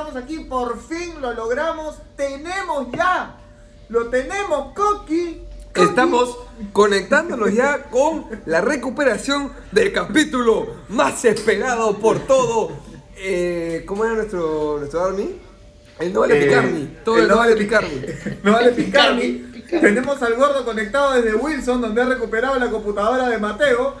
estamos 0.00 0.22
aquí, 0.22 0.38
por 0.40 0.80
fin 0.80 1.20
lo 1.20 1.34
logramos, 1.34 1.96
tenemos 2.16 2.90
ya, 2.90 3.36
lo 3.90 4.06
tenemos, 4.08 4.72
Coqui. 4.74 5.42
Estamos 5.74 6.38
conectándonos 6.72 7.52
ya 7.52 7.84
con 7.84 8.24
la 8.46 8.62
recuperación 8.62 9.52
del 9.70 9.92
capítulo 9.92 10.68
más 10.88 11.24
esperado 11.26 11.98
por 11.98 12.20
todo. 12.20 12.70
Eh, 13.16 13.84
¿Cómo 13.86 14.04
era 14.06 14.14
nuestro, 14.14 14.78
nuestro 14.78 15.04
Army? 15.04 15.38
El 15.98 16.12
no 16.14 16.20
vale 16.20 16.38
Eh, 16.38 16.46
picarme. 16.46 16.88
Todo 17.04 17.18
el, 17.18 17.28
no 17.28 17.36
vale 17.36 17.56
picarme. 17.56 18.06
No 18.42 18.52
vale. 18.52 18.72
Tenemos 19.68 20.22
al 20.22 20.34
gordo 20.34 20.64
conectado 20.64 21.12
desde 21.12 21.34
Wilson, 21.34 21.82
donde 21.82 22.02
ha 22.02 22.06
recuperado 22.06 22.58
la 22.58 22.70
computadora 22.70 23.28
de 23.28 23.38
Mateo. 23.38 23.96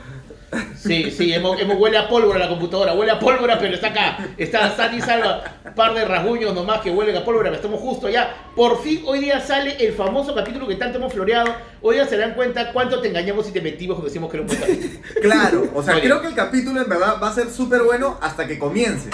Sí, 0.76 1.10
sí, 1.10 1.32
hemos, 1.32 1.60
hemos- 1.60 1.76
huele 1.78 1.96
a 1.98 2.08
pólvora 2.08 2.38
la 2.38 2.48
computadora, 2.48 2.94
huele 2.94 3.12
a 3.12 3.18
pólvora, 3.20 3.58
pero 3.58 3.74
está 3.74 3.88
acá. 3.88 4.18
Está 4.36 4.74
Sani 4.74 4.96
y 4.98 5.00
Salva, 5.00 5.42
par 5.76 5.94
de 5.94 6.04
rasguños 6.04 6.54
nomás 6.54 6.80
que 6.80 6.90
huelen 6.90 7.16
a 7.16 7.24
pólvora, 7.24 7.44
pero 7.50 7.56
estamos 7.56 7.80
justo 7.80 8.08
allá. 8.08 8.34
Por 8.56 8.82
fin 8.82 9.02
hoy 9.06 9.20
día 9.20 9.40
sale 9.40 9.76
el 9.84 9.92
famoso 9.92 10.34
capítulo 10.34 10.66
que 10.66 10.74
tanto 10.74 10.98
hemos 10.98 11.12
floreado. 11.12 11.54
Hoy 11.82 11.96
día 11.96 12.06
se 12.06 12.16
dan 12.16 12.34
cuenta 12.34 12.72
cuánto 12.72 13.00
te 13.00 13.08
engañamos 13.08 13.48
y 13.48 13.52
te 13.52 13.60
mentimos 13.60 13.94
cuando 13.96 14.08
decimos 14.08 14.30
que 14.30 14.36
era 14.38 14.42
un 14.42 14.48
buen 14.48 14.60
capítulo. 14.60 15.00
Claro, 15.22 15.70
o 15.74 15.82
sea, 15.82 15.94
Oye. 15.94 16.02
creo 16.02 16.20
que 16.20 16.26
el 16.28 16.34
capítulo 16.34 16.80
en 16.82 16.88
verdad 16.88 17.16
va 17.22 17.28
a 17.28 17.34
ser 17.34 17.48
súper 17.50 17.82
bueno 17.82 18.18
hasta 18.20 18.46
que 18.46 18.58
comience. 18.58 19.08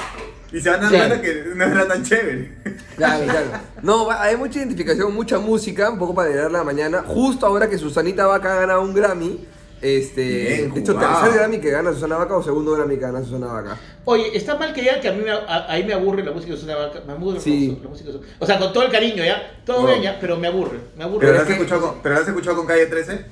Y 0.52 0.60
se 0.60 0.70
van 0.70 0.84
a 0.84 0.90
dar 0.90 1.08
cuenta 1.08 1.20
que 1.20 1.42
no 1.54 1.64
era 1.64 1.86
tan 1.88 2.02
chévere. 2.04 2.52
Claro, 2.96 3.24
claro. 3.24 3.46
No, 3.82 4.06
va- 4.06 4.22
hay 4.22 4.36
mucha 4.36 4.58
identificación, 4.60 5.12
mucha 5.12 5.38
música, 5.38 5.90
un 5.90 5.98
poco 5.98 6.14
para 6.14 6.30
leer 6.30 6.50
la 6.52 6.62
mañana. 6.64 7.02
Justo 7.06 7.44
ahora 7.44 7.68
que 7.68 7.76
Susanita 7.76 8.26
Vaca 8.26 8.52
ha 8.56 8.60
ganado 8.60 8.80
un 8.80 8.94
Grammy. 8.94 9.44
Este, 9.82 10.22
Bien 10.22 10.74
de 10.74 10.80
hecho, 10.80 10.94
jugado. 10.94 11.20
tercer 11.20 11.38
Grammy 11.38 11.58
que 11.60 11.70
gana 11.70 11.92
Susana 11.92 12.16
Vaca 12.16 12.36
o 12.36 12.42
segundo 12.42 12.72
Grammy 12.72 12.94
que 12.96 13.00
gana 13.02 13.22
Susana 13.22 13.46
Vaca. 13.48 13.76
Oye, 14.06 14.30
está 14.36 14.56
mal 14.56 14.72
que 14.72 14.80
digan 14.80 15.00
que 15.00 15.08
a 15.08 15.12
mí 15.12 15.22
me, 15.22 15.30
a, 15.30 15.66
ahí 15.70 15.84
me 15.84 15.92
aburre 15.92 16.24
la 16.24 16.32
música 16.32 16.52
de 16.54 16.58
Susana 16.60 16.78
Vaca. 16.78 17.02
Me 17.06 17.12
aburre 17.12 17.40
Sí. 17.40 17.78
la 17.82 17.88
música 17.88 18.06
de 18.10 18.12
Susana- 18.18 18.32
O 18.38 18.46
sea, 18.46 18.58
con 18.58 18.72
todo 18.72 18.84
el 18.84 18.90
cariño, 18.90 19.22
¿ya? 19.24 19.60
Todo 19.66 19.86
bien, 19.86 20.00
ya, 20.02 20.18
pero 20.20 20.36
me 20.38 20.46
aburre. 20.48 20.78
Me 20.96 21.04
aburre. 21.04 21.20
¿Pero 21.26 21.34
lo 21.38 21.42
has 21.42 21.50
escuchado 21.50 21.80
con, 21.82 21.94
pero 22.02 22.14
lo 22.14 22.20
has 22.22 22.28
escuchado 22.28 22.56
con 22.56 22.66
Calle 22.66 22.86
13? 22.86 23.26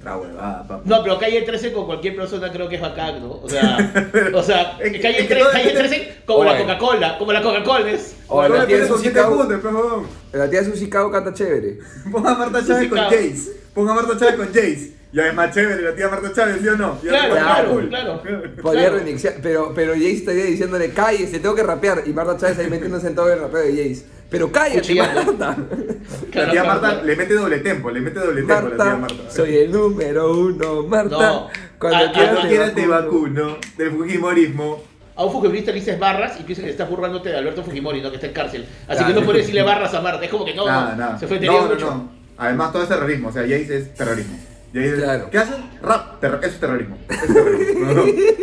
Otra 0.00 0.16
huevada, 0.16 0.66
papá. 0.66 0.82
No, 0.84 1.00
pero 1.04 1.16
calle 1.16 1.42
13 1.42 1.72
con 1.72 1.86
cualquier 1.86 2.16
persona 2.16 2.50
creo 2.50 2.68
que 2.68 2.74
es 2.74 2.80
bacán, 2.82 3.20
¿no? 3.22 3.34
O 3.34 3.48
sea, 3.48 3.78
o 4.34 4.42
sea 4.42 4.76
Es 4.80 4.90
que- 4.92 5.00
calle, 5.00 5.20
es 5.20 5.28
que 5.28 5.34
13, 5.34 5.40
todo 5.42 5.52
calle 5.52 5.64
depende- 5.68 5.88
13 5.88 6.14
como 6.26 6.42
la 6.44 6.52
Oye. 6.54 6.60
Coca-Cola, 6.62 7.18
como 7.18 7.32
la 7.32 7.42
Coca-Cola 7.42 7.90
es. 7.92 8.16
O 8.26 8.42
la 8.42 8.66
tía 8.66 8.78
de 8.78 8.86
pones 8.86 8.88
con 8.88 8.96
Susi 8.96 9.02
siete 9.02 9.20
Cao- 9.20 9.36
puntos, 9.36 9.60
pues, 9.62 10.40
la 10.40 10.50
tía 10.50 10.64
Susi 10.64 10.90
Cao 10.90 11.10
canta 11.12 11.32
chévere. 11.32 11.78
Ponga 12.10 12.32
a 12.32 12.34
Marta 12.38 12.66
Chávez 12.66 12.88
con. 12.88 12.98
Jace. 12.98 13.52
Ponga 13.72 13.92
a 13.92 13.94
Marta 13.94 14.18
Chávez 14.18 14.34
con 14.34 14.46
Jace. 14.48 14.92
Ya 15.12 15.28
es 15.28 15.34
más 15.34 15.54
chévere 15.54 15.82
la 15.82 15.94
tía 15.94 16.08
Marta 16.08 16.32
Chávez, 16.32 16.56
¿sí 16.62 16.68
o 16.68 16.76
no? 16.76 16.98
Ya 17.02 17.10
Claro, 17.10 17.34
claro, 17.34 17.70
cool. 17.72 17.88
claro. 17.88 18.22
Podría 18.62 18.88
Claro. 18.88 18.96
remixear, 18.98 19.34
pero, 19.42 19.72
pero 19.74 19.92
Jace 19.92 20.12
estaría 20.12 20.44
diciéndole, 20.46 20.90
cállese, 20.90 21.38
tengo 21.38 21.54
que 21.54 21.62
rapear. 21.62 22.02
Y 22.06 22.12
Marta 22.14 22.36
Chávez 22.38 22.58
ahí 22.58 22.70
metiéndose 22.70 23.08
en 23.08 23.14
todo 23.14 23.30
el 23.32 23.38
rapeo 23.40 23.60
de 23.60 23.72
Jace. 23.90 24.06
Pero 24.30 24.50
cállate. 24.50 24.94
Marta. 24.94 25.56
La 25.58 26.30
tía 26.30 26.62
claro, 26.62 26.64
Marta 26.66 26.88
claro. 26.90 27.04
le 27.04 27.16
mete 27.16 27.34
doble 27.34 27.58
tempo, 27.58 27.90
le 27.90 28.00
mete 28.00 28.20
doble 28.20 28.40
tempo 28.42 28.54
a 28.54 28.62
la 28.62 28.84
tía 28.84 28.96
Marta, 28.96 29.30
soy 29.30 29.56
el 29.58 29.70
número 29.70 30.32
uno, 30.32 30.82
Marta. 30.84 31.18
No. 31.18 31.48
Cuando 31.78 32.12
quieras 32.48 32.74
te 32.74 32.86
vacuno. 32.86 33.42
vacuno 33.48 33.56
del 33.76 33.90
fujimorismo. 33.90 34.82
A 35.14 35.24
un 35.26 35.32
fujimorista 35.32 35.72
le 35.72 35.80
dices 35.80 35.98
barras 35.98 36.40
y 36.40 36.44
piensa 36.44 36.62
que 36.64 36.70
estás 36.70 36.88
burlándote 36.88 37.28
de 37.28 37.36
Alberto 37.36 37.62
Fujimori, 37.62 38.00
¿no? 38.00 38.08
Que 38.08 38.14
está 38.14 38.28
en 38.28 38.32
cárcel. 38.32 38.64
Así 38.88 38.96
Claro. 38.96 39.06
que 39.14 39.20
no 39.20 39.26
puedes 39.26 39.42
decirle 39.42 39.62
barras 39.62 39.92
a 39.92 40.00
Marta. 40.00 40.24
Es 40.24 40.30
como 40.30 40.46
que 40.46 40.54
no, 40.54 40.64
Nada, 40.66 40.92
no. 40.92 40.96
nada. 40.96 41.18
Se 41.18 41.26
fue 41.26 41.38
no, 41.38 41.52
no, 41.52 41.68
mucho. 41.74 41.84
no. 41.90 42.10
Además 42.38 42.72
todo 42.72 42.82
es 42.84 42.88
terrorismo, 42.88 43.28
o 43.28 43.32
sea, 43.32 43.42
Jace 43.42 43.76
es 43.76 43.94
terrorismo. 43.94 44.38
Jace 44.72 44.94
es- 44.94 45.02
Claro. 45.02 45.30
¿Qué 45.30 45.38
hacen? 45.38 45.70
Rap, 45.82 46.20
terror, 46.20 46.38
eso 46.42 46.54
es 46.54 46.60
terrorismo. 46.60 46.98
Es 47.08 47.32
terrorismo. 47.34 47.86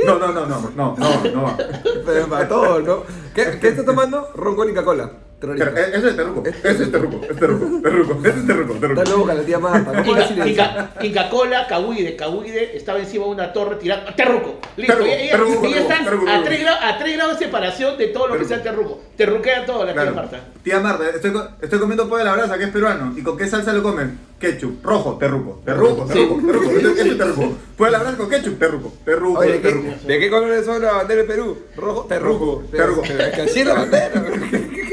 No, 0.06 0.20
no, 0.20 0.28
no, 0.32 0.46
no, 0.46 0.60
no, 0.62 0.72
no, 0.76 0.96
no, 0.98 1.32
no 1.36 1.44
va. 1.44 1.58
Pero 2.06 2.28
para 2.28 2.48
todo, 2.48 2.80
¿no? 2.82 3.04
¿Qué, 3.34 3.58
qué 3.60 3.70
estás 3.70 3.86
tomando? 3.86 4.32
Ron 4.36 4.56
con 4.56 4.68
Coca-Cola. 4.70 5.12
Pero, 5.40 5.54
eso 5.54 6.10
es 6.10 6.16
terruco, 6.18 6.44
eso 6.46 6.84
es 6.84 6.92
terruco, 6.92 7.22
es 7.30 7.38
terruco, 7.40 7.82
terruco, 7.82 8.20
eso 8.28 8.38
es 8.40 8.46
terruco, 8.46 8.74
terruco. 8.76 9.02
Está 9.02 9.16
loca 9.16 9.34
la 9.34 9.42
tía 9.44 9.58
Marta. 9.60 9.92
¿Cómo 9.92 10.12
Inca, 10.12 10.20
decir 10.22 10.38
eso? 10.40 10.48
Inca, 10.50 10.92
Inca 11.02 11.30
Cola, 11.30 11.66
Cahuide, 11.68 12.16
Cahuide 12.18 12.76
estaba 12.76 13.00
encima 13.00 13.24
de 13.26 13.32
una 13.32 13.54
torre 13.54 13.78
tirando. 13.78 14.14
Terruco. 14.16 14.60
Listo. 14.76 14.94
Terruco, 14.94 15.10
ella, 15.10 15.24
ella- 15.24 15.32
terruco, 15.32 15.66
ella 15.66 15.76
terruco, 15.76 15.94
está 15.94 16.04
terruco, 16.04 16.24
a 16.28 16.32
terruco. 16.32 16.46
3 16.50 16.60
grados, 16.62 16.80
a 16.84 16.98
tres 16.98 17.16
grados 17.16 17.40
de 17.40 17.46
separación 17.46 17.98
de 17.98 18.08
todo 18.08 18.28
lo 18.28 18.34
que 18.34 18.40
Terruco. 18.40 18.56
sea 18.56 18.64
terruco. 18.64 19.02
Terruquea 19.16 19.66
todo 19.66 19.86
la 19.86 19.94
tía. 19.94 20.12
Marta. 20.12 20.40
Tía 20.62 20.80
Marta, 20.82 21.10
estoy, 21.10 21.32
co- 21.32 21.48
estoy 21.62 21.80
comiendo 21.80 22.10
pollo 22.10 22.22
a 22.22 22.26
la 22.26 22.34
brasa, 22.34 22.58
que 22.58 22.64
es 22.66 22.70
peruano. 22.72 23.14
¿Y 23.18 23.22
con 23.24 23.38
qué 23.38 23.48
salsa 23.48 23.72
lo 23.72 23.82
comen? 23.82 24.20
Ketchup, 24.40 24.84
rojo, 24.86 25.18
terruco, 25.18 25.62
terruco, 25.66 26.06
Sí. 26.08 26.14
terruco, 26.14 26.46
terruco, 26.48 26.72
eso 26.72 26.90
es 26.90 27.18
terruco. 27.18 27.54
Pollo 27.78 27.92
la 27.92 28.00
brasa 28.00 28.18
con 28.18 28.30
ketchup, 28.30 28.60
terruco, 28.60 28.94
terruco, 29.06 29.40
Oye, 29.40 29.54
¿de 29.54 29.60
terruco. 29.60 29.90
qué, 30.02 30.08
¿de 30.14 30.20
qué 30.20 30.30
colores 30.30 30.66
son 30.66 30.82
la 30.82 30.92
bandera 30.94 31.22
de 31.22 31.28
Perú? 31.28 31.58
Rojo, 31.78 32.06
terruco. 32.10 32.64
Terruco. 32.72 33.02
Pero 33.08 33.24
es 33.24 33.36
que 33.36 33.42
así 33.42 33.60
es 33.62 33.66
la 33.66 33.74
bandera. 33.74 34.10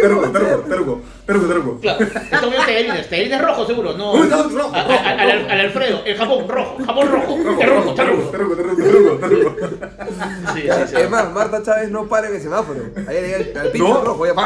Terruco, 0.01 0.29
terruco, 0.31 0.63
terruco, 0.69 1.01
terruco, 1.27 1.47
terruco. 1.47 1.81
Claro. 1.81 2.05
Está 2.05 2.41
comiendo 2.41 2.67
tallarines. 2.67 3.09
Tallarines 3.11 3.43
rojo, 3.43 3.67
seguro. 3.67 3.93
No. 3.97 4.25
No, 4.25 4.43
rojo, 4.51 4.75
A- 4.75 4.79
a- 4.81 5.11
al, 5.23 5.33
rojo. 5.41 5.51
al 5.51 5.61
Alfredo. 5.61 6.03
El 6.05 6.17
jamón 6.19 6.49
rojo. 6.49 6.77
Jamón 6.85 7.11
rojo. 7.13 7.37
Rojo, 7.45 7.59
Terruco, 7.59 7.81
rojo, 7.81 7.95
terruco, 7.95 8.31
terruco, 8.31 8.57
terruco, 8.57 9.17
terruco. 9.17 9.57
Sí, 10.55 10.61
sí, 10.63 10.69
sí. 10.89 10.97
Es 10.97 11.11
más, 11.11 11.33
Marta 11.33 11.63
Chávez 11.63 11.91
no 11.91 12.07
para 12.07 12.29
en 12.29 12.35
el 12.37 12.41
semáforo. 12.43 12.81
Ahí 13.09 13.17
llega 13.21 13.37
el, 13.39 13.59
al 13.59 13.71
pincho 13.71 13.89
No, 13.89 14.05
rojo. 14.05 14.27
Ya, 14.27 14.33
no 14.35 14.37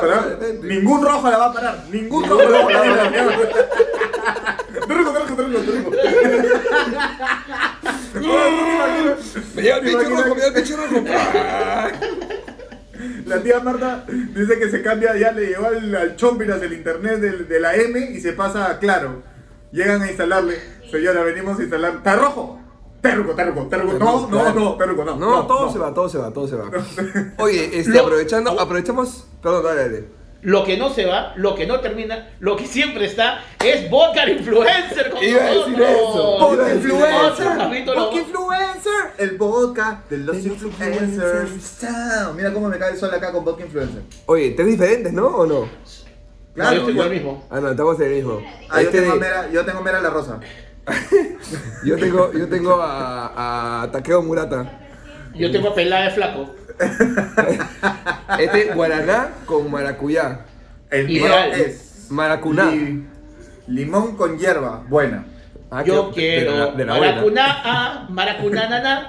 parar. 0.00 0.38
detente. 0.38 0.66
Ningún 0.66 1.04
rojo 1.04 1.30
la 1.30 1.38
va 1.38 1.46
a 1.46 1.52
parar. 1.52 1.78
Ningún 1.90 2.28
rojo 2.28 2.42
la 2.48 2.58
va 2.58 2.64
a 2.64 2.66
parar. 2.66 3.12
Terruco, 4.88 5.12
terruco, 5.12 5.34
terruco, 5.36 5.60
terruco. 5.60 5.90
Me 9.54 9.62
lleva 9.62 9.78
el 9.78 9.84
¿Te 9.84 9.88
pincho 9.90 10.10
rojo, 10.10 10.34
me 10.34 10.40
lleva 10.40 10.46
el 10.46 10.54
pincho 10.54 10.76
rojo. 10.76 10.94
La 13.26 13.42
tía 13.42 13.60
Marta 13.60 14.04
dice 14.06 14.58
que 14.58 14.70
se 14.70 14.82
cambia, 14.82 15.16
ya 15.16 15.32
le 15.32 15.46
llegó 15.46 15.66
al, 15.66 15.94
al 15.94 16.16
Chompiras 16.16 16.60
el 16.62 16.72
internet 16.72 17.20
del- 17.20 17.48
de 17.48 17.60
la 17.60 17.74
M 17.76 17.98
y 17.98 18.20
se 18.20 18.32
pasa 18.32 18.70
a 18.70 18.78
Claro. 18.78 19.22
Llegan 19.72 20.02
a 20.02 20.08
instalarle, 20.08 20.58
señora, 20.90 21.22
venimos 21.22 21.58
a 21.58 21.62
instalar. 21.62 21.94
¿Está 21.96 22.16
rojo? 22.16 22.60
Terruco, 23.00 23.34
terruco, 23.34 23.66
terruco. 23.68 23.98
No, 23.98 24.28
no, 24.28 24.52
no, 24.54 24.76
terruco, 24.76 25.04
no. 25.04 25.16
No, 25.16 25.46
todo 25.46 25.72
se 25.72 25.78
va, 25.78 25.92
todo 25.94 26.08
se 26.08 26.18
va, 26.18 26.30
todo 26.30 26.46
se 26.46 26.56
va. 26.56 26.70
Oye, 27.38 27.78
este, 27.80 27.98
aprovechando, 27.98 28.58
aprovechamos. 28.60 29.26
Perdón, 29.42 29.64
dale, 29.64 29.80
dale. 29.82 30.04
Lo 30.42 30.64
que 30.64 30.76
no 30.76 30.90
se 30.92 31.06
va, 31.06 31.32
lo 31.36 31.54
que 31.54 31.66
no 31.66 31.78
termina, 31.78 32.30
lo 32.40 32.56
que 32.56 32.66
siempre 32.66 33.04
está 33.06 33.44
es 33.64 33.88
Vodka 33.88 34.28
Influencer 34.28 35.10
con 35.10 35.22
Iba 35.22 35.40
a 35.40 35.50
decir 35.50 35.78
nosotros. 35.78 35.90
eso. 35.90 36.36
Podcast 36.40 36.58
Iba 36.58 36.64
a 36.64 36.68
decir 36.68 36.90
influencer, 36.90 37.94
podcast 37.94 38.16
influencer, 38.16 38.92
el 39.18 39.36
podcast 39.36 40.10
de 40.10 40.18
los 40.18 40.36
influencers. 40.44 41.84
Mira 42.36 42.52
cómo 42.52 42.68
me 42.68 42.76
cae 42.78 42.90
el 42.92 42.98
sol 42.98 43.14
acá 43.14 43.30
con 43.30 43.44
podcast 43.44 43.66
influencer. 43.66 44.02
Oye, 44.26 44.50
tres 44.50 44.66
diferentes, 44.66 45.12
¿no? 45.12 45.26
¿O 45.28 45.46
no? 45.46 45.60
No, 45.60 45.68
Claro, 46.54 46.72
yo 46.74 46.80
estoy 46.80 46.94
yo, 46.96 47.02
el 47.04 47.10
mismo. 47.10 47.46
Ah, 47.48 47.60
no, 47.60 47.70
estamos 47.70 48.00
en 48.00 48.06
el 48.06 48.14
mismo. 48.16 48.42
ah, 48.68 48.82
yo 48.82 48.88
Este 48.88 49.00
tengo 49.00 49.16
mera, 49.16 49.48
yo 49.50 49.64
tengo 49.64 49.80
mera 49.80 50.00
la 50.00 50.10
rosa. 50.10 50.40
yo 51.84 51.96
tengo, 51.96 52.32
yo 52.32 52.48
tengo 52.48 52.82
a, 52.82 53.82
a 53.84 53.90
Takeo 53.92 54.22
Murata. 54.22 54.80
Yo 55.34 55.50
tengo 55.50 55.68
a 55.68 55.74
pelada 55.74 56.04
de 56.06 56.10
flaco. 56.10 56.54
Este 58.38 58.72
Guaraná 58.74 59.28
con 59.46 59.70
maracuyá. 59.70 60.40
El 60.90 61.06
mío 61.06 61.26
Ideal. 61.26 61.52
es 61.52 62.06
Maracuná. 62.10 62.64
li- 62.70 63.06
limón 63.68 64.16
con 64.16 64.38
hierba, 64.38 64.82
buena. 64.88 65.24
Ah, 65.74 65.82
Yo 65.82 66.10
que- 66.12 66.20
quiero 66.36 66.52
de 66.52 66.58
la- 66.58 66.66
de 66.66 66.84
la 66.84 66.96
buena. 66.98 67.12
Maracuná 67.14 67.62
A, 67.64 68.06
Maracuná 68.10 68.68
Nana, 68.68 69.08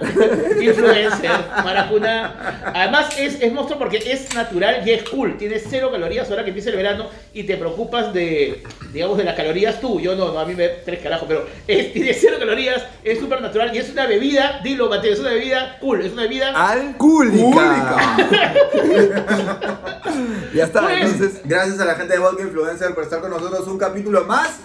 influencer, 0.61 1.29
Maracuná. 1.61 2.71
Además 2.73 3.19
es, 3.19 3.41
es 3.41 3.51
monstruo 3.51 3.77
porque 3.77 3.97
es 3.97 4.33
natural 4.33 4.81
y 4.87 4.91
es 4.91 5.03
cool. 5.09 5.35
Tiene 5.37 5.59
cero 5.59 5.89
calorías 5.91 6.29
ahora 6.29 6.43
que 6.43 6.51
empieza 6.51 6.69
el 6.69 6.77
verano 6.77 7.07
y 7.33 7.43
te 7.43 7.57
preocupas 7.57 8.13
de, 8.13 8.63
digamos, 8.93 9.17
de 9.17 9.25
las 9.25 9.35
calorías 9.35 9.81
tú. 9.81 9.99
Yo 9.99 10.15
no, 10.15 10.31
no 10.31 10.39
a 10.39 10.45
mí 10.45 10.55
me 10.55 10.69
tres 10.69 11.01
carajos, 11.01 11.25
pero 11.27 11.45
es, 11.67 11.91
tiene 11.91 12.13
cero 12.13 12.37
calorías, 12.39 12.81
es 13.03 13.19
súper 13.19 13.41
natural 13.41 13.75
y 13.75 13.79
es 13.79 13.89
una 13.91 14.07
bebida, 14.07 14.61
dilo 14.63 14.87
Mateo, 14.89 15.11
es 15.11 15.19
una 15.19 15.31
bebida 15.31 15.77
cool, 15.81 15.99
es 16.05 16.13
una 16.13 16.21
bebida... 16.21 16.69
Alcohólica. 16.69 18.07
ya 20.53 20.63
está, 20.63 20.81
Pues, 20.81 21.01
entonces. 21.11 21.41
Gracias 21.43 21.79
a 21.79 21.85
la 21.85 21.95
gente 21.95 22.13
de 22.13 22.19
Vodka 22.19 22.43
Influencer 22.43 22.93
por 22.93 23.03
estar 23.03 23.19
con 23.19 23.31
nosotros 23.31 23.67
un 23.67 23.77
capítulo 23.77 24.23
más. 24.23 24.59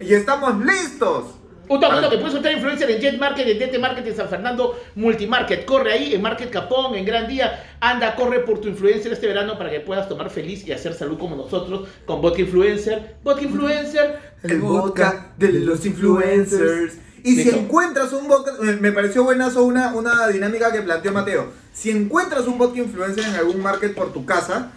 Y 0.00 0.14
estamos 0.14 0.64
listos. 0.64 1.24
Un 1.68 1.80
toque 1.80 1.94
que 2.10 2.16
puedes 2.18 2.32
encontrar 2.32 2.54
influencer 2.54 2.90
en 2.90 3.00
Jet 3.00 3.18
Market, 3.18 3.46
en 3.48 3.58
DT 3.58 3.78
Market, 3.78 4.06
en 4.06 4.16
San 4.16 4.28
Fernando, 4.28 4.78
Multimarket. 4.96 5.64
Corre 5.64 5.92
ahí, 5.92 6.14
en 6.14 6.22
Market 6.22 6.50
Capón, 6.50 6.94
en 6.94 7.04
Gran 7.04 7.26
Día. 7.26 7.64
Anda, 7.80 8.14
corre 8.14 8.40
por 8.40 8.60
tu 8.60 8.68
influencer 8.68 9.12
este 9.12 9.26
verano 9.26 9.56
para 9.56 9.70
que 9.70 9.80
puedas 9.80 10.08
tomar 10.08 10.30
feliz 10.30 10.66
y 10.66 10.72
hacer 10.72 10.94
salud 10.94 11.18
como 11.18 11.36
nosotros 11.36 11.88
con 12.04 12.20
Vodka 12.20 12.42
Influencer. 12.42 13.16
Vodka 13.22 13.42
Influencer. 13.42 14.34
El 14.42 14.60
vodka 14.60 15.32
de 15.38 15.52
los 15.52 15.84
influencers. 15.86 16.94
Y 17.22 17.36
si 17.36 17.48
encuentras 17.48 18.12
un 18.12 18.28
vodka, 18.28 18.52
me- 18.60 18.74
me 18.74 18.92
pareció 18.92 19.24
buenazo 19.24 19.64
una, 19.64 19.94
una 19.94 20.28
dinámica 20.28 20.70
que 20.70 20.82
planteó 20.82 21.10
Mateo. 21.12 21.50
Si 21.72 21.90
encuentras 21.90 22.46
un 22.46 22.58
vodka 22.58 22.78
influencer 22.80 23.24
en 23.24 23.34
algún 23.36 23.62
market 23.62 23.94
por 23.94 24.12
tu 24.12 24.26
casa, 24.26 24.70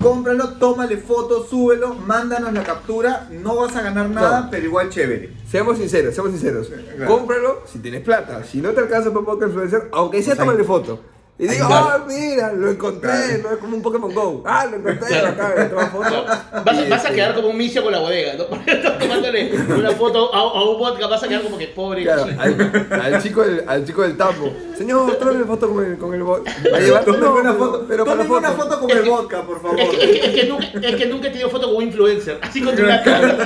cómpralo, 0.00 0.50
tómale 0.58 0.96
fotos, 0.96 1.48
súbelo, 1.48 1.94
mándanos 1.94 2.52
la 2.52 2.62
captura. 2.62 3.28
No 3.30 3.56
vas 3.56 3.74
a 3.76 3.82
ganar 3.82 4.08
nada, 4.10 4.42
No. 4.42 4.50
pero 4.50 4.64
igual 4.66 4.88
chévere. 4.90 5.32
Seamos 5.50 5.78
sinceros, 5.78 6.14
seamos 6.14 6.32
sinceros. 6.32 6.68
claro. 6.68 7.06
Cómpralo 7.12 7.62
si 7.66 7.78
tienes 7.80 8.02
plata. 8.02 8.42
Si 8.44 8.60
no 8.60 8.70
te 8.70 8.80
alcanza 8.80 9.12
para 9.12 9.24
podcast 9.24 9.50
influencer, 9.50 9.88
aunque 9.92 10.22
sea, 10.22 10.34
Pues 10.34 10.46
tómale 10.46 10.64
foto. 10.64 11.00
Y 11.40 11.46
digo, 11.46 11.68
ah, 11.70 12.04
mira, 12.08 12.52
lo 12.52 12.68
encontré, 12.68 13.38
no 13.40 13.52
es 13.52 13.58
como 13.58 13.76
un 13.76 13.80
Pokémon 13.82 14.12
Go. 14.12 14.42
Ah, 14.44 14.66
lo 14.66 14.76
encontré, 14.78 15.18
acá, 15.20 15.54
me 15.56 15.64
tomo 15.66 15.86
foto. 15.86 16.10
No, 16.26 16.64
vas, 16.64 16.78
a- 16.78 16.84
Y, 16.84 16.90
vas 16.90 17.00
a 17.04 17.04
este, 17.04 17.14
quedar 17.14 17.34
como 17.36 17.48
un 17.50 17.56
misio 17.56 17.80
con 17.84 17.92
la 17.92 18.00
bodega, 18.00 18.34
¿no? 18.34 18.46
Porque 18.48 18.70
estás 18.72 18.98
tomándole 18.98 19.52
una 19.78 19.92
foto 19.92 20.34
a, 20.34 20.38
a 20.40 20.64
un 20.68 20.78
vodka, 20.80 21.06
vas 21.06 21.22
a 21.22 21.28
quedar 21.28 21.42
como 21.42 21.56
que 21.56 21.68
pobre 21.68 22.02
Claro, 22.02 22.26
chico. 22.26 22.40
al, 22.42 22.88
al 23.14 23.22
chico 23.22 23.42
del, 23.44 23.64
al 23.68 23.86
chico 23.86 24.02
del 24.02 24.16
tambo. 24.16 24.52
Señor, 24.76 25.14
tráeme 25.16 25.44
foto 25.44 25.68
con 25.72 25.84
el, 25.84 25.96
con 25.96 26.12
el 26.12 26.24
bot. 26.24 26.44
¿Va 26.72 26.76
a 26.76 26.80
llevar? 26.80 27.04
Tómenme 27.04 27.24
No, 27.26 27.32
una 27.34 27.42
pero- 27.52 27.58
foto, 27.64 27.84
pero 27.88 28.04
para 28.04 28.20
una 28.22 28.50
foto. 28.50 28.80
con 28.80 28.90
el 28.90 29.02
vodka, 29.08 29.42
por 29.42 29.62
favor. 29.62 29.78
Es 29.78 29.88
que, 29.90 29.96
es, 29.96 30.10
que, 30.10 30.26
es, 30.26 30.34
que 30.40 30.46
nunca, 30.48 30.66
es 30.88 30.96
que 30.96 31.06
nunca 31.06 31.28
he 31.28 31.30
tenido 31.30 31.50
foto 31.50 31.66
con 31.68 31.76
un 31.76 31.82
influencer, 31.84 32.38
así 32.42 32.60
con 32.64 32.76
una 32.76 33.00
cara. 33.00 33.36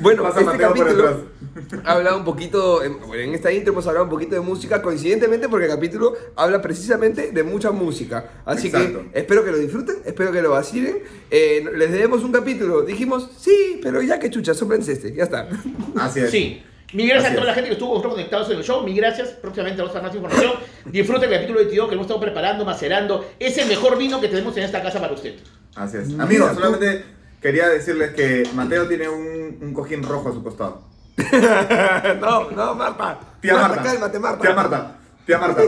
Bueno, 0.00 0.22
Pasa 0.24 0.40
este 0.40 0.58
capítulo 0.58 1.37
hablado 1.84 2.18
un 2.18 2.24
poquito, 2.24 2.82
en, 2.82 2.98
bueno, 3.00 3.22
en 3.22 3.34
esta 3.34 3.52
intro 3.52 3.72
hemos 3.72 3.86
hablado 3.86 4.04
un 4.04 4.10
poquito 4.10 4.34
de 4.34 4.40
música, 4.40 4.82
coincidentemente 4.82 5.48
porque 5.48 5.66
el 5.66 5.72
capítulo 5.72 6.14
habla 6.36 6.60
precisamente 6.62 7.32
de 7.32 7.42
mucha 7.42 7.70
música. 7.70 8.42
Así 8.44 8.68
Exacto. 8.68 9.04
que 9.12 9.18
espero 9.20 9.44
que 9.44 9.50
lo 9.50 9.58
disfruten, 9.58 9.96
espero 10.04 10.32
que 10.32 10.42
lo 10.42 10.50
vacilen. 10.50 10.98
Eh, 11.30 11.64
les 11.76 11.90
debemos 11.92 12.22
un 12.24 12.32
capítulo. 12.32 12.82
Dijimos, 12.82 13.30
sí, 13.38 13.80
pero 13.82 14.02
ya 14.02 14.18
que 14.18 14.30
chucha, 14.30 14.54
soplense 14.54 14.92
este, 14.92 15.14
ya 15.14 15.24
está. 15.24 15.48
Así 15.96 16.20
es. 16.20 16.30
Sí. 16.30 16.62
Mil 16.94 17.06
gracias 17.06 17.26
Así 17.26 17.36
a 17.36 17.40
toda 17.40 17.42
es. 17.42 17.48
la 17.48 17.54
gente 17.54 17.68
que 17.68 17.74
estuvo 17.74 18.02
conectados 18.02 18.50
en 18.50 18.56
el 18.56 18.64
show. 18.64 18.82
Mil 18.82 18.96
gracias. 18.96 19.28
Próximamente 19.30 19.82
vamos 19.82 19.94
a 19.94 20.00
dar 20.00 20.08
más 20.08 20.16
información. 20.16 20.52
Disfruten 20.86 21.24
el 21.30 21.34
capítulo 21.34 21.58
22 21.58 21.88
que 21.88 21.94
hemos 21.94 22.04
estado 22.06 22.20
preparando, 22.20 22.64
macerando. 22.64 23.28
Es 23.38 23.58
el 23.58 23.68
mejor 23.68 23.98
vino 23.98 24.18
que 24.20 24.28
tenemos 24.28 24.56
en 24.56 24.62
esta 24.62 24.82
casa 24.82 24.98
para 24.98 25.12
usted. 25.12 25.34
Así 25.74 25.98
es. 25.98 26.18
Amigos, 26.18 26.54
solamente 26.54 27.04
quería 27.42 27.68
decirles 27.68 28.14
que 28.14 28.48
Mateo 28.54 28.88
tiene 28.88 29.06
un, 29.06 29.58
un 29.60 29.74
cojín 29.74 30.02
rojo 30.02 30.30
a 30.30 30.32
su 30.32 30.42
costado. 30.42 30.82
no, 32.20 32.50
no, 32.50 32.74
Marta. 32.74 33.18
Tía 33.40 33.54
Marta. 33.54 33.82
cálmate, 33.82 34.18
Marta. 34.18 34.40
Tía 34.42 34.54
Marta. 34.54 34.96
Tía 35.26 35.38
Marta. 35.38 35.62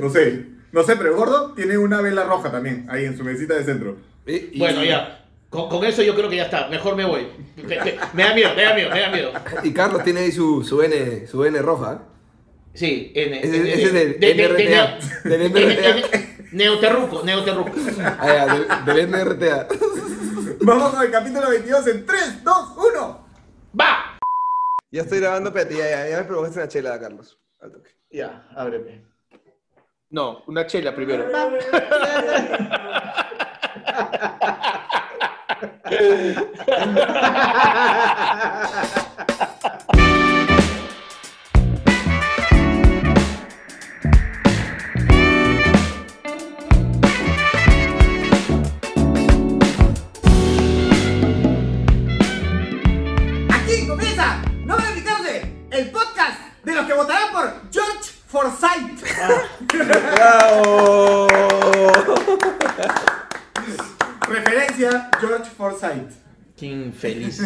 No 0.00 0.10
sé. 0.10 0.46
No 0.72 0.82
sé, 0.82 0.96
pero 0.96 1.10
el 1.10 1.16
gordo 1.16 1.52
tiene 1.54 1.78
una 1.78 2.00
vela 2.02 2.24
roja 2.24 2.50
también, 2.50 2.86
ahí 2.90 3.04
en 3.06 3.16
su 3.16 3.24
mesita 3.24 3.54
de 3.54 3.64
centro. 3.64 3.96
Y- 4.26 4.32
y- 4.52 4.58
Bueno, 4.58 4.84
ya. 4.84 5.24
Con, 5.48 5.70
con 5.70 5.82
eso 5.84 6.02
yo 6.02 6.14
creo 6.14 6.28
que 6.28 6.36
ya 6.36 6.44
está. 6.44 6.68
Mejor 6.68 6.94
me 6.94 7.06
voy. 7.06 7.26
Me, 7.56 7.62
me- 7.62 7.96
me 8.12 8.22
da 8.22 8.34
miedo, 8.34 8.50
me 8.54 8.62
da 8.62 8.74
miedo, 8.74 8.90
me 8.90 9.00
da 9.00 9.08
miedo. 9.10 9.32
Y 9.62 9.72
Carlos 9.72 10.04
tiene 10.04 10.20
ahí 10.20 10.32
su, 10.32 10.62
su 10.62 10.82
N, 10.82 11.26
su 11.26 11.42
N 11.44 11.58
roja. 11.62 12.02
Sí, 12.74 13.12
N. 13.14 13.40
Ese- 13.40 13.56
N- 13.56 13.72
ese 13.72 13.82
es 13.84 13.92
del 13.94 14.20
de- 14.20 14.34
de- 14.34 14.34
de- 14.34 14.48
NRTA. 14.48 14.98
de- 15.24 15.38
Del 15.38 15.52
de- 15.52 15.64
NRTA. 15.64 15.92
de- 15.94 16.28
Neoterruco, 16.52 17.22
Neoterruco. 17.24 17.72
Ah, 18.02 18.26
ya, 18.26 18.54
del, 18.54 18.84
del 18.84 19.08
NRTA. 19.10 19.68
Vamos 20.60 20.90
con 20.94 21.02
el 21.02 21.10
capítulo 21.10 21.48
22 21.48 21.86
en 21.88 22.04
3, 22.06 22.44
2, 22.44 22.68
1. 22.76 23.26
¡Va! 23.80 24.17
Ya 24.90 25.02
estoy 25.02 25.20
grabando, 25.20 25.50
espérate, 25.50 25.76
ya, 25.76 25.90
ya, 25.90 26.08
ya 26.08 26.18
me 26.18 26.24
provocaste 26.24 26.60
una 26.60 26.68
chela, 26.68 26.98
Carlos. 26.98 27.38
Al 27.60 27.72
toque. 27.72 27.90
Ya, 28.10 28.48
ábreme. 28.56 29.04
No, 30.10 30.44
una 30.46 30.66
chela 30.66 30.94
primero. 30.94 31.28
el 55.78 55.90
podcast 55.90 56.40
de 56.64 56.74
los 56.74 56.86
que 56.86 56.92
votarán 56.92 57.32
por 57.32 57.52
George 57.72 58.10
Forsyth. 58.26 59.04
¡Bravo! 60.14 61.26
Referencia 64.28 65.10
George 65.20 65.50
Forsyth. 65.56 66.10
Qué 66.56 66.66
infeliz. 66.66 67.40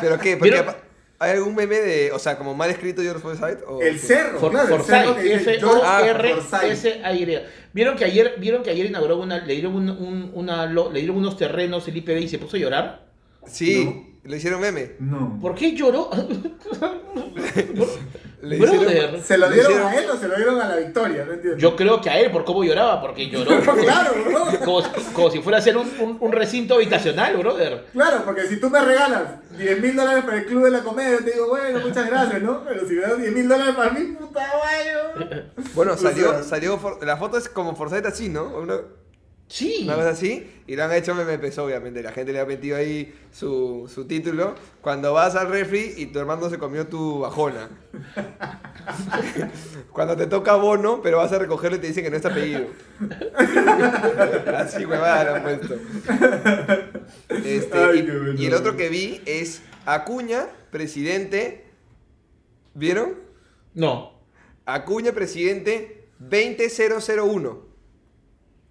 ¿Pero 0.00 0.18
qué? 0.18 0.36
Porque 0.36 0.50
¿Vieron? 0.52 0.74
¿Hay 1.18 1.30
algún 1.30 1.54
meme 1.54 1.76
de, 1.76 2.12
o 2.12 2.18
sea, 2.18 2.36
como 2.36 2.54
mal 2.54 2.68
escrito 2.70 3.00
George 3.02 3.20
Forsyth? 3.22 3.62
¿O 3.66 3.80
El 3.80 3.94
qué? 3.94 3.98
cerro, 4.06 4.38
For- 4.38 4.50
claro, 4.52 4.76
el 4.76 4.82
cerro 4.84 5.14
Forsyth, 5.14 5.32
Forsyth. 5.40 5.64
F-O-R-S-A-Y. 5.64 7.42
¿Vieron 7.72 7.96
que 7.96 8.04
ayer, 8.04 8.34
vieron 8.38 8.62
que 8.62 8.70
ayer 8.70 8.86
inauguró 8.86 9.16
una, 9.16 9.38
le 9.38 9.54
dieron 9.54 9.74
un- 9.74 9.88
un- 9.90 10.30
una, 10.34 10.66
lo- 10.66 10.92
le 10.92 11.00
dieron 11.00 11.16
unos 11.16 11.36
terrenos 11.38 11.88
el 11.88 11.96
IPB 11.96 12.18
y 12.20 12.28
se 12.28 12.38
puso 12.38 12.56
a 12.56 12.60
llorar? 12.60 13.06
Sí, 13.46 14.05
le 14.26 14.36
hicieron 14.36 14.60
meme. 14.60 14.92
No. 15.00 15.38
¿Por 15.40 15.54
qué 15.54 15.72
lloró? 15.74 16.10
Le 18.42 18.58
Brother. 18.58 19.20
¿Se 19.22 19.36
lo 19.38 19.48
le 19.48 19.54
dieron 19.54 19.72
hicieron- 19.72 19.88
a 19.88 19.94
él 19.98 20.10
o 20.10 20.16
se 20.16 20.28
lo 20.28 20.36
dieron 20.36 20.60
a 20.60 20.68
la 20.68 20.76
victoria? 20.76 21.24
No 21.24 21.32
entiendo. 21.32 21.58
Yo 21.58 21.74
creo 21.74 22.00
que 22.00 22.10
a 22.10 22.20
él, 22.20 22.30
por 22.30 22.44
cómo 22.44 22.62
lloraba, 22.62 23.00
porque 23.00 23.28
lloró. 23.28 23.58
claro, 23.82 24.12
bro. 24.24 24.46
Como, 24.64 24.82
como 25.14 25.30
si 25.30 25.40
fuera 25.40 25.58
a 25.58 25.60
ser 25.60 25.76
un, 25.76 25.88
un- 26.00 26.16
un 26.20 26.32
recinto 26.32 26.74
habitacional, 26.74 27.36
brother. 27.38 27.86
Claro, 27.92 28.22
porque 28.24 28.42
si 28.46 28.58
tú 28.60 28.70
me 28.70 28.80
regalas 28.80 29.22
10 29.58 29.80
mil 29.80 29.96
dólares 29.96 30.22
para 30.24 30.36
el 30.38 30.46
club 30.46 30.64
de 30.64 30.70
la 30.70 30.80
comedia, 30.82 31.18
yo 31.18 31.24
te 31.24 31.32
digo, 31.32 31.48
bueno, 31.48 31.80
muchas 31.80 32.06
gracias, 32.08 32.42
¿no? 32.42 32.62
Pero 32.64 32.86
si 32.86 32.94
me 32.94 33.00
das 33.02 33.18
10 33.18 33.32
mil 33.34 33.48
dólares 33.48 33.74
para 33.74 33.90
mí, 33.92 34.16
puta 34.18 34.46
guayo. 34.56 35.40
Bueno, 35.74 35.92
O 35.94 35.96
salió, 35.96 36.42
salió, 36.44 36.78
la 37.02 37.16
foto 37.16 37.38
es 37.38 37.48
como 37.48 37.74
Forsyth 37.74 38.06
así, 38.06 38.28
¿no? 38.28 38.44
Una, 38.58 38.76
Sí. 39.48 39.82
una 39.84 39.94
cosa 39.94 40.10
así, 40.10 40.44
y 40.66 40.74
lo 40.74 40.82
han 40.84 40.92
hecho 40.92 41.14
meme, 41.14 41.38
pues 41.38 41.56
obviamente, 41.58 42.02
la 42.02 42.10
gente 42.10 42.32
le 42.32 42.40
ha 42.40 42.44
metido 42.44 42.76
ahí 42.76 43.14
su, 43.32 43.88
su 43.92 44.04
título. 44.06 44.56
Cuando 44.80 45.12
vas 45.12 45.36
al 45.36 45.48
refri 45.50 45.94
y 45.96 46.06
tu 46.06 46.18
hermano 46.18 46.50
se 46.50 46.58
comió 46.58 46.88
tu 46.88 47.20
bajona. 47.20 47.68
Cuando 49.92 50.16
te 50.16 50.26
toca 50.26 50.54
bono, 50.56 51.00
pero 51.02 51.18
vas 51.18 51.32
a 51.32 51.38
recogerlo 51.38 51.76
y 51.76 51.80
te 51.80 51.86
dicen 51.88 52.04
que 52.04 52.10
no 52.10 52.16
está 52.16 52.28
apellido. 52.30 52.66
Así 54.56 54.84
huevada 54.84 55.24
lo 55.24 55.34
han 55.36 55.42
puesto. 55.42 55.74
Este, 57.28 57.78
Ay, 57.78 58.08
y- 58.36 58.42
y 58.42 58.46
el 58.46 58.54
otro 58.54 58.76
que 58.76 58.88
vi 58.88 59.20
es 59.26 59.62
Acuña, 59.86 60.46
presidente. 60.70 61.64
¿Vieron? 62.74 63.14
No. 63.74 64.20
Acuña, 64.66 65.12
presidente 65.12 66.08
20001. 66.18 67.65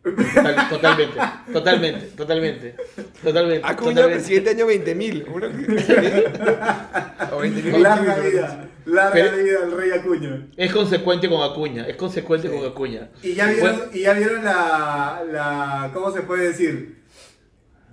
Total- 0.06 0.70
totalmente. 0.70 1.20
Totalmente. 1.52 2.06
Totalmente. 2.16 2.76
Totalmente. 3.24 3.68
Acuña, 3.68 3.96
totalmente. 3.96 4.16
presidente 4.16 4.50
año 4.52 4.68
20.000. 4.68 5.26
Uno 5.34 5.48
que- 5.50 7.34
o 7.36 7.42
20.000. 7.42 7.78
Larga 7.80 8.16
vida, 8.18 8.70
larga 8.86 9.12
Pero- 9.14 9.38
vida 9.38 9.58
al 9.64 9.72
rey 9.72 9.92
Acuña. 9.92 10.48
Es 10.56 10.72
consecuente 10.72 11.28
con 11.28 11.42
Acuña. 11.42 11.88
Es 11.88 11.96
consecuente 11.96 12.50
con 12.50 12.64
Acuña. 12.66 13.10
Y 13.24 13.34
ya 13.34 13.48
vieron, 13.48 13.78
Bueno, 13.78 13.92
y 13.94 14.02
ya 14.02 14.14
vieron 14.14 14.44
la, 14.46 15.24
la, 15.32 15.92
¿cómo 15.94 16.12
se 16.12 16.22
puede 16.22 16.50
decir? 16.50 17.04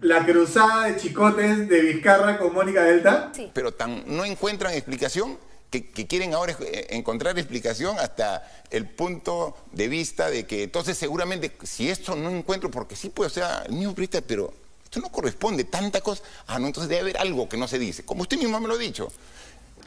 La 0.02 0.26
cruzada 0.26 0.86
de 0.88 0.96
chicotes 0.96 1.68
de 1.68 1.80
Vizcarra 1.80 2.36
con 2.36 2.52
Mónica 2.52 2.82
Delta. 2.82 3.30
pero 3.54 3.72
tan 3.72 4.02
no 4.06 4.24
encuentran 4.24 4.74
explicación 4.74 5.38
que, 5.80 6.06
quieren 6.06 6.34
ahora 6.34 6.54
eh, 6.60 6.88
encontrar 6.90 7.38
explicación 7.38 7.98
hasta 7.98 8.46
el 8.70 8.86
punto 8.86 9.56
de 9.72 9.88
vista 9.88 10.28
de 10.30 10.46
que 10.46 10.64
entonces 10.64 10.98
seguramente 10.98 11.50
si 11.62 11.88
esto 11.88 12.14
no 12.14 12.30
encuentro, 12.30 12.70
porque 12.70 12.94
sí 12.94 13.08
puede 13.08 13.30
ser 13.30 13.44
el 13.66 13.72
mismo 13.72 13.94
pero 14.26 14.52
esto 14.84 15.00
no 15.00 15.10
corresponde, 15.10 15.64
tanta 15.64 16.02
cosa, 16.02 16.22
ah 16.46 16.58
no, 16.58 16.66
entonces 16.66 16.90
debe 16.90 17.00
haber 17.00 17.18
algo 17.18 17.48
que 17.48 17.56
no 17.56 17.66
se 17.66 17.78
dice, 17.78 18.04
como 18.04 18.22
usted 18.22 18.36
mismo 18.36 18.60
me 18.60 18.68
lo 18.68 18.74
ha 18.74 18.78
dicho. 18.78 19.10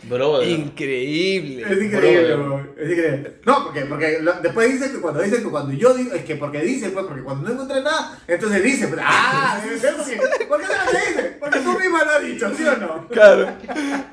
Brother. 0.03 0.47
Increíble. 0.47 1.63
Es 1.63 1.81
increíble, 1.83 2.35
Brother. 2.35 2.37
bro, 2.37 2.73
es 2.77 2.91
increíble. 2.91 3.33
No, 3.45 3.63
porque, 3.65 3.81
porque 3.85 4.19
lo- 4.21 4.33
después 4.41 4.71
dicen 4.71 4.91
que 4.93 4.99
cuando 4.99 5.21
dicen 5.21 5.43
que 5.43 5.49
cuando 5.49 5.73
yo 5.73 5.93
digo, 5.95 6.13
es 6.13 6.23
que 6.23 6.35
porque 6.35 6.61
dicen, 6.61 6.91
pues, 6.91 7.05
porque 7.05 7.23
cuando 7.23 7.43
no 7.47 7.51
encuentran 7.53 7.83
nada, 7.83 8.19
entonces 8.27 8.63
dicen, 8.63 8.89
pues, 8.89 9.01
ah, 9.03 9.61
debe 9.65 9.79
ser 9.79 9.95
porque, 9.95 10.45
¿por 10.45 10.59
qué 10.61 10.67
no 10.67 10.91
dicen? 10.91 11.37
Porque 11.39 11.59
tú 11.59 11.79
misma 11.79 12.03
lo 12.03 12.11
has 12.11 12.23
dicho, 12.23 12.51
¿sí 12.55 12.63
o 12.63 12.77
no? 12.77 13.07
Claro. 13.09 13.47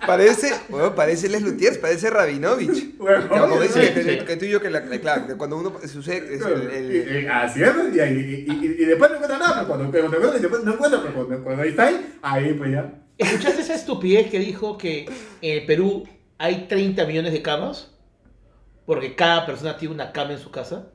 Parece, 0.07 0.53
bueno, 0.69 0.95
parece 0.95 1.29
Les 1.29 1.43
Lutiers, 1.43 1.79
parece 1.79 2.11
Rabinovich. 2.11 2.97
Bueno, 2.99 3.29
como 3.29 3.61
dice 3.61 3.89
sí, 3.89 3.95
que, 3.95 4.03
sí. 4.21 4.25
que 4.27 4.37
tú 4.37 4.45
y 4.45 4.51
yo, 4.51 4.61
que, 4.61 4.71
la, 4.71 4.81
la- 4.81 4.99
claro, 5.01 5.27
que 5.27 5.35
cuando 5.35 5.57
uno 5.59 5.73
sucede, 5.87 6.35
es 6.37 6.43
el, 6.43 6.71
el- 6.71 6.93
Y- 6.93 7.25
y- 7.25 7.27
así 7.27 7.63
es, 7.63 7.71
pues, 7.71 7.95
y, 7.95 7.99
y- 8.01 8.47
y- 8.49 8.77
y 8.83 8.85
después 8.85 9.11
no 9.11 9.17
encuentran 9.17 9.41
nada, 9.41 9.55
pero 9.55 9.67
cuando, 9.69 9.91
cuando 10.21 10.37
y 10.37 10.41
después 10.41 10.65
no 10.65 10.73
encuentran, 10.73 11.03
pero 11.03 11.15
cuando, 11.15 11.45
cuando 11.45 11.63
ahí 11.63 11.69
está 11.71 11.87
ahí, 11.89 12.15
ahí 12.23 12.55
pues 12.55 12.71
ya. 12.73 12.93
¿Escuchaste 13.23 13.63
esa 13.63 13.75
estupidez 13.75 14.31
que 14.31 14.39
dijo 14.39 14.77
que 14.79 15.07
en 15.41 15.59
el 15.61 15.67
Perú 15.67 16.05
hay 16.39 16.67
30 16.69 17.05
millones 17.07 17.33
de 17.33 17.43
camas? 17.43 17.91
Porque 18.87 19.15
cada 19.15 19.47
persona 19.47 19.77
tiene 19.77 19.95
una 19.95 20.13
cama 20.13 20.33
en 20.33 20.39
su 20.39 20.51
casa. 20.51 20.89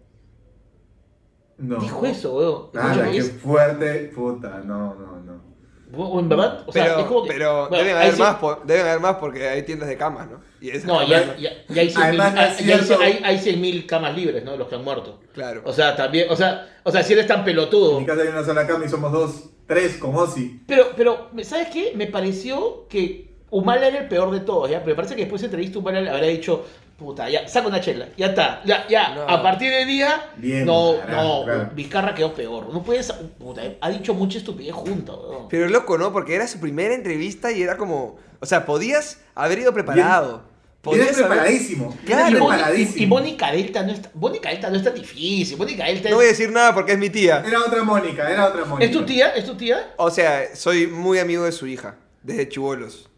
No. 1.58 1.78
Dijo 1.80 2.06
eso, 2.06 2.36
weón. 2.38 2.68
Ah, 2.76 3.08
qué 3.12 3.18
es- 3.18 3.32
fuerte, 3.32 4.12
puta, 4.14 4.60
no, 4.64 4.94
no, 4.96 5.20
no. 5.22 5.47
O 5.96 6.20
en 6.20 6.28
verdad, 6.30 6.64
o 6.66 6.72
sea, 6.72 6.84
pero, 6.86 7.00
es 7.00 7.06
como 7.06 7.24
que- 7.24 7.30
pero 7.30 7.68
bueno, 7.70 7.78
deben, 7.84 7.98
haber 7.98 8.14
sí- 8.14 8.20
más, 8.20 8.36
por- 8.36 8.66
deben 8.66 8.86
haber 8.88 9.00
más 9.00 9.16
porque 9.18 9.48
hay 9.48 9.64
tiendas 9.64 9.88
de 9.90 9.98
camas, 9.98 10.28
¿no? 10.30 10.42
Y 10.60 10.72
No, 10.86 11.08
ya 11.08 11.18
hay 11.18 11.90
100 11.90 12.12
mil 12.12 12.22
Además, 12.22 12.34
no 12.34 12.42
es 12.42 12.58
ya 12.66 12.76
hay- 12.76 12.82
cierto. 12.84 13.04
hay- 13.04 13.22
hay 13.24 13.38
100.000 13.40 13.86
camas 13.86 14.16
libres, 14.16 14.44
¿no? 14.44 14.58
Los 14.58 14.68
que 14.68 14.76
han 14.76 14.84
muerto. 14.84 15.20
Claro. 15.34 15.62
O 15.66 15.72
sea, 15.72 15.96
también, 15.96 16.28
o 16.30 16.36
sea, 16.36 16.68
o 16.84 16.92
sea, 16.92 17.04
si 17.04 17.14
eres 17.14 17.28
tan 17.28 17.40
En 17.40 17.46
pelotudo. 17.46 18.00
mi 18.00 18.06
casa 18.06 18.22
hay 18.24 18.28
una 18.30 18.44
sola 18.44 18.66
cama 18.68 18.86
y 18.86 18.90
somos 18.90 19.12
dos, 19.12 19.50
tres 19.68 19.98
con 19.98 20.16
Ozzy. 20.16 20.62
Pero, 20.68 20.88
pero, 20.98 21.30
¿sabes 21.44 21.68
qué? 21.72 21.94
Me 21.96 22.08
pareció 22.08 22.88
que 22.90 23.28
Humala 23.50 23.88
era 23.88 24.00
el 24.00 24.08
peor 24.10 24.32
de 24.32 24.42
todos, 24.42 24.70
¿ya? 24.70 24.80
Pero 24.80 24.90
me 24.92 24.96
parece 24.96 25.16
que 25.16 25.22
después 25.22 25.42
de 25.42 25.46
entrevista 25.48 25.80
Humala 25.80 26.00
habrá 26.00 26.28
dicho, 26.28 26.66
puta, 26.98 27.30
ya, 27.30 27.48
saca 27.48 27.68
una 27.68 27.80
chela, 27.80 28.08
ya 28.18 28.28
está, 28.28 28.62
ya, 28.66 28.88
ya, 28.88 29.14
No. 29.16 29.22
a 29.30 29.42
partir 29.44 29.72
de 29.72 29.86
día, 29.86 30.32
Bien, 30.38 30.66
no, 30.66 30.96
carajo, 31.00 31.24
no, 31.40 31.44
claro. 31.46 31.70
Vizcarra 31.76 32.16
quedó 32.16 32.34
peor, 32.34 32.74
no 32.74 32.84
puedes, 32.84 33.12
puta, 33.12 33.62
ha 33.82 33.90
dicho 33.90 34.14
mucha 34.14 34.40
estupidez 34.40 34.74
weón. 34.76 35.06
Pero 35.50 35.70
loco, 35.70 35.98
¿no? 35.98 36.12
Porque 36.12 36.36
era 36.36 36.48
su 36.48 36.60
primera 36.60 36.94
entrevista 36.96 37.52
y 37.52 37.62
era 37.62 37.78
como. 37.78 38.18
O 38.40 38.46
sea, 38.46 38.66
podías 38.66 39.22
haber 39.36 39.60
ido 39.60 39.74
preparado. 39.74 40.44
Podías 40.82 41.10
haber- 41.18 41.28
preparadísimo. 41.28 41.98
Claro. 42.06 42.30
Y, 42.30 42.36
preparadísimo. 42.36 42.98
y, 43.00 43.04
y 43.04 43.08
Mónica 43.08 43.52
Delta 43.52 43.84
no 43.84 43.92
está, 43.92 44.10
Mónica 44.14 44.50
Delta 44.50 44.70
no 44.70 44.78
es 44.78 44.84
tan 44.84 44.94
difícil, 44.96 45.58
Mónica 45.58 45.86
Delta 45.86 46.06
es, 46.08 46.12
No 46.12 46.18
voy 46.18 46.26
a 46.26 46.30
decir 46.30 46.52
nada 46.52 46.74
porque 46.74 46.94
es 46.94 46.98
mi 46.98 47.10
tía. 47.10 47.44
Era 47.46 47.60
otra 47.60 47.84
Mónica, 47.84 48.30
era 48.32 48.46
otra 48.48 48.64
Mónica. 48.66 48.86
¿es 48.86 48.92
tu 48.92 49.06
tía, 49.06 49.30
es 49.36 49.46
tu 49.46 49.56
tía, 49.56 49.94
O 49.98 50.10
sea, 50.10 50.56
soy 50.56 50.88
muy 50.88 51.20
amigo 51.20 51.44
de 51.44 51.52
su 51.52 51.68
hija, 51.68 51.96
desde 52.24 52.48
chivolos. 52.48 53.10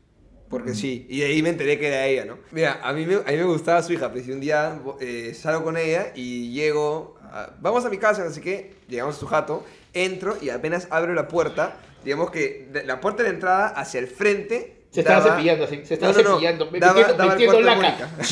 Porque 0.49 0.73
sí, 0.73 1.05
y 1.09 1.19
de 1.19 1.25
ahí 1.27 1.43
me 1.43 1.49
enteré 1.49 1.77
que 1.77 1.87
era 1.87 2.05
ella, 2.07 2.25
¿no? 2.25 2.39
Mira, 2.51 2.79
a 2.83 2.91
mí 2.93 3.05
me, 3.05 3.15
a 3.15 3.19
mí 3.19 3.37
me 3.37 3.43
gustaba 3.43 3.83
su 3.83 3.93
hija, 3.93 4.11
pero 4.11 4.25
si 4.25 4.31
un 4.31 4.39
día 4.39 4.79
eh, 4.99 5.35
salgo 5.39 5.63
con 5.63 5.77
ella 5.77 6.11
y 6.15 6.51
llego, 6.51 7.15
a- 7.21 7.51
vamos 7.61 7.85
a 7.85 7.89
mi 7.89 7.97
casa, 7.99 8.23
no 8.23 8.31
sé 8.31 8.41
qué, 8.41 8.73
llegamos 8.87 9.15
a 9.17 9.19
su 9.19 9.27
jato, 9.27 9.63
entro 9.93 10.37
y 10.41 10.49
apenas 10.49 10.87
abro 10.89 11.13
la 11.13 11.27
puerta, 11.27 11.77
digamos 12.03 12.31
que 12.31 12.67
de- 12.71 12.83
la 12.83 12.99
puerta 12.99 13.21
de 13.21 13.29
la 13.29 13.35
entrada 13.35 13.67
hacia 13.67 13.99
el 13.99 14.07
frente... 14.07 14.85
se 14.89 15.01
estaba 15.01 15.19
daba- 15.19 15.35
cepillando 15.35 15.65
así, 15.65 15.81
se 15.85 15.93
estaba 15.93 16.13
No, 16.13 16.17
no, 16.17 16.23
no, 16.29 16.35
cepillando, 16.35 16.71
me- 16.71 16.79
daba- 16.79 17.13
daba 17.13 17.35
cuarto 17.35 17.57
de 17.57 17.61
laca. 17.63 18.09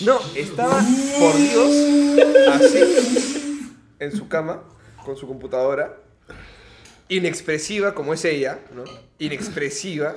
No, 0.00 0.20
estaba, 0.36 0.80
por 1.18 1.36
Dios, 1.36 2.16
así, 2.52 3.74
en 3.98 4.12
su 4.12 4.28
cama, 4.28 4.62
con 5.04 5.16
su 5.16 5.26
computadora, 5.26 5.96
inexpresiva 7.08 7.94
como 7.94 8.14
es 8.14 8.24
ella, 8.24 8.60
¿no? 8.74 8.84
Inexpresiva. 9.18 10.14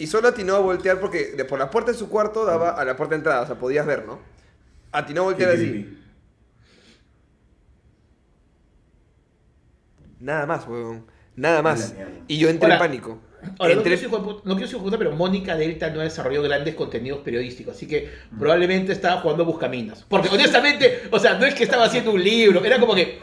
Y 0.00 0.06
solo 0.06 0.28
atinó 0.28 0.54
a 0.56 0.60
voltear 0.60 0.98
porque 0.98 1.32
de 1.32 1.44
por 1.44 1.58
la 1.58 1.70
puerta 1.70 1.92
de 1.92 1.98
su 1.98 2.08
cuarto 2.08 2.46
daba 2.46 2.70
a 2.70 2.84
la 2.86 2.96
puerta 2.96 3.14
de 3.14 3.18
entrada, 3.18 3.42
o 3.42 3.46
sea, 3.46 3.56
podías 3.56 3.84
ver, 3.84 4.06
¿no? 4.06 4.18
Atinó 4.92 5.20
a 5.20 5.24
voltear 5.24 5.50
así. 5.50 5.98
Nada 10.18 10.46
más, 10.46 10.66
weón. 10.66 11.04
Nada 11.36 11.60
más. 11.60 11.94
Y 12.28 12.38
yo 12.38 12.48
entré 12.48 12.72
en 12.72 12.78
pánico. 12.78 13.20
Ahora, 13.58 13.74
no 13.74 13.82
quiero, 13.82 13.98
ser 13.98 14.06
hijo 14.06 14.18
de 14.18 14.24
puta- 14.24 14.42
no 14.44 14.56
quiero 14.56 14.68
ser 14.70 14.98
pero 14.98 15.12
Mónica 15.12 15.54
Delta 15.54 15.90
no 15.90 16.00
desarrolló 16.00 16.42
grandes 16.42 16.74
contenidos 16.74 17.20
periodísticos, 17.20 17.76
así 17.76 17.86
que 17.86 18.10
probablemente 18.38 18.92
estaba 18.92 19.20
jugando 19.20 19.42
a 19.42 19.46
Buscaminas. 19.46 20.06
Porque 20.08 20.30
honestamente, 20.30 21.02
o 21.10 21.18
sea, 21.18 21.38
no 21.38 21.44
es 21.44 21.54
que 21.54 21.64
estaba 21.64 21.84
haciendo 21.84 22.12
un 22.12 22.24
libro, 22.24 22.64
era 22.64 22.80
como 22.80 22.94
que... 22.94 23.18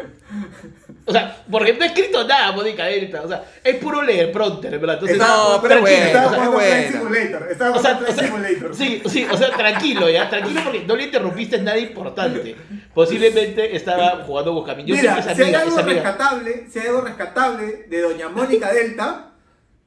O 1.09 1.11
sea, 1.13 1.37
porque 1.49 1.73
no 1.73 1.83
ha 1.83 1.87
escrito 1.87 2.27
nada 2.27 2.51
Mónica 2.51 2.83
Delta, 2.85 3.21
o 3.23 3.27
sea, 3.29 3.41
es 3.63 3.75
puro 3.77 4.01
leer 4.01 4.29
pronter, 4.31 4.77
¿verdad? 4.77 4.95
Entonces, 4.95 5.17
Estaba- 5.17 5.55
No, 5.55 5.61
pero 5.61 5.75
tranquilo, 5.81 5.97
bueno, 5.97 6.05
Estaba 6.05 6.29
jugando. 6.29 6.59
Flight 6.59 6.91
Simulator. 6.91 7.47
Estaba 7.51 7.75
o 7.77 7.81
sea, 7.81 7.91
jugando 7.95 8.11
o 8.11 8.15
sea, 8.15 8.25
Simulator. 8.25 8.75
sí, 8.75 9.01
sí, 9.05 9.27
o 9.31 9.37
sea, 9.37 9.51
tranquilo, 9.51 10.09
ya, 10.09 10.29
tranquilo 10.29 10.61
porque 10.65 10.83
no 10.85 10.95
le 10.97 11.03
interrumpiste 11.03 11.61
nada 11.61 11.77
importante. 11.77 12.55
Posiblemente 12.93 13.75
estaba 13.75 14.23
jugando 14.25 14.53
Buscaminas. 14.53 14.87
Yo 14.89 14.95
Mira, 14.95 15.19
es 15.19 15.25
si 15.25 15.29
hay 15.31 15.41
amiga, 15.43 15.61
algo 15.61 15.79
amiga. 15.79 16.01
rescatable, 16.03 16.65
si 16.69 16.79
hay 16.79 16.87
algo 16.87 17.01
rescatable 17.01 17.85
de 17.89 18.01
doña 18.01 18.29
Mónica 18.29 18.73
Delta, 18.73 19.23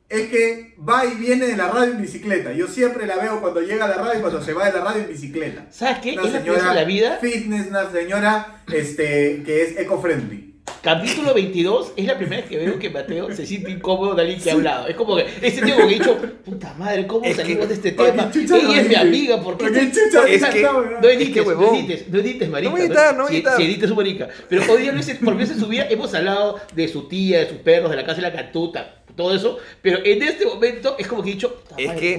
es 0.09 0.29
que 0.29 0.75
va 0.79 1.05
y 1.05 1.15
viene 1.17 1.47
de 1.47 1.57
la 1.57 1.69
radio 1.69 1.93
en 1.93 2.00
bicicleta. 2.03 2.53
Yo 2.53 2.67
siempre 2.67 3.07
la 3.07 3.17
veo 3.17 3.41
cuando 3.41 3.61
llega 3.61 3.85
a 3.85 3.89
la 3.89 3.97
radio 3.97 4.19
y 4.19 4.23
cuando 4.23 4.43
se 4.43 4.53
va 4.55 4.67
de 4.67 4.73
la 4.73 4.85
radio 4.85 5.03
en 5.03 5.09
bicicleta. 5.09 5.67
¿Sabes 5.71 5.99
qué? 5.99 6.12
Una 6.12 6.23
Es 6.23 6.33
la 6.33 6.39
vez 6.41 6.62
en 6.62 6.75
la 6.75 6.85
vida 6.85 7.19
fitness, 7.21 7.67
una 7.69 7.91
señora 7.91 8.62
este, 8.73 9.43
que 9.45 9.62
es 9.62 9.79
eco-friendly. 9.79 10.50
Capítulo 10.83 11.35
22 11.35 11.93
es 11.97 12.07
la 12.07 12.17
primera 12.17 12.40
vez 12.40 12.49
que 12.50 12.57
veo 12.57 12.79
que 12.79 12.88
Mateo 12.88 13.31
se 13.35 13.45
siente 13.45 13.71
incómodo 13.71 14.14
de 14.14 14.23
alguien 14.23 14.40
que 14.40 14.50
ha 14.50 14.55
hablado. 14.55 14.87
Es 14.87 14.97
como 14.97 15.14
que 15.17 15.26
ese 15.43 15.61
tío 15.61 15.76
que 15.76 15.83
ha 15.83 15.87
dicho, 15.87 16.17
puta 16.43 16.73
madre, 16.79 17.07
¿cómo 17.07 17.25
Es 17.26 17.37
salimos 17.37 17.62
que- 17.62 17.69
de 17.69 17.75
este 17.75 17.93
¿para 17.93 18.12
tema? 18.12 18.31
Ella 18.35 18.81
es 18.81 18.88
mi 18.88 18.95
amiga, 18.95 19.43
¿por 19.43 19.59
qué? 19.59 19.64
¿Para 19.67 19.79
qué 19.81 19.87
te- 19.87 19.93
chucha 19.93 20.26
Es 20.26 20.45
que-? 20.47 20.62
No 20.62 21.09
edites, 21.09 21.45
no 21.47 21.75
edites, 21.75 22.09
no 22.09 22.19
edites, 22.21 22.49
marica. 22.49 22.71
No 22.71 22.76
voy 22.76 22.81
a 22.81 22.85
editar, 22.87 23.17
no 23.17 23.23
voy 23.25 23.26
a 23.26 23.29
Si- 23.31 23.37
editar. 23.37 23.57
Si 23.59 23.62
edites 23.64 23.88
su 23.90 23.95
marica. 23.97 24.29
Pero 24.49 24.73
hoy 24.73 24.83
día 24.83 24.95
hice, 24.99 25.14
porque 25.23 25.43
en 25.43 25.61
su 25.61 25.67
vida 25.67 25.87
hemos 25.90 26.14
hablado 26.14 26.59
de 26.75 26.88
su 26.88 27.09
tía, 27.09 27.40
de 27.40 27.49
sus 27.50 27.59
perros, 27.59 27.90
de 27.90 27.97
la 27.97 28.05
casa 28.07 28.17
de 28.17 28.23
la 28.23 28.33
catuta, 28.33 29.00
todo 29.17 29.35
eso. 29.35 29.59
Pero 29.83 29.99
en 30.05 30.23
este 30.23 30.47
momento 30.47 30.97
es 30.99 31.07
como 31.07 31.23
que 31.23 31.31
he 31.31 31.33
dicho, 31.35 31.62
Es 31.76 31.93
que, 31.99 32.19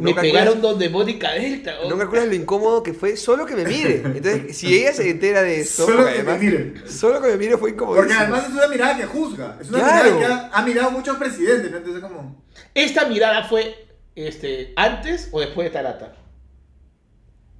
me 0.00 0.14
pegaron 0.14 0.60
donde 0.60 0.88
Mónica 0.88 1.32
Delta. 1.32 1.74
No 1.88 1.96
calculas 1.98 2.26
lo 2.26 2.34
incómodo 2.34 2.82
que 2.82 2.92
fue 2.94 3.16
solo 3.16 3.46
que 3.46 3.54
me 3.56 3.64
mire. 3.64 3.96
Entonces, 4.04 4.56
si 4.56 4.78
ella 4.78 4.92
se 4.92 5.08
entera 5.10 5.42
de 5.42 5.60
esto, 5.60 5.86
Solo 5.86 5.98
que 6.06 6.10
me 6.10 6.10
además- 6.10 6.40
mire. 6.40 6.74
Solo 6.88 7.20
que 7.22 7.28
me 7.28 7.36
mire 7.36 7.56
fue 7.56 7.70
incómodo. 7.70 7.96
Porque 7.96 8.12
además 8.14 8.44
es 8.48 8.52
una 8.54 8.66
mirada 8.68 8.96
que 8.96 9.06
juzga. 9.06 9.58
Es 9.60 9.68
una 9.70 9.78
Claro. 9.78 10.14
mirada 10.16 10.18
que 10.48 10.54
ha, 10.54 10.58
ha 10.58 10.62
mirado 10.64 10.90
muchos 10.90 11.16
presidentes, 11.16 11.70
¿no? 11.70 11.76
Entonces 11.78 12.02
como... 12.02 12.42
Esta 12.74 13.06
mirada 13.06 13.44
fue 13.44 13.86
este, 14.14 14.72
antes 14.76 15.28
o 15.32 15.40
después 15.40 15.66
de 15.66 15.70
Tarata. 15.72 16.14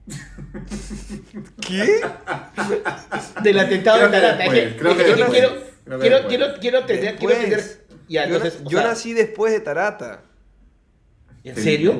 ¿Qué? 1.60 2.00
Del 3.42 3.58
atentado 3.58 3.98
Creo 3.98 4.10
de 4.10 4.16
que 4.16 4.20
Tarata. 4.20 4.44
Es 4.44 4.52
después, 4.52 4.72
que- 4.72 4.76
creo 4.78 4.90
es 4.92 4.96
que 4.96 5.04
que 5.04 5.08
después, 5.10 5.30
quiero, 5.30 5.48
quiero, 6.00 6.16
después. 6.16 6.24
quiero, 6.28 6.46
quiero 6.60 6.84
tener, 6.84 7.16
quiero 7.16 7.34
Después. 7.34 7.40
tener. 7.50 7.81
Ya, 8.12 8.26
yo, 8.28 8.36
entonces, 8.36 8.60
na- 8.60 8.66
o 8.66 8.70
yo 8.70 8.78
sea, 8.78 8.88
nací 8.88 9.12
después 9.14 9.52
de 9.52 9.60
Tarata. 9.60 10.22
¿En 11.44 11.56
serio? 11.56 11.92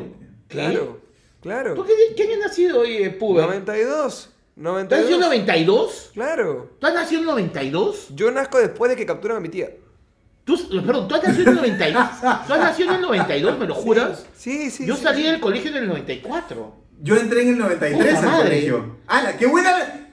¿Qué? 0.48 0.56
Claro, 0.58 1.00
claro. 1.40 1.74
¿Tú 1.74 1.84
qué, 1.84 1.92
qué 2.14 2.22
año 2.24 2.34
has 2.34 2.48
nacido 2.48 2.80
hoy, 2.80 2.96
eh, 2.98 3.10
Puber? 3.10 3.44
92. 3.46 4.28
¿Tú 4.54 4.68
has 4.68 4.76
nacido 4.78 5.14
en 5.14 5.20
92. 5.20 5.20
92? 5.20 6.10
Claro. 6.12 6.70
¿Tú 6.78 6.86
has 6.86 6.94
nacido 6.94 7.20
en 7.20 7.26
92? 7.26 8.06
Yo 8.14 8.30
nazco 8.30 8.58
después 8.58 8.90
de 8.90 8.96
que 8.96 9.06
capturan 9.06 9.38
a 9.38 9.40
mi 9.40 9.48
tía. 9.48 9.70
¿Tú, 10.44 10.58
perdón, 10.84 11.08
¿tú 11.08 11.14
has 11.14 11.22
nacido 11.24 11.50
en 11.50 11.56
92? 11.56 12.06
¿Tú 12.46 12.52
has 12.52 12.60
nacido 12.60 12.88
en 12.90 12.94
el 12.96 13.00
92, 13.02 13.58
me 13.58 13.66
lo 13.66 13.74
juras? 13.74 14.26
Sí, 14.36 14.70
sí. 14.70 14.86
Yo 14.86 14.96
sí, 14.96 15.02
salí 15.02 15.22
sí. 15.22 15.28
del 15.30 15.40
colegio 15.40 15.70
en 15.70 15.76
el 15.78 15.88
94. 15.88 16.76
Yo 17.00 17.16
entré 17.16 17.42
en 17.42 17.48
el 17.48 17.58
93 17.58 17.96
Puta 18.14 18.18
al 18.18 18.24
madre. 18.26 18.44
colegio. 18.44 18.96
¡Hala, 19.06 19.36
qué 19.36 19.46
buena! 19.46 20.10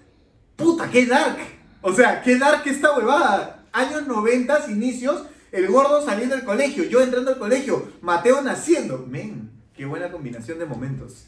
¡Puta, 0.55 0.89
qué 0.89 1.05
dark! 1.05 1.37
O 1.81 1.93
sea, 1.93 2.21
qué 2.21 2.37
dark 2.37 2.63
esta 2.65 2.95
huevada. 2.97 3.65
Años 3.71 4.07
90, 4.07 4.65
inicios, 4.69 5.23
el 5.51 5.67
gordo 5.67 6.03
saliendo 6.05 6.35
del 6.35 6.45
colegio, 6.45 6.83
yo 6.83 7.01
entrando 7.01 7.31
al 7.31 7.39
colegio, 7.39 7.91
Mateo 8.01 8.41
naciendo. 8.41 9.05
Men, 9.07 9.51
qué 9.75 9.85
buena 9.85 10.11
combinación 10.11 10.59
de 10.59 10.65
momentos. 10.65 11.25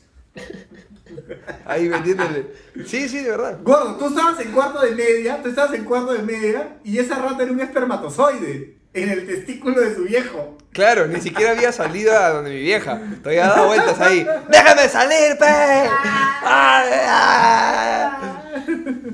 Ahí 1.66 1.90
metiéndole. 1.90 2.54
Sí, 2.86 3.10
sí, 3.10 3.20
de 3.20 3.32
verdad. 3.32 3.60
Gordo, 3.64 3.96
tú 3.98 4.08
estabas 4.08 4.40
en 4.40 4.52
cuarto 4.52 4.82
de 4.82 4.92
media, 4.92 5.42
tú 5.42 5.50
estabas 5.50 5.74
en 5.74 5.84
cuarto 5.84 6.14
de 6.14 6.24
media, 6.24 6.78
y 6.84 6.98
esa 7.00 7.16
rata 7.16 7.44
era 7.44 7.52
un 7.52 7.60
espermatozoide 7.60 8.78
en 8.94 9.10
el 9.10 9.26
testículo 9.26 9.80
de 9.82 9.96
su 9.96 10.04
viejo. 10.04 10.58
Claro, 10.72 11.08
ni 11.08 11.20
siquiera 11.20 11.52
había 11.52 11.72
salido 11.72 12.18
a 12.18 12.30
donde 12.30 12.52
mi 12.52 12.62
vieja. 12.62 13.02
Todavía 13.22 13.48
dado 13.48 13.68
vueltas 13.68 14.00
ahí. 14.00 14.26
¡Déjame 14.50 14.88
salir, 14.88 15.38
pe! 15.38 15.46
¡Ay, 15.46 16.90
ay! 17.08 18.41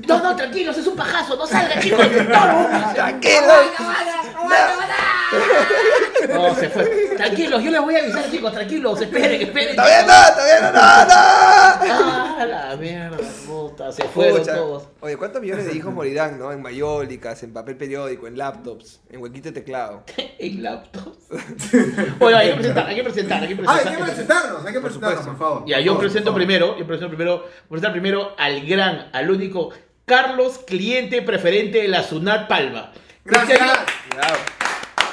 No, 0.08 0.22
no, 0.22 0.34
tranquilos, 0.34 0.76
es 0.78 0.86
un 0.86 0.96
pajazo, 0.96 1.36
no 1.36 1.46
salga, 1.46 1.78
chicos. 1.80 2.00
Tranquilo. 2.94 3.52
no, 6.28 6.54
se 6.54 6.68
fue. 6.70 6.84
Tranquilos, 7.16 7.62
yo 7.62 7.70
les 7.70 7.80
voy 7.80 7.94
a 7.96 7.98
avisar, 8.02 8.30
chicos, 8.30 8.52
tranquilos, 8.52 9.00
esperen, 9.00 9.42
esperen. 9.42 9.76
¡Todavía 9.76 10.02
no! 10.02 10.34
¡Todavía 10.34 10.60
no! 10.60 10.72
¡No! 10.72 11.04
no! 11.04 12.38
Ah, 12.40 12.46
la 12.46 12.76
mierda, 12.76 13.16
puta, 13.46 13.92
se 13.92 14.04
fueron 14.04 14.38
Pucha. 14.38 14.54
todos. 14.54 14.88
Oye, 15.00 15.16
¿cuántos 15.16 15.42
millones 15.42 15.66
de 15.66 15.74
hijos 15.76 15.92
morirán, 15.92 16.38
no? 16.38 16.52
En 16.52 16.62
mayólicas, 16.62 17.42
en 17.42 17.52
papel 17.52 17.76
periódico, 17.76 18.26
en 18.28 18.38
laptops, 18.38 19.00
en 19.10 19.20
huequito 19.20 19.48
de 19.48 19.52
teclado. 19.60 20.04
En 20.38 20.62
laptops. 20.62 21.18
Oye, 22.20 22.34
hay 22.36 22.48
que 22.50 22.54
presentar, 22.56 22.86
hay 22.86 22.96
que 22.96 23.02
presentar, 23.04 23.42
hay 23.42 23.48
que 23.48 23.54
Ah, 23.54 23.74
presentar. 23.74 23.86
hay 23.92 23.96
que 23.98 24.04
presentarnos, 24.04 24.64
hay 24.66 24.72
que 24.72 24.80
Por 24.80 24.82
presentarnos, 24.82 25.18
supuesto. 25.24 25.24
por 25.38 25.38
favor. 25.38 25.64
Ya, 25.68 25.76
Por 25.76 25.84
yo 25.84 25.98
presento 25.98 26.24
por 26.32 26.32
favor. 26.32 26.46
primero, 26.46 26.78
yo 26.78 26.86
presento 26.86 27.08
primero, 27.08 27.36
voy 27.38 27.46
a 27.46 27.68
presentar 27.68 27.92
primero 27.92 28.34
al 28.38 28.66
gran, 28.66 29.10
al 29.12 29.30
único 29.30 29.70
Carlos, 30.08 30.58
cliente 30.66 31.22
preferente 31.22 31.78
de 31.82 31.86
la 31.88 32.02
Sunat 32.02 32.48
Palma. 32.48 32.92
Gracias. 33.24 33.60
Este 33.60 33.64
año, 33.64 33.84
Cuidado. 34.10 34.36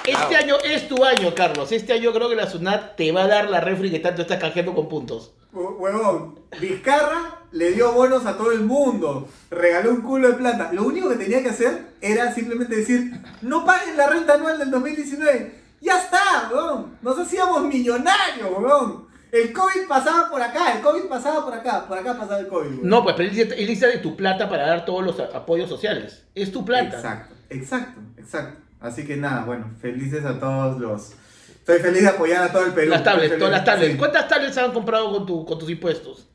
este 0.06 0.36
año 0.38 0.56
es 0.64 0.88
tu 0.88 1.04
año, 1.06 1.36
Carlos. 1.36 1.72
Este 1.72 1.94
año 1.94 2.12
creo 2.14 2.30
que 2.30 2.36
la 2.36 2.50
Sunat 2.50 2.96
te 2.96 3.12
va 3.12 3.26
a 3.26 3.28
dar 3.28 3.50
la 3.50 3.60
refri 3.62 3.92
que 3.92 4.00
tanto 4.00 4.24
estás 4.24 4.40
canjeando 4.40 4.74
con 4.74 4.90
puntos. 4.90 5.34
Hue- 5.54 5.76
Huevón, 5.78 6.40
Vizcarra 6.60 7.40
le 7.52 7.72
dio 7.72 7.92
bonos 7.94 8.26
a 8.26 8.36
todo 8.38 8.52
el 8.52 8.62
mundo, 8.62 9.30
regaló 9.52 9.92
un 9.92 10.02
culo 10.02 10.30
de 10.30 10.34
plata. 10.36 10.72
Lo 10.74 10.84
único 10.84 11.10
que 11.10 11.16
tenía 11.16 11.42
que 11.44 11.50
hacer 11.50 11.86
era 12.02 12.34
simplemente 12.34 12.76
decir, 12.76 13.12
no 13.42 13.66
paguen 13.66 13.96
la 13.98 14.08
renta 14.08 14.34
anual 14.34 14.58
del 14.60 14.72
2019. 14.72 15.64
Ya 15.82 16.00
está, 16.00 16.50
huevón. 16.52 16.98
Nos 17.02 17.20
hacíamos 17.20 17.64
millonarios, 17.66 18.50
huevón. 18.50 19.08
El 19.36 19.52
COVID 19.52 19.86
pasaba 19.90 20.30
por 20.30 20.42
acá, 20.42 20.78
el 20.78 20.82
COVID 20.82 21.10
pasaba 21.10 21.44
por 21.44 21.54
acá, 21.54 21.86
por 21.86 21.98
acá 21.98 22.18
pasaba 22.18 22.40
el 22.40 22.48
COVID. 22.48 22.84
No, 22.84 23.04
pues 23.04 23.18
pero 23.18 23.28
él 23.28 23.36
dice, 23.36 23.54
él 23.58 23.68
dice 23.68 23.88
de 23.88 23.98
tu 23.98 24.16
plata 24.16 24.48
para 24.48 24.66
dar 24.66 24.86
todos 24.86 25.04
los 25.04 25.20
apoyos 25.20 25.68
sociales. 25.68 26.24
Es 26.34 26.54
tu 26.54 26.64
plata. 26.64 26.96
Exacto, 26.96 27.36
exacto, 27.50 28.02
exacto. 28.16 28.62
Así 28.80 29.06
que 29.06 29.18
nada, 29.18 29.44
bueno, 29.44 29.72
felices 29.82 30.24
a 30.24 30.40
todos 30.40 30.80
los... 30.80 31.12
Estoy 31.50 31.80
feliz 31.80 32.04
de 32.04 32.08
apoyar 32.08 32.46
a 32.46 32.52
todo 32.54 32.66
el 32.66 32.72
Perú. 32.72 32.92
Las 32.92 33.04
tablets, 33.04 33.38
todas 33.38 33.52
las 33.52 33.66
tablets. 33.66 33.92
Sí. 33.92 33.98
¿Cuántas 33.98 34.28
tablets 34.30 34.58
han 34.58 34.72
comprado 34.72 35.12
con, 35.12 35.26
tu, 35.26 35.46
con 35.46 35.60
tus 35.60 35.70
impuestos? 35.70 36.30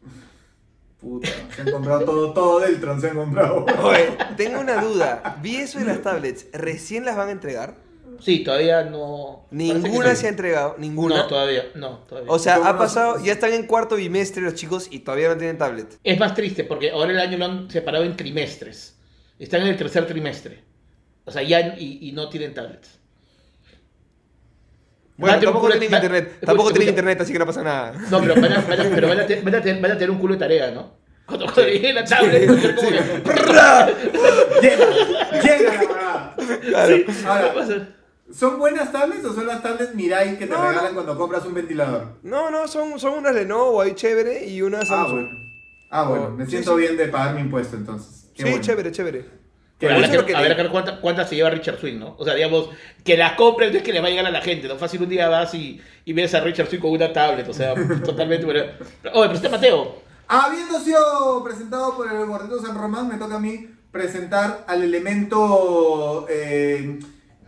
Puta, 1.00 1.28
se 1.56 1.62
han 1.62 1.70
comprado 1.70 2.04
todo, 2.04 2.34
todo 2.34 2.60
Deltron 2.60 3.00
se 3.00 3.08
han 3.08 3.16
comprado. 3.16 3.64
Oye, 3.82 4.14
tengo 4.36 4.60
una 4.60 4.82
duda. 4.82 5.38
Vi 5.40 5.56
eso 5.56 5.78
de 5.78 5.86
las 5.86 6.02
tablets. 6.02 6.48
¿Recién 6.52 7.06
las 7.06 7.16
van 7.16 7.28
a 7.28 7.32
entregar? 7.32 7.76
Sí, 8.20 8.40
todavía 8.44 8.84
no. 8.84 9.46
Ninguna 9.50 10.14
sí. 10.14 10.20
se 10.22 10.26
ha 10.26 10.30
entregado, 10.30 10.76
ninguna. 10.78 11.16
No, 11.18 11.26
todavía, 11.26 11.64
no, 11.74 11.98
todavía. 12.08 12.30
O 12.30 12.38
sea, 12.38 12.56
¿Cómo 12.56 12.68
ha 12.68 12.72
no? 12.74 12.78
pasado, 12.78 13.24
ya 13.24 13.32
están 13.32 13.52
en 13.52 13.66
cuarto 13.66 13.96
bimestre 13.96 14.42
los 14.42 14.54
chicos 14.54 14.88
y 14.90 15.00
todavía 15.00 15.28
no 15.28 15.36
tienen 15.36 15.58
tablet. 15.58 15.98
Es 16.04 16.18
más 16.18 16.34
triste 16.34 16.64
porque 16.64 16.90
ahora 16.90 17.10
el 17.12 17.18
año 17.20 17.38
lo 17.38 17.44
han 17.46 17.70
separado 17.70 18.04
en 18.04 18.16
trimestres. 18.16 18.96
Están 19.38 19.62
en 19.62 19.68
el 19.68 19.76
tercer 19.76 20.06
trimestre. 20.06 20.62
O 21.24 21.30
sea, 21.30 21.42
ya 21.42 21.74
y, 21.78 21.98
y 22.08 22.12
no 22.12 22.28
tienen 22.28 22.52
tablets. 22.54 22.98
Bueno, 25.16 25.38
tampoco 25.38 25.60
culo 25.66 25.72
tienen 25.78 25.92
va- 25.92 25.96
internet, 25.98 26.24
escucha, 26.28 26.46
tampoco 26.46 26.68
tienen 26.70 26.88
escucha. 26.88 27.00
internet, 27.00 27.20
así 27.20 27.32
que 27.34 27.38
no 27.38 27.46
pasa 27.46 27.62
nada. 27.62 27.92
No, 28.10 28.20
pero 28.20 28.34
van 28.40 28.52
a, 28.52 28.60
van 28.62 28.80
a- 28.80 28.90
pero 28.94 29.08
van 29.08 29.20
a, 29.20 29.26
te- 29.26 29.40
van 29.42 29.54
a 29.54 29.60
tener, 29.62 29.82
van 29.82 29.90
a 29.92 29.94
tener 29.94 30.10
un 30.10 30.18
culo 30.18 30.34
de 30.34 30.40
tarea, 30.40 30.70
¿no? 30.70 30.98
Cuando, 31.26 31.44
cuando 31.44 31.64
llegue 31.68 31.92
la 31.92 32.04
tablet, 32.04 32.46
como 32.46 32.90
Llega, 34.60 34.86
llega 35.42 35.72
la 35.74 35.88
parada. 35.88 36.36
Claro. 36.60 36.96
Ahora, 37.26 37.52
va 37.52 37.62
a 37.62 37.66
ser- 37.66 37.99
¿son 38.32 38.58
buenas 38.58 38.92
tablets 38.92 39.24
o 39.24 39.32
son 39.34 39.46
las 39.46 39.62
tablets 39.62 39.94
Mirai 39.94 40.38
que 40.38 40.46
te 40.46 40.52
No, 40.52 40.60
regalan 40.68 40.90
no. 40.90 40.94
cuando 40.94 41.16
compras 41.18 41.44
un 41.46 41.54
ventilador? 41.54 42.18
No, 42.22 42.50
no, 42.50 42.66
son, 42.68 42.98
son 42.98 43.14
unas 43.18 43.34
Lenovo 43.34 43.80
ahí 43.80 43.94
chévere 43.94 44.46
y 44.46 44.62
una 44.62 44.80
Ah, 44.80 44.86
Samsung. 44.86 45.12
bueno. 45.14 45.38
Ah, 45.90 46.02
bueno, 46.04 46.24
Oh, 46.26 46.30
me 46.36 46.44
sí, 46.44 46.50
siento 46.52 46.74
sí. 46.76 46.80
bien 46.82 46.96
de 46.96 47.08
pagar 47.08 47.34
mi 47.34 47.40
impuesto 47.40 47.76
entonces. 47.76 48.30
Qué 48.34 48.42
sí, 48.44 48.48
bueno. 48.50 48.64
chévere, 48.64 48.92
chévere. 48.92 49.20
Qué 49.22 49.86
Pero 49.86 49.94
habrá 49.94 50.06
Eso 50.08 50.14
es 50.16 50.20
lo 50.20 50.26
que, 50.26 50.32
que 50.32 50.36
habrá 50.36 50.48
le- 50.50 50.56
que 50.56 50.62
ver 50.62 50.70
cuántas 50.70 50.98
cuántas 51.00 51.28
se 51.28 51.36
lleva 51.36 51.50
Richard 51.50 51.78
Swing, 51.80 51.98
¿no? 51.98 52.14
O 52.18 52.24
sea, 52.24 52.34
digamos, 52.34 52.68
que 53.02 53.16
las 53.16 53.32
compres 53.32 53.72
no 53.72 53.78
es 53.78 53.82
que 53.82 53.92
le 53.94 54.00
va 54.00 54.08
a 54.08 54.10
llegar 54.10 54.26
a 54.26 54.30
la 54.30 54.42
gente, 54.42 54.68
¿no? 54.68 54.76
Fácil 54.76 55.02
un 55.02 55.08
día 55.08 55.28
vas 55.30 55.54
y, 55.54 55.80
y 56.04 56.12
ves 56.12 56.34
a 56.34 56.40
Richard 56.40 56.68
Swing 56.68 56.80
con 56.80 56.90
una 56.92 57.12
tablet, 57.12 57.48
o 57.48 57.54
sea, 57.54 57.74
totalmente... 58.04 58.44
Bueno. 58.44 58.60
Oye, 59.14 59.28
pero 59.28 59.32
está 59.32 59.48
Mateo. 59.48 60.02
Habiendo 60.28 60.78
sido 60.80 61.42
presentado 61.42 61.96
por 61.96 62.12
el 62.12 62.26
Gordito 62.26 62.60
San 62.60 62.76
Román, 62.78 63.08
me 63.08 63.16
toca 63.16 63.36
a 63.36 63.40
mí 63.40 63.68
presentar 63.90 64.64
al 64.68 64.82
elemento 64.84 66.26
eh, 66.28 67.00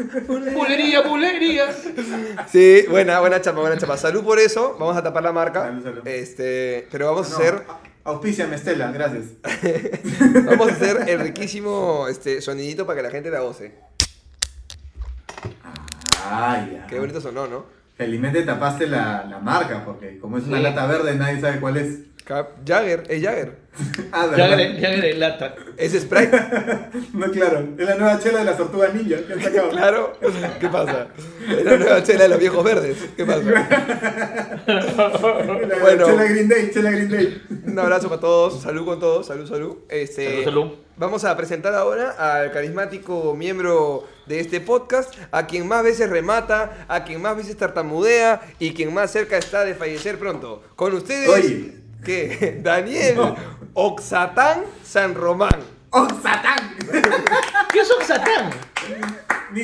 Bulería, 0.53 1.01
bulería. 1.01 1.65
Sí, 2.51 2.85
buena, 2.89 3.19
buena 3.21 3.41
chapa, 3.41 3.59
buena 3.59 3.77
chapa. 3.77 3.97
Salud 3.97 4.23
por 4.23 4.37
eso, 4.37 4.75
vamos 4.79 4.95
a 4.95 5.01
tapar 5.01 5.23
la 5.23 5.31
marca. 5.31 5.63
Salud, 5.63 5.83
salud. 5.83 6.07
Este, 6.07 6.87
pero 6.91 7.07
vamos 7.07 7.29
No, 7.29 7.35
a 7.35 7.39
hacer, 7.39 7.63
a- 8.09 8.13
Auspíciame, 8.13 8.55
Estela, 8.55 8.91
gracias. 8.91 9.25
vamos 10.45 10.69
a 10.69 10.71
hacer 10.73 11.09
el 11.09 11.19
riquísimo 11.19 12.07
este, 12.09 12.41
sonidito 12.41 12.85
para 12.85 12.97
que 12.97 13.03
la 13.03 13.11
gente 13.11 13.29
la 13.29 13.39
goce. 13.41 13.73
Ay, 16.31 16.71
ya. 16.73 16.87
Qué 16.87 16.99
bonito 16.99 17.21
sonó, 17.21 17.47
¿no? 17.47 17.65
Felizmente 17.97 18.43
tapaste 18.43 18.87
la, 18.87 19.25
la 19.25 19.39
marca, 19.39 19.83
porque 19.85 20.19
como 20.19 20.37
es 20.37 20.45
una 20.45 20.59
lata 20.59 20.85
verde, 20.85 21.15
nadie 21.15 21.41
sabe 21.41 21.59
cuál 21.59 21.77
es. 21.77 21.99
Jagger, 22.65 23.03
es 23.09 23.23
Jagger. 23.23 23.69
Ah, 24.11 24.25
agre- 24.29 24.77
ya 24.79 24.89
agregué 24.89 25.13
lata. 25.15 25.55
Es 25.77 25.93
Sprite. 25.93 26.31
No, 27.13 27.31
claro. 27.31 27.65
Es 27.77 27.85
la 27.87 27.95
nueva 27.95 28.19
chela 28.19 28.39
de 28.39 28.45
las 28.45 28.57
tortugas 28.57 28.93
ninja 28.93 29.17
que 29.27 29.33
han 29.33 29.41
sacado. 29.41 29.69
Claro. 29.69 30.13
¿Qué 30.59 30.67
pasa? 30.67 31.07
Es 31.49 31.63
la 31.63 31.77
nueva 31.77 32.03
chela 32.03 32.23
de 32.23 32.29
los 32.29 32.39
viejos 32.39 32.63
verdes. 32.63 32.97
¿Qué 33.15 33.25
pasa? 33.25 33.41
La 34.67 35.79
Bueno. 35.81 36.05
Chela 36.05 36.23
Green 36.25 36.49
Day, 36.49 36.71
chela 36.73 36.91
Green 36.91 37.09
Day. 37.09 37.41
Un 37.67 37.79
abrazo 37.79 38.09
para 38.09 38.19
todos, 38.21 38.61
salud 38.61 38.85
con 38.85 38.99
todos, 38.99 39.25
salud, 39.27 39.47
salud. 39.47 39.77
Este, 39.89 40.25
Salud, 40.29 40.43
salud. 40.45 40.71
Vamos 40.97 41.23
a 41.23 41.35
presentar 41.37 41.73
ahora 41.75 42.11
al 42.11 42.51
carismático 42.51 43.33
miembro 43.33 44.05
de 44.25 44.39
este 44.41 44.59
podcast, 44.59 45.13
a 45.31 45.47
quien 45.47 45.67
más 45.67 45.83
veces 45.83 46.09
remata, 46.09 46.85
a 46.89 47.05
quien 47.05 47.21
más 47.21 47.37
veces 47.37 47.55
tartamudea 47.55 48.41
y 48.59 48.73
quien 48.73 48.93
más 48.93 49.11
cerca 49.11 49.37
está 49.37 49.63
de 49.63 49.73
fallecer 49.75 50.19
pronto. 50.19 50.61
Con 50.75 50.93
ustedes, 50.93 51.29
Oye. 51.29 51.73
¿Qué? 52.03 52.59
Daniel 52.63 53.15
No. 53.15 53.35
Oxatán 53.73 54.63
San 54.83 55.15
Román. 55.15 55.59
¡Oh, 55.91 56.07
Satán! 56.21 56.75
¿Qué 57.71 57.79
es 57.79 57.91
Oxatán? 57.91 58.51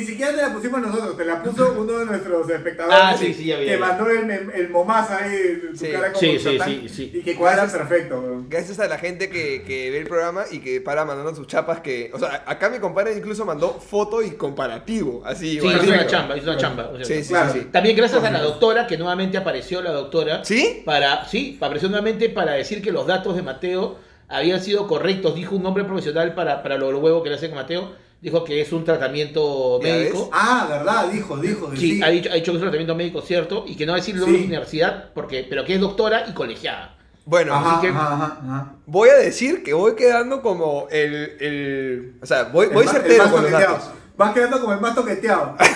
Ni 0.00 0.04
siquiera 0.06 0.32
te 0.32 0.42
la 0.42 0.52
pusimos 0.52 0.80
nosotros, 0.80 1.16
te 1.16 1.24
la 1.24 1.42
puso 1.42 1.72
uno 1.78 1.98
de 1.98 2.06
nuestros 2.06 2.48
espectadores. 2.50 2.98
Ah, 3.00 3.16
sí, 3.18 3.32
sí, 3.34 3.46
ya 3.46 3.56
vi, 3.58 3.64
Que 3.64 3.70
ya 3.70 3.76
vi. 3.76 3.80
mandó 3.80 4.10
el, 4.10 4.30
el, 4.30 4.50
el 4.54 4.68
momaza 4.70 5.18
ahí, 5.24 5.60
su 5.72 5.76
Sí. 5.86 5.92
cara 5.92 6.08
como 6.12 6.20
Sí, 6.20 6.38
sí, 6.38 6.58
Satán, 6.58 6.68
sí, 6.68 6.88
sí. 6.88 7.10
Y 7.14 7.22
que 7.22 7.34
cuadra 7.36 7.66
perfecto, 7.66 8.20
weón. 8.20 8.46
Gracias 8.48 8.78
a 8.80 8.88
la 8.88 8.98
gente 8.98 9.28
que, 9.28 9.62
que 9.62 9.90
ve 9.90 9.98
el 9.98 10.06
programa 10.06 10.44
y 10.50 10.58
que 10.60 10.80
para 10.80 11.04
mandando 11.04 11.34
sus 11.34 11.46
chapas 11.46 11.80
que... 11.80 12.10
O 12.12 12.18
sea, 12.18 12.44
acá 12.46 12.68
mi 12.68 12.78
compadre 12.78 13.14
incluso 13.16 13.44
mandó 13.44 13.70
foto 13.80 14.22
y 14.22 14.32
comparativo. 14.32 15.22
Así, 15.24 15.58
Sí, 15.60 15.66
hizo 15.66 15.66
una 15.92 16.06
chamba, 16.06 16.36
hizo 16.36 16.50
una 16.50 16.58
chamba. 16.58 16.90
o 16.92 16.96
sea. 16.96 17.04
Sí, 17.04 17.22
sí, 17.22 17.28
Claro. 17.30 17.52
sí, 17.52 17.60
sí. 17.60 17.66
También 17.72 17.96
gracias 17.96 18.22
a 18.22 18.30
la 18.30 18.40
doctora, 18.40 18.86
que 18.86 18.96
nuevamente 18.96 19.36
apareció 19.38 19.80
la 19.82 19.92
doctora. 19.92 20.44
¿Sí? 20.44 20.82
Para, 20.84 21.24
sí, 21.26 21.56
apareció 21.60 21.88
nuevamente 21.88 22.28
para 22.28 22.52
decir 22.52 22.82
que 22.82 22.92
los 22.92 23.06
datos 23.06 23.34
de 23.36 23.42
Mateo 23.42 23.98
habían 24.28 24.60
sido 24.62 24.86
correctos. 24.86 25.34
Dijo 25.34 25.56
un 25.56 25.62
nombre 25.62 25.84
profesional 25.84 26.34
para, 26.34 26.62
para 26.62 26.76
lo 26.76 26.88
huevo 26.98 27.22
que 27.22 27.30
le 27.30 27.36
hacen 27.36 27.52
a 27.52 27.56
Mateo. 27.56 28.05
Dijo 28.20 28.42
que 28.44 28.60
es 28.60 28.72
un 28.72 28.82
tratamiento 28.84 29.80
¿Ya 29.80 29.88
médico. 29.94 30.30
Ah, 30.32 30.66
verdad, 30.68 31.08
dijo, 31.12 31.36
dijo. 31.36 31.70
Sí, 31.76 31.96
sí. 31.96 32.02
ha 32.02 32.08
dicho, 32.08 32.30
ha 32.30 32.34
dicho 32.34 32.50
que 32.52 32.56
es 32.56 32.62
un 32.62 32.68
tratamiento 32.68 32.94
médico 32.94 33.20
cierto 33.20 33.64
y 33.66 33.76
que 33.76 33.84
no 33.86 33.92
va 33.92 33.98
a 33.98 34.00
decir 34.00 34.14
el 34.14 34.20
nombre 34.22 34.38
de 34.38 34.42
Sí. 34.44 34.48
universidad, 34.48 35.12
porque, 35.14 35.46
pero 35.48 35.64
que 35.64 35.74
es 35.74 35.80
doctora 35.80 36.24
y 36.28 36.32
colegiada. 36.32 36.96
Bueno, 37.26 37.54
Ajá, 37.54 37.72
así 37.78 37.86
que- 37.86 37.92
ajá, 37.92 38.12
ajá, 38.14 38.38
ajá. 38.42 38.72
Voy 38.86 39.08
a 39.10 39.14
decir 39.16 39.62
que 39.62 39.74
voy 39.74 39.94
quedando 39.96 40.40
como 40.42 40.86
el. 40.90 41.36
el 41.40 42.14
o 42.22 42.26
sea, 42.26 42.44
voy, 42.44 42.66
voy 42.68 42.82
El 42.84 42.88
el 42.88 42.94
certero 42.94 43.18
más 43.24 43.32
con 43.32 43.42
los 43.42 43.50
toqueteado. 43.50 43.74
datos. 43.78 43.90
Vas 44.16 44.32
quedando 44.32 44.60
como 44.60 44.72
el 44.72 44.80
más 44.80 44.94
toqueteado. 44.94 45.56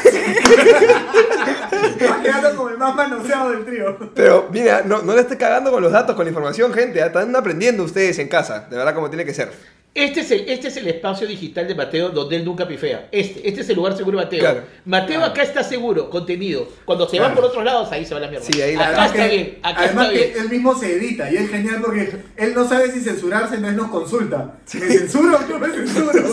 Vas 2.00 2.18
quedando 2.22 2.56
como 2.56 2.68
el 2.70 2.78
más 2.78 2.94
manoseado 2.94 3.50
del 3.50 3.64
trío. 3.64 3.96
Pero 4.14 4.48
mira, 4.50 4.82
no, 4.84 5.02
no 5.02 5.14
le 5.14 5.20
esté 5.20 5.36
cagando 5.36 5.70
con 5.70 5.82
los 5.82 5.92
datos, 5.92 6.16
con 6.16 6.24
la 6.24 6.30
información, 6.30 6.72
gente. 6.72 7.02
¿ah? 7.02 7.06
Están 7.06 7.34
aprendiendo 7.36 7.82
ustedes 7.84 8.18
en 8.18 8.28
casa, 8.28 8.66
de 8.70 8.76
verdad, 8.76 8.94
como 8.94 9.10
tiene 9.10 9.24
que 9.24 9.34
ser. 9.34 9.52
Este 9.92 10.20
es, 10.20 10.30
el, 10.30 10.48
este 10.48 10.68
es 10.68 10.76
el 10.76 10.86
espacio 10.86 11.26
digital 11.26 11.66
de 11.66 11.74
Mateo 11.74 12.10
donde 12.10 12.36
él 12.36 12.44
nunca 12.44 12.66
pifea. 12.68 13.08
Este, 13.10 13.48
este 13.48 13.62
es 13.62 13.68
el 13.70 13.74
lugar 13.76 13.96
seguro 13.96 14.18
de 14.18 14.24
Mateo. 14.24 14.38
Claro. 14.40 14.62
Mateo 14.84 15.24
acá 15.24 15.42
está 15.42 15.64
seguro, 15.64 16.08
contenido. 16.08 16.68
Cuando 16.84 17.08
se 17.08 17.16
Claro. 17.16 17.30
va 17.30 17.34
por 17.34 17.44
otros 17.46 17.64
lados, 17.64 17.90
ahí 17.90 18.04
se 18.04 18.14
va 18.14 18.20
la 18.20 18.28
mierda. 18.28 18.46
Sí, 18.46 18.62
ahí 18.62 18.76
la- 18.76 18.88
acá 18.90 19.06
está 19.06 19.28
que- 19.28 19.36
bien, 19.36 19.58
acá 19.64 19.80
además 19.82 20.06
está 20.06 20.18
que 20.20 20.26
bien. 20.26 20.44
él 20.44 20.48
mismo 20.48 20.78
se 20.78 20.92
edita 20.96 21.32
y 21.32 21.36
es 21.38 21.50
genial 21.50 21.80
porque 21.84 22.12
él 22.36 22.54
no 22.54 22.68
sabe 22.68 22.92
si 22.92 23.00
censurarse, 23.00 23.58
no 23.58 23.72
nos 23.72 23.88
consulta. 23.90 24.54
¿Me 24.74 24.80
censuro 24.80 25.36
o 25.36 25.40
no 25.48 25.58
me 25.58 25.68
censuro? 25.74 26.12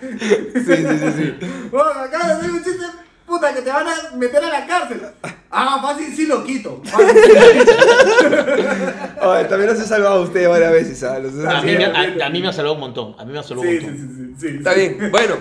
Sí, 0.00 0.74
sí, 0.76 0.98
sí, 0.98 1.12
sí. 1.16 1.34
Bueno, 1.70 1.90
acá 1.90 2.36
hacer 2.36 2.50
un 2.50 2.64
chiste, 2.64 2.84
puta, 3.28 3.54
que 3.54 3.62
te 3.62 3.70
van 3.70 3.86
a 3.86 4.16
meter 4.16 4.42
a 4.42 4.48
la 4.48 4.66
cárcel. 4.66 5.02
Ah, 5.50 5.78
fácil 5.80 6.14
sí 6.14 6.26
lo 6.26 6.42
quito. 6.44 6.82
Fácil, 6.84 7.08
sí 7.22 7.32
lo 7.32 7.64
quito. 7.64 7.72
Ay, 9.22 9.44
también 9.48 9.70
los 9.70 9.80
he 9.80 9.86
salvado 9.86 10.16
a 10.16 10.20
ustedes 10.22 10.48
varias 10.48 10.72
veces. 10.72 11.02
¿ah? 11.04 11.18
Los 11.18 11.32
he 11.34 11.46
A 11.46 11.62
mí, 11.62 11.72
salvado. 11.74 12.08
me, 12.16 12.22
a- 12.22 12.26
a 12.26 12.30
mí 12.30 12.40
me 12.42 12.48
ha 12.48 12.52
salvado 12.52 12.74
un 12.74 12.80
montón. 12.80 13.14
A 13.18 13.24
mí 13.24 13.32
me 13.32 13.38
ha 13.38 13.42
salvado 13.42 13.68
Sí, 13.68 13.76
un 13.76 13.80
sí, 13.80 13.86
montón. 13.86 14.08
sí, 14.38 14.40
sí, 14.40 14.50
sí. 14.50 14.56
Está 14.58 14.74
bien, 14.74 15.10
bueno. 15.10 15.36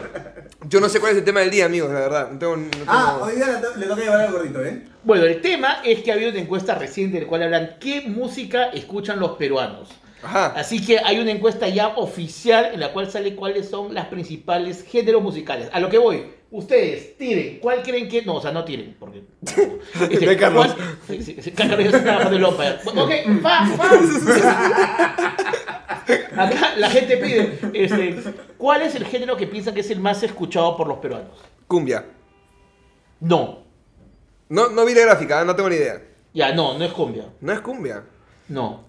Yo 0.70 0.80
no 0.82 0.90
sé 0.90 1.00
cuál 1.00 1.12
es 1.14 1.20
el 1.20 1.24
tema 1.24 1.40
del 1.42 1.50
día, 1.52 1.66
amigos, 1.66 1.92
la 1.92 2.00
verdad. 2.00 2.32
No 2.32 2.40
tengo, 2.40 2.58
no 2.58 2.68
tengo- 2.70 2.86
Ah, 2.88 3.20
hoy 3.22 3.36
día 3.36 3.48
le 3.48 3.54
to- 3.58 3.76
le 3.78 3.86
toca 3.86 4.02
llevar 4.02 4.22
al 4.22 4.32
gordito, 4.32 4.64
¿eh? 4.64 4.84
Bueno, 5.04 5.26
el 5.26 5.40
tema 5.42 5.78
es 5.84 6.02
que 6.04 6.12
ha 6.12 6.16
habido 6.16 6.32
una 6.32 6.40
encuesta 6.40 6.76
reciente 6.76 7.18
en 7.18 7.24
la 7.24 7.30
cual 7.30 7.44
hablan 7.44 7.72
qué 7.80 8.02
música 8.08 8.66
escuchan 8.70 9.20
los 9.20 9.32
peruanos. 9.32 9.90
Ajá. 10.24 10.48
Así 10.56 10.84
que 10.86 11.00
hay 11.00 11.20
una 11.20 11.32
encuesta 11.32 11.68
ya 11.70 11.90
oficial 11.90 12.72
en 12.74 12.80
la 12.80 12.92
cual 12.92 13.10
sale 13.12 13.36
cuáles 13.36 13.70
son 13.70 13.94
las 13.94 14.08
principales 14.08 14.84
géneros 14.84 15.22
musicales. 15.22 15.70
A 15.72 15.80
lo 15.80 15.90
que 15.90 15.98
voy, 16.00 16.26
ustedes 16.50 17.18
tiren, 17.18 17.60
¿cuál 17.60 17.84
creen 17.84 18.10
que.? 18.10 18.24
No, 18.24 18.36
o 18.36 18.42
sea, 18.42 18.52
no 18.52 18.64
tiren, 18.66 18.96
porque. 19.00 19.24
Este, 20.10 20.36
Carlos. 20.38 20.74
¿cuál- 20.74 20.98
Sí, 21.08 21.22
sí, 21.24 21.38
sí, 21.42 21.52
Carlos 21.52 21.80
ya 21.80 21.86
está 21.86 22.04
trabajando 22.04 22.36
en 22.36 22.42
Lopa. 22.42 22.64
Ok, 22.86 23.12
va, 23.46 23.68
va. 23.78 25.38
Acá 26.46 26.76
la 26.78 26.90
gente 26.90 27.18
pide, 27.18 27.60
este, 27.74 28.16
¿cuál 28.58 28.82
es 28.84 28.96
el 28.96 29.06
género 29.06 29.36
que 29.38 29.48
piensan 29.48 29.74
que 29.74 29.82
es 29.82 29.90
el 29.92 30.00
más 30.00 30.24
escuchado 30.24 30.78
por 30.78 30.88
los 30.88 30.98
peruanos? 31.00 31.38
Cumbia. 31.68 32.06
No, 33.20 33.64
No, 34.50 34.70
no 34.70 34.86
vi 34.86 34.94
la 34.94 35.02
gráfica, 35.02 35.42
¿ah? 35.42 35.46
no 35.46 35.56
tengo 35.56 35.70
ni 35.70 35.76
idea. 35.76 36.02
ya, 36.34 36.54
no, 36.54 36.78
no 36.78 36.86
es 36.86 36.92
cumbia. 36.94 37.26
No 37.42 37.52
es 37.54 37.60
cumbia. 37.62 38.04
No. 38.48 38.86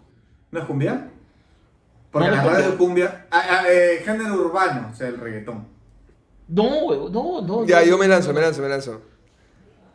¿No 0.50 0.60
es 0.60 0.66
cumbia? 0.66 1.10
Porque 2.10 2.28
No, 2.28 2.36
no 2.36 2.42
la 2.42 2.50
es 2.50 2.64
radio 2.64 2.78
cumbia. 2.78 3.26
Ah, 3.30 3.42
ah, 3.50 3.64
eh, 3.68 4.02
género 4.04 4.34
urbano, 4.34 4.90
o 4.92 4.96
sea, 4.96 5.08
el 5.08 5.18
reggaetón. 5.18 5.66
No, 6.48 7.08
no, 7.10 7.42
no. 7.42 7.66
Ya, 7.66 7.80
no, 7.80 7.86
yo 7.86 7.98
me 7.98 8.08
lanzo, 8.08 8.28
no. 8.28 8.34
me 8.34 8.40
lanzo, 8.40 8.62
me 8.62 8.68
lanzo. 8.68 9.02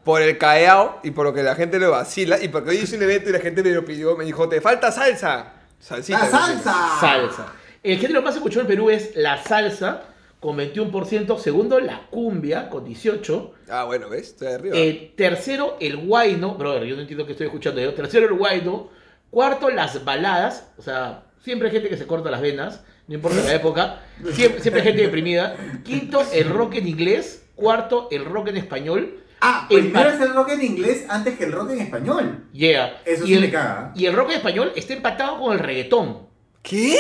Por 0.04 0.22
el 0.22 0.38
caeao 0.38 1.00
y 1.04 1.12
por 1.12 1.26
lo 1.26 1.34
que 1.34 1.42
la 1.42 1.56
gente 1.56 1.80
lo 1.80 1.92
vacila 1.92 2.42
y 2.42 2.50
porque 2.50 2.72
hoy 2.72 2.78
hice 2.78 2.98
un 2.98 3.04
evento 3.04 3.30
y 3.30 3.34
la 3.34 3.40
gente 3.40 3.64
me 3.64 3.72
lo 3.72 3.84
pidió, 3.86 4.16
me 4.18 4.26
dijo, 4.26 4.48
te 4.50 4.62
falta 4.62 4.92
salsa. 4.92 5.54
Salsita. 5.80 6.20
¡La 6.20 6.26
salsa! 6.30 6.98
Salsa. 7.00 7.54
El 7.82 7.98
género 7.98 8.22
más 8.22 8.36
escuchado 8.36 8.62
en 8.62 8.68
Perú 8.68 8.90
es 8.90 9.16
la 9.16 9.42
salsa, 9.44 10.04
con 10.40 10.58
21%. 10.58 11.38
Segundo, 11.40 11.80
la 11.80 12.08
cumbia, 12.10 12.70
con 12.70 12.86
18%. 12.86 13.52
Ah, 13.70 13.86
bueno, 13.86 14.10
¿ves? 14.10 14.30
Estoy 14.30 14.48
arriba. 14.50 14.78
Eh, 14.78 15.14
tercero, 15.18 15.78
el 15.80 15.98
guayno. 15.98 16.56
Brother, 16.56 16.84
yo 16.84 16.96
no 16.96 17.02
entiendo 17.02 17.26
qué 17.26 17.32
estoy 17.32 17.48
escuchando 17.48 17.82
yo. 17.82 17.94
Tercero, 17.94 18.28
el 18.28 18.34
guayno. 18.34 18.90
Cuarto, 19.30 19.70
las 19.70 20.06
baladas. 20.06 20.70
O 20.78 20.82
sea, 20.82 21.24
siempre 21.44 21.68
hay 21.68 21.74
gente 21.74 21.90
que 21.90 21.98
se 21.98 22.08
corta 22.08 22.32
las 22.32 22.42
venas. 22.42 22.84
no 23.08 23.16
importa 23.16 23.38
la 23.44 23.54
época. 23.54 24.02
Siempre, 24.34 24.62
siempre 24.62 24.82
hay 24.82 24.88
gente 24.88 25.02
deprimida. 25.04 25.56
Quinto, 25.84 26.22
el 26.34 26.50
rock 26.50 26.76
en 26.76 26.88
inglés. 26.88 27.46
Cuarto, 27.56 28.08
el 28.12 28.26
rock 28.26 28.48
en 28.48 28.58
español. 28.58 29.20
Ah, 29.40 29.68
El 29.70 29.82
primero 29.92 30.10
pa- 30.10 30.16
es 30.16 30.22
el 30.22 30.34
rock 30.34 30.50
en 30.50 30.64
inglés 30.64 31.06
antes 31.10 31.38
que 31.38 31.44
el 31.44 31.52
rock 31.52 31.72
en 31.72 31.82
español. 31.82 32.46
Yeah. 32.54 33.02
Eso 33.06 33.26
y 33.26 33.28
sí 33.28 33.34
el, 33.36 33.42
me 33.42 33.52
caga. 33.52 33.92
Y 33.96 34.06
el 34.06 34.14
rock 34.14 34.30
en 34.32 34.38
español 34.38 34.72
está 34.76 34.94
empatado 34.94 35.40
con 35.40 35.54
el 35.54 35.60
reggaetón. 35.60 36.28
¿Qué? 36.64 36.98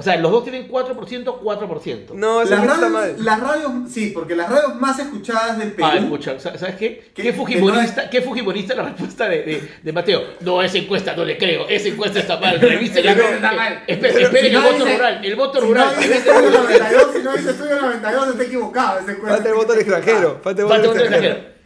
O 0.00 0.02
sea, 0.02 0.16
los 0.16 0.32
dos 0.32 0.44
tienen 0.44 0.66
4%, 0.66 1.40
4%. 1.42 2.14
No, 2.14 2.40
Las 2.42 2.50
está 2.50 2.64
radios, 2.64 2.90
mal. 2.90 3.14
las 3.18 3.40
radios, 3.40 3.70
sí, 3.92 4.10
porque 4.14 4.34
las 4.34 4.48
radios 4.48 4.74
más 4.76 4.98
escuchadas 4.98 5.58
del 5.58 5.72
Perú. 5.72 5.88
Ah, 5.92 5.96
escucha, 5.98 6.40
¿sa- 6.40 6.56
¿sabes 6.56 6.76
qué? 6.76 7.10
¿Qué? 7.14 7.22
¿Qué, 7.22 7.32
fujimorista, 7.34 8.08
¿Qué 8.08 8.22
fujimorista 8.22 8.74
la 8.74 8.84
respuesta 8.84 9.28
de, 9.28 9.42
de, 9.42 9.68
de 9.82 9.92
Mateo? 9.92 10.22
No, 10.40 10.62
esa 10.62 10.78
encuesta 10.78 11.14
no 11.14 11.24
le 11.24 11.36
creo, 11.36 11.68
esa 11.68 11.88
encuesta 11.88 12.18
está 12.18 12.40
mal. 12.40 12.56
Esa 12.56 12.72
encuesta 12.72 13.00
está 13.34 13.52
mal. 13.52 13.82
Esperen, 13.86 14.14
Pero 14.14 14.26
esperen 14.26 14.40
si 14.40 14.46
el 14.46 14.52
no 14.54 14.62
voto 14.62 14.84
dice- 14.84 14.96
rural, 14.96 15.24
el 15.24 15.36
voto 15.36 15.60
si 15.60 15.66
rural. 15.66 15.94
No 15.94 16.00
dice 16.00 16.16
estudio 16.16 16.50
92, 16.50 17.06
si 17.14 17.22
no 17.22 17.32
dice 17.36 17.50
estudio 17.50 17.76
92, 17.82 18.28
está 18.28 18.42
equivocado. 18.42 18.98
esa 19.00 19.10
encuesta 19.12 19.34
Falta 19.36 19.48
el 19.50 19.54
voto 19.54 19.72
del 19.72 19.80
extranjero. 19.82 20.40
Falta 20.42 20.60
el 20.62 20.66
voto 20.66 20.80
del 20.94 21.00
extranjero. 21.02 21.59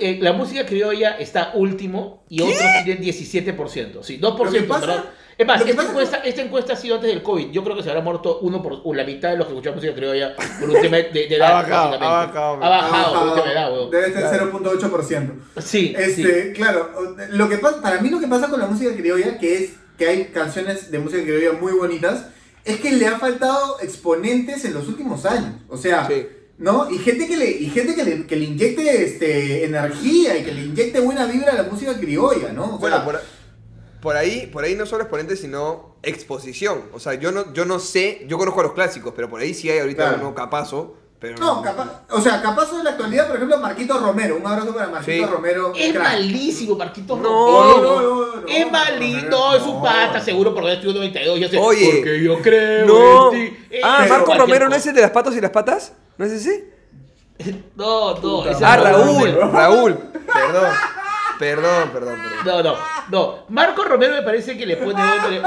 Eh, 0.00 0.18
la 0.20 0.32
música 0.32 0.66
criolla 0.66 1.12
está 1.18 1.52
último 1.54 2.24
y 2.28 2.42
otros 2.42 2.58
tienen 2.84 3.02
17%. 3.02 4.02
Sí, 4.02 4.18
2%. 4.20 4.44
Lo 4.44 4.50
que 4.52 4.62
pasa-. 4.62 5.04
Es 5.38 5.46
más, 5.46 5.58
lo 5.60 5.64
que 5.66 5.70
esta 5.72 5.82
pasa- 5.82 5.92
encuesta, 5.92 6.16
esta 6.18 6.42
encuesta 6.42 6.72
ha 6.72 6.76
sido 6.76 6.94
antes 6.94 7.10
del 7.10 7.22
COVID. 7.22 7.50
Yo 7.50 7.62
creo 7.62 7.76
que 7.76 7.82
se 7.82 7.90
habrá 7.90 8.00
muerto 8.00 8.38
uno 8.40 8.62
por 8.62 8.80
la 8.96 9.04
mitad 9.04 9.30
de 9.30 9.36
los 9.36 9.46
que 9.46 9.52
escuchan 9.52 9.74
música 9.74 9.94
criolla 9.94 10.34
por 10.58 10.70
un 10.70 10.80
tema 10.80 10.96
de, 10.96 11.10
de 11.10 11.36
edad. 11.36 11.50
Ha 11.50 11.62
bajado, 11.62 11.94
ha 11.94 11.98
bajado, 11.98 12.54
Ha 12.64 12.68
bajado 12.70 13.46
edad, 13.46 13.72
weón. 13.72 13.90
Debe 13.90 14.12
ser 14.14 14.40
0.8%. 14.40 15.32
Sí, 15.58 15.62
sí. 15.62 15.94
Este, 15.98 16.52
claro, 16.52 16.90
lo 17.30 17.48
que 17.50 17.58
pasa, 17.58 17.82
para 17.82 18.00
mí 18.00 18.08
lo 18.08 18.18
que 18.18 18.26
pasa 18.28 18.48
con 18.48 18.58
la 18.60 18.66
música 18.66 18.94
criolla, 18.96 19.36
que 19.38 19.58
es 19.64 19.72
que 19.98 20.08
hay 20.08 20.24
canciones 20.26 20.90
de 20.90 20.98
música 21.00 21.22
criolla 21.22 21.52
muy 21.58 21.72
bonitas, 21.72 22.28
es 22.64 22.80
que 22.80 22.92
le 22.92 23.06
ha 23.06 23.18
faltado 23.18 23.78
exponentes 23.80 24.64
en 24.64 24.72
los 24.74 24.88
últimos 24.88 25.26
años. 25.26 25.52
O 25.68 25.76
sea, 25.76 26.06
Sí. 26.08 26.26
¿No? 26.58 26.90
Y 26.90 26.98
gente 26.98 27.26
que 27.26 27.36
le, 27.36 27.50
y 27.50 27.70
gente 27.70 27.94
que 27.94 28.04
le, 28.04 28.26
que 28.26 28.36
le 28.36 28.44
inyecte 28.46 29.04
este, 29.04 29.64
energía 29.64 30.36
y 30.38 30.44
que 30.44 30.52
le 30.52 30.62
inyecte 30.62 31.00
buena 31.00 31.26
vibra 31.26 31.52
a 31.52 31.56
la 31.56 31.62
música 31.64 31.94
criolla, 31.98 32.52
¿no? 32.52 32.76
O 32.76 32.78
Bueno, 32.78 32.96
sea, 32.96 33.04
por, 33.04 33.20
por 34.00 34.16
ahí, 34.16 34.46
por 34.52 34.64
ahí 34.64 34.74
no 34.74 34.86
solo 34.86 35.02
exponente, 35.02 35.36
sino 35.36 35.96
exposición. 36.02 36.82
O 36.92 37.00
sea, 37.00 37.14
yo 37.14 37.32
no, 37.32 37.52
yo 37.52 37.64
no 37.64 37.78
sé, 37.78 38.24
yo 38.28 38.38
conozco 38.38 38.60
a 38.60 38.64
los 38.64 38.72
clásicos, 38.72 39.12
pero 39.14 39.28
por 39.28 39.40
ahí 39.40 39.52
sí 39.54 39.70
hay 39.70 39.80
ahorita 39.80 40.08
Claro. 40.08 40.18
uno 40.22 40.34
capazo. 40.34 40.96
Pero 41.18 41.38
No, 41.38 41.62
capaz, 41.62 42.02
o 42.10 42.20
sea, 42.20 42.42
capaz 42.42 42.70
de 42.76 42.84
la 42.84 42.90
actualidad, 42.90 43.26
por 43.26 43.36
ejemplo, 43.36 43.58
Marquito 43.58 43.98
Romero. 43.98 44.36
Un 44.36 44.46
abrazo 44.46 44.74
para 44.74 44.88
Marquito 44.88 45.26
Sí. 45.26 45.32
Romero. 45.32 45.72
Es 45.74 45.92
crack. 45.94 46.04
malísimo, 46.04 46.76
Marquito 46.76 47.16
No, 47.16 47.22
Romero. 47.22 47.82
no, 47.82 48.00
no, 48.02 48.36
no, 48.42 48.46
es 48.46 48.66
no, 48.66 48.70
malito, 48.70 49.28
no, 49.30 49.56
es 49.56 49.62
un 49.62 49.82
pata, 49.82 50.20
seguro, 50.20 50.54
porque 50.54 50.74
estudió 50.74 50.92
92. 50.92 51.40
Ya 51.40 51.48
sé, 51.48 51.56
Oye, 51.58 51.90
porque 51.94 52.22
yo 52.22 52.38
creo 52.42 52.86
No. 52.86 53.32
en 53.32 53.50
ti. 53.50 53.56
Eh, 53.70 53.80
Ah, 53.82 54.04
Marco 54.06 54.34
Romero 54.34 54.68
no 54.68 54.76
es 54.76 54.86
el 54.86 54.94
de 54.94 55.00
las 55.00 55.10
patas 55.10 55.34
y 55.34 55.40
las 55.40 55.50
patas. 55.50 55.94
¿No 56.18 56.24
es 56.24 56.32
ese? 56.32 56.72
No, 57.76 58.14
no, 58.18 58.42
ese 58.44 58.52
es 58.52 58.62
Ah, 58.62 58.76
Raúl. 58.78 59.06
Romero. 59.30 59.50
Raúl. 59.52 59.94
Perdón. 60.32 60.70
Perdón, 61.38 61.90
perdón, 61.92 62.18
perdón. 62.18 62.46
No, 62.46 62.62
no, 62.62 62.76
no. 63.10 63.44
Marco 63.50 63.84
Romero 63.84 64.14
me 64.14 64.22
parece 64.22 64.56
que 64.56 64.64
le 64.64 64.78
pone, 64.78 65.02
le, 65.30 65.42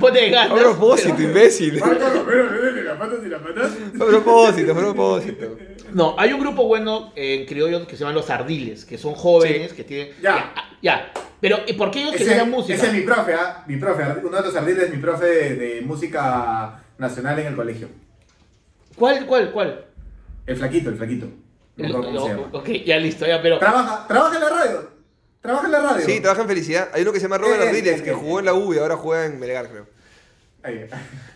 pone 0.00 0.30
ganas. 0.30 0.52
A 0.58 0.62
propósito, 0.62 1.14
pero- 1.18 1.28
imbécil. 1.28 1.78
Marco 1.78 2.08
Romero, 2.08 2.48
¿ves? 2.50 2.84
las 2.84 2.96
patas 2.96 3.18
y 3.22 3.28
las 3.28 3.42
patas. 3.42 3.72
A 4.00 4.04
propósito, 4.06 4.72
a 4.72 4.74
propósito. 4.74 5.56
No, 5.92 6.14
hay 6.18 6.32
un 6.32 6.40
grupo 6.40 6.64
bueno 6.64 7.12
en 7.14 7.44
criollo 7.44 7.86
que 7.86 7.94
se 7.96 8.00
llaman 8.00 8.14
los 8.14 8.30
Ardiles, 8.30 8.86
que 8.86 8.96
son 8.96 9.12
jóvenes, 9.14 9.74
que 9.74 9.84
tienen... 9.84 10.14
Ya. 10.22 10.50
Ya, 10.54 10.54
ya. 10.80 11.12
Pero, 11.42 11.58
¿y 11.66 11.74
por 11.74 11.90
qué 11.90 12.00
ellos 12.04 12.14
Ese, 12.14 12.24
generan 12.24 12.50
música? 12.50 12.74
ese 12.74 12.86
es 12.86 12.92
mi 12.94 13.00
profe, 13.02 13.34
¿ah? 13.34 13.64
Mi 13.66 13.76
profe, 13.76 14.02
uno 14.24 14.36
de 14.38 14.42
los 14.42 14.56
ardiles, 14.56 14.88
mi 14.90 14.96
profe 14.96 15.26
de, 15.26 15.54
de 15.56 15.80
música 15.82 16.82
nacional 16.96 17.38
en 17.38 17.48
el 17.48 17.54
colegio. 17.54 17.88
¿Cuál, 18.96 19.26
cuál, 19.26 19.50
cuál? 19.52 19.84
El 20.46 20.56
flaquito, 20.56 20.90
el 20.90 20.96
flaquito. 20.96 21.26
No 21.76 22.00
ok, 22.52 22.68
ya 22.84 22.98
listo, 22.98 23.26
ya, 23.26 23.42
pero... 23.42 23.58
Trabaja, 23.58 24.06
trabaja 24.06 24.34
en 24.36 24.40
la 24.42 24.48
radio. 24.48 24.90
Trabaja 25.40 25.66
en 25.66 25.72
la 25.72 25.80
radio. 25.80 26.06
Sí, 26.06 26.20
trabaja 26.20 26.42
en 26.42 26.48
felicidad. 26.48 26.88
Hay 26.92 27.02
uno 27.02 27.12
que 27.12 27.18
se 27.18 27.24
llama 27.24 27.38
Robert 27.38 27.62
Eh, 27.62 27.68
Ardiles, 27.68 28.00
eh, 28.00 28.02
que 28.04 28.10
eh, 28.10 28.14
jugó 28.14 28.38
en 28.38 28.44
la 28.46 28.54
U 28.54 28.72
y 28.72 28.78
ahora 28.78 28.96
juega 28.96 29.26
en 29.26 29.38
Melgar, 29.40 29.68
creo. 29.68 29.86
Ahí. 30.62 30.86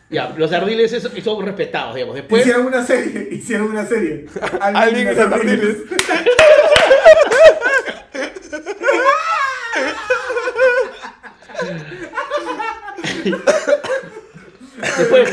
Ya, 0.09 0.33
los 0.38 0.51
ardiles 0.53 0.90
es- 0.92 1.03
son 1.23 1.44
respetados, 1.44 1.94
digamos. 1.94 2.14
Después, 2.14 2.40
Hicieron 2.42 2.66
una 2.66 2.83
serie, 2.87 3.29
hicieron 3.33 3.71
una 3.71 3.85
serie. 3.85 4.27
Alguien 4.61 5.09
en 5.09 5.16
los 5.16 5.25
los 5.31 5.33
Ardiles. 5.40 5.77
después 14.99 15.31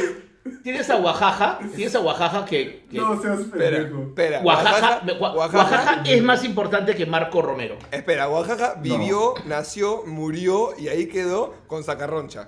tienes 0.64 0.90
a 0.90 0.98
Oaxaca, 0.98 1.60
tienes 1.76 1.96
a 1.96 2.00
Oaxaca 2.02 2.46
que... 2.46 2.86
que- 2.90 2.98
No 2.98 3.20
seas 3.22 3.40
Espera, 3.40 3.78
pendejo. 3.78 4.04
espera. 4.04 4.42
Oaxaca, 4.42 4.72
Oaxaca, 4.72 5.14
Oa- 5.20 5.34
Oaxaca, 5.36 5.58
Oaxaca 5.64 6.04
es 6.06 6.24
más 6.24 6.44
importante 6.44 6.96
que 6.96 7.06
Marco 7.06 7.42
Romero. 7.42 7.78
Espera, 7.92 8.30
Oaxaca 8.30 8.76
vivió, 8.80 9.34
nació, 9.46 10.04
murió 10.06 10.70
y 10.78 10.88
ahí 10.90 11.08
quedó 11.08 11.54
con 11.68 11.84
Sacarroncha. 11.84 12.48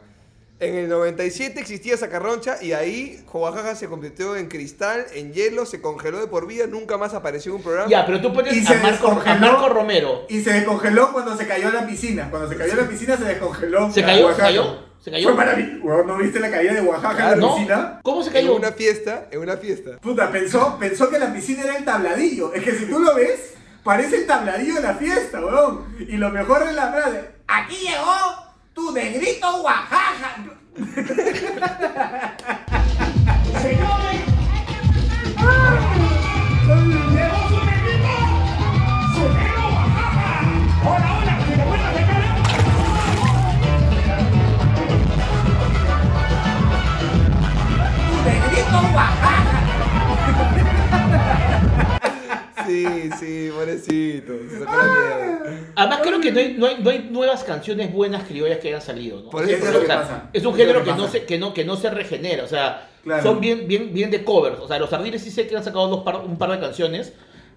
En 0.59 0.75
el 0.75 0.89
97 0.89 1.59
existía 1.59 1.97
Sacarroncha 1.97 2.57
y 2.63 2.73
ahí 2.73 3.23
Oaxaca 3.31 3.75
se 3.75 3.87
convirtió 3.87 4.35
en 4.35 4.47
cristal, 4.47 5.05
en 5.13 5.31
hielo, 5.31 5.67
se 5.67 5.81
congeló 5.81 6.19
de 6.19 6.25
por 6.25 6.47
vida, 6.47 6.65
nunca 6.65 6.97
más 6.97 7.13
apareció 7.13 7.51
en 7.51 7.57
un 7.57 7.63
programa. 7.63 7.87
Ya, 7.91 8.07
pero 8.07 8.19
tú 8.21 8.33
pones 8.33 8.55
Y 8.55 8.61
a 8.65 8.69
se 8.69 8.75
Marco, 8.77 8.87
a 8.87 8.91
descongeló. 9.11 9.39
Marco 9.39 9.69
Romero. 9.69 10.25
Y 10.29 10.41
se 10.41 10.53
descongeló 10.53 11.13
cuando 11.13 11.37
se 11.37 11.45
cayó 11.45 11.67
a 11.67 11.71
la 11.73 11.85
piscina. 11.85 12.27
Cuando 12.31 12.49
se 12.49 12.55
cayó 12.55 12.73
a 12.73 12.77
la 12.77 12.87
piscina 12.89 13.15
se 13.17 13.25
descongeló. 13.25 13.91
¿Se 13.91 14.01
cayó? 14.01 14.17
¿Se 14.17 14.23
Oaxaca. 14.25 14.43
cayó? 14.47 14.79
¿Se 14.99 15.11
cayó? 15.11 15.27
Fue 15.27 15.35
maravilloso. 15.37 15.85
Weón, 15.85 16.07
¿No 16.07 16.17
viste 16.17 16.39
la 16.39 16.49
caída 16.49 16.73
de 16.73 16.81
Oaxaca 16.81 17.23
en 17.25 17.29
la 17.29 17.35
¿No? 17.35 17.53
piscina? 17.55 17.99
¿Cómo 18.01 18.23
se 18.23 18.29
en 18.29 18.33
cayó? 18.33 18.55
una 18.55 18.71
fiesta, 18.71 19.27
en 19.29 19.39
una 19.41 19.57
fiesta. 19.57 19.91
Puta, 20.01 20.31
pensó, 20.31 20.77
pensó 20.79 21.07
que 21.11 21.19
la 21.19 21.31
piscina 21.31 21.65
era 21.65 21.77
el 21.77 21.85
tabladillo. 21.85 22.51
Es 22.55 22.63
que 22.63 22.71
si 22.73 22.85
tú 22.85 22.97
lo 22.99 23.13
ves, 23.13 23.53
parece 23.83 24.15
el 24.17 24.25
tabladillo 24.25 24.73
de 24.73 24.81
la 24.81 24.95
fiesta, 24.95 25.39
weón. 25.39 25.95
Y 25.99 26.17
lo 26.17 26.31
mejor 26.31 26.63
es 26.63 26.73
la 26.73 26.91
frase, 26.91 27.29
aquí 27.47 27.75
llegó 27.75 28.46
tu 28.77 28.91
negrito 28.91 29.63
Oaxaca. 29.63 30.35
Señores, 33.63 34.21
llegó 37.11 37.39
su 37.49 37.57
negrito, 37.65 38.13
su 39.15 39.23
negro 39.33 39.63
Oaxaca. 39.73 40.27
Hola, 40.85 41.09
hola, 41.17 41.33
que 41.39 41.53
te 41.55 41.63
vuelvas 41.65 41.93
de 41.95 42.03
cara. 42.05 42.29
Tu 48.07 48.15
negrito 48.29 48.77
Oaxaca. 48.95 49.36
Sí, 52.67 52.85
sí, 53.19 53.49
pobrecito. 53.51 54.33
Se 54.49 54.59
sacó 54.59 54.71
la 54.77 54.83
mierda. 54.83 55.59
Además 55.75 55.99
creo 56.03 56.19
que 56.21 56.31
no 56.31 56.39
hay, 56.39 56.53
no, 56.57 56.67
hay, 56.67 56.77
no 56.83 56.89
hay 56.89 57.07
nuevas 57.09 57.43
canciones 57.43 57.91
buenas 57.91 58.23
criollas 58.27 58.59
que 58.59 58.67
hayan 58.69 58.81
salido, 58.81 59.21
¿no? 59.21 59.29
Por 59.29 59.43
eso 59.49 59.65
es 59.65 59.71
lo 59.71 59.77
o 59.77 59.81
que 59.81 59.87
sea, 59.87 60.01
pasa. 60.01 60.29
Es 60.33 60.45
un 60.45 60.51
Es 60.53 60.57
género 60.57 60.83
que 60.83 60.91
que, 60.91 60.97
no 60.97 61.07
se, 61.07 61.23
que, 61.25 61.37
no, 61.39 61.53
que 61.53 61.65
no 61.65 61.75
se 61.77 61.89
regenera, 61.89 62.43
o 62.43 62.47
sea, 62.47 62.89
Claro. 63.03 63.23
son 63.23 63.39
bien, 63.39 63.67
bien, 63.67 63.93
bien 63.93 64.11
de 64.11 64.23
covers. 64.23 64.59
O 64.59 64.67
sea, 64.67 64.77
los 64.79 64.91
Ardiles 64.91 65.21
sí 65.21 65.31
sé 65.31 65.47
que 65.47 65.55
han 65.55 65.63
sacado 65.63 65.87
dos 65.87 66.03
par- 66.03 66.17
un 66.25 66.37
par 66.37 66.51
de 66.51 66.59
canciones, 66.59 67.13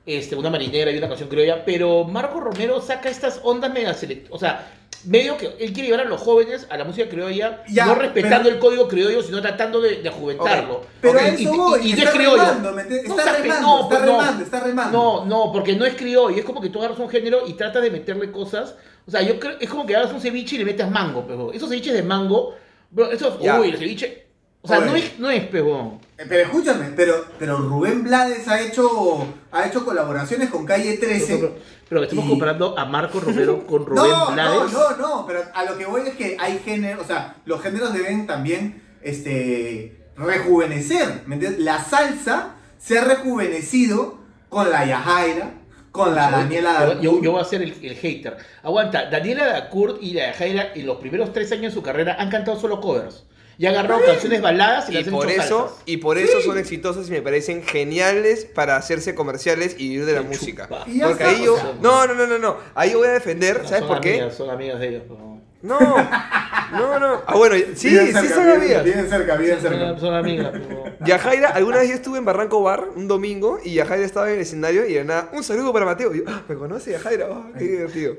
este, 0.07 0.37
una 0.37 0.49
marinera 0.49 0.90
y 0.92 0.99
una 0.99 1.09
canción 1.09 1.29
criolla, 1.29 1.64
pero 1.64 2.05
Marco 2.05 2.38
Romero 2.40 2.81
saca 2.81 3.09
estas 3.09 3.40
ondas 3.42 3.73
mega 3.73 3.92
select- 3.94 4.27
o 4.31 4.38
sea, 4.38 4.70
medio 5.05 5.37
que 5.37 5.47
él 5.59 5.73
quiere 5.73 5.89
llevar 5.89 6.07
a 6.07 6.09
los 6.09 6.21
jóvenes 6.21 6.67
a 6.71 6.77
la 6.77 6.85
música 6.85 7.09
criolla, 7.09 7.63
Ya, 7.69 7.87
no 7.87 7.95
respetando 7.95 8.45
pero- 8.45 8.55
el 8.55 8.61
código 8.61 8.89
criollo, 8.89 9.23
sino 9.23 9.41
tratando 9.41 9.81
de, 9.81 10.03
de 10.03 10.09
ajuventarlo. 10.09 10.75
Ok, 10.77 10.87
Pero 11.01 11.15
Ok, 11.15 11.21
a 11.21 11.29
Y- 11.29 11.35
eso 11.35 11.43
y- 11.55 11.57
voy, 11.57 11.81
y 11.81 11.93
no 11.93 11.99
está 11.99 12.05
es 12.11 12.11
criollo. 12.17 12.37
remando. 12.37 12.71
No 12.73 12.81
Está 12.81 13.33
remando, 13.37 13.67
no, 13.67 13.77
está 13.83 13.89
pues 13.89 14.01
no. 14.01 14.07
remando, 14.19 14.45
está 14.45 14.61
remando. 14.61 14.99
No, 14.99 15.25
no, 15.27 15.53
porque 15.53 15.75
no 15.77 15.85
es 15.85 15.95
criollo. 15.95 16.37
Es 16.37 16.45
como 16.45 16.61
que 16.61 16.69
tú 16.69 16.79
agarras 16.81 16.99
un 16.99 17.09
género 17.09 17.47
y 17.47 17.55
tratas 17.55 17.83
de 17.83 17.91
meterle 17.91 18.31
cosas. 18.31 18.75
O 19.07 19.11
sea, 19.11 19.23
yo 19.23 19.41
creo, 19.41 19.57
es 19.59 19.69
como 19.71 19.87
que 19.87 19.97
agarras 19.97 20.13
un 20.15 20.21
ceviche 20.21 20.57
y 20.57 20.59
le 20.59 20.65
metes 20.67 20.89
mango, 20.91 21.25
pero 21.27 21.53
esos 21.53 21.69
ceviches 21.69 21.95
de 21.95 22.03
mango, 22.03 22.55
bro, 22.91 23.11
esos, 23.11 23.41
Ya. 23.41 23.59
uy, 23.59 23.71
el 23.71 23.79
ceviche. 23.79 24.27
O 24.62 24.68
sea, 24.68 24.81
no 24.81 24.94
es, 24.94 25.18
no 25.18 25.31
es 25.31 25.44
pegón. 25.46 25.99
Eh, 26.18 26.27
Pero 26.29 26.42
escúchame, 26.42 26.90
pero, 26.94 27.25
pero 27.38 27.57
Rubén 27.57 28.05
Blades 28.05 28.46
ha 28.46 28.61
hecho, 28.61 29.27
ha 29.53 29.66
hecho 29.66 29.85
colaboraciones 29.87 30.51
con 30.51 30.66
Calle 30.66 30.99
13. 30.99 31.37
Pero, 31.37 31.55
pero 31.88 32.03
estamos 32.03 32.27
Y- 32.27 32.29
comparando 32.29 32.79
a 32.79 32.85
Marco 32.85 33.20
Romero 33.20 33.66
con 33.66 33.87
Rubén 33.87 34.05
no, 34.11 34.33
Blades. 34.33 34.73
no, 34.73 34.90
no, 34.90 34.96
no, 34.96 35.27
pero 35.27 35.40
a 35.55 35.64
lo 35.64 35.79
que 35.79 35.87
voy 35.87 36.03
es 36.09 36.14
que 36.16 36.37
hay 36.38 36.59
géneros, 36.62 37.05
o 37.05 37.07
sea, 37.07 37.37
los 37.46 37.62
géneros 37.62 37.94
deben 37.94 38.27
también 38.27 38.83
este, 39.01 39.99
rejuvenecer, 40.16 41.23
¿me 41.27 41.37
entiendes? 41.37 41.61
La 41.64 41.83
salsa 41.83 42.57
se 42.79 42.99
ha 42.99 43.05
rejuvenecido 43.05 44.18
con 44.51 44.70
la 44.70 44.85
Yajaira, 44.85 45.55
con 45.90 46.14
la 46.14 46.31
Daniela 46.31 46.73
Yo, 46.73 46.79
Darcourt. 46.81 47.01
yo, 47.03 47.23
yo 47.23 47.33
voy 47.33 47.40
a 47.40 47.44
ser 47.44 47.62
el, 47.62 47.75
el 47.83 47.94
hater. 47.96 48.37
Aguanta, 48.62 49.09
Daniela 49.11 49.46
Dacourt 49.46 50.03
y 50.03 50.12
la 50.12 50.33
Jaira 50.35 50.73
en 50.75 50.87
los 50.87 50.99
primeros 50.99 51.33
tres 51.33 51.51
años 51.53 51.73
de 51.73 51.81
su 51.81 51.83
carrera 51.83 52.16
han 52.18 52.31
cantado 52.31 52.61
solo 52.61 52.81
covers. 52.81 53.25
Y 53.61 53.66
agarrado 53.66 54.01
canciones 54.07 54.40
baladas 54.40 54.88
y, 54.88 54.92
Y 54.92 55.03
las 55.03 55.09
por 55.12 55.31
hecho 55.31 55.42
eso, 55.42 55.59
salsas. 55.68 55.83
y 55.85 55.99
por 55.99 56.16
eso 56.16 56.40
son 56.40 56.57
exitosas 56.57 57.07
y 57.09 57.11
me 57.11 57.20
parecen 57.20 57.62
geniales 57.62 58.46
para 58.46 58.77
hacerse 58.77 59.14
comerciales 59.14 59.75
y 59.79 59.90
vivir 59.90 60.07
de 60.07 60.14
la 60.14 60.23
Qué 60.23 60.29
música. 60.29 60.62
chupa. 60.64 60.87
Porque 61.07 61.25
ahí 61.25 61.44
yo. 61.44 61.59
No, 61.83 62.07
no, 62.07 62.14
no, 62.14 62.27
no, 62.27 62.38
no. 62.38 62.57
Ahí 62.75 62.92
yo 62.92 62.99
voy 63.01 63.09
a 63.09 63.12
defender, 63.12 63.61
¿sabes 63.68 63.85
por 63.85 64.01
qué? 64.01 64.12
amigas, 64.14 64.35
son 64.35 64.49
amigas 64.49 64.81
de 64.81 64.88
ellos. 64.88 65.03
pero- 65.07 65.38
No. 65.61 65.79
No, 66.73 66.99
no. 66.99 67.23
Ah, 67.27 67.37
bueno, 67.37 67.57
sí, 67.75 67.89
Bien 67.89 68.07
sí 68.07 68.13
cerca, 68.13 68.35
son 68.35 68.45
bien- 68.45 68.57
amigas. 68.57 68.85
Bien 68.85 69.09
cerca, 69.09 69.37
bien 69.37 69.61
cerca. 69.61 69.99
Son, 69.99 70.15
amigas, 70.15 70.51
pero... 70.53 70.85
Yajaira, 71.05 71.49
alguna 71.51 71.79
vez 71.79 71.89
yo 71.89 71.95
estuve 71.95 72.19
en 72.19 72.25
Barranco 72.25 72.63
Bar 72.63 72.89
un 72.95 73.09
domingo 73.09 73.59
y 73.65 73.75
Yajaira 73.75 74.05
estaba 74.05 74.29
en 74.29 74.35
el 74.37 74.41
escenario 74.43 74.87
y 74.87 74.95
de 74.95 75.05
nada, 75.05 75.31
un 75.33 75.43
saludo 75.43 75.73
para 75.73 75.85
Mateo. 75.87 76.15
Y 76.15 76.19
yo, 76.19 76.25
"Ah, 76.27 76.43
¿me 76.49 76.55
conoce 76.57 76.93
Yajaira? 76.93 77.29
Oh, 77.31 77.47
qué 77.59 77.65
divertido. 77.65 78.17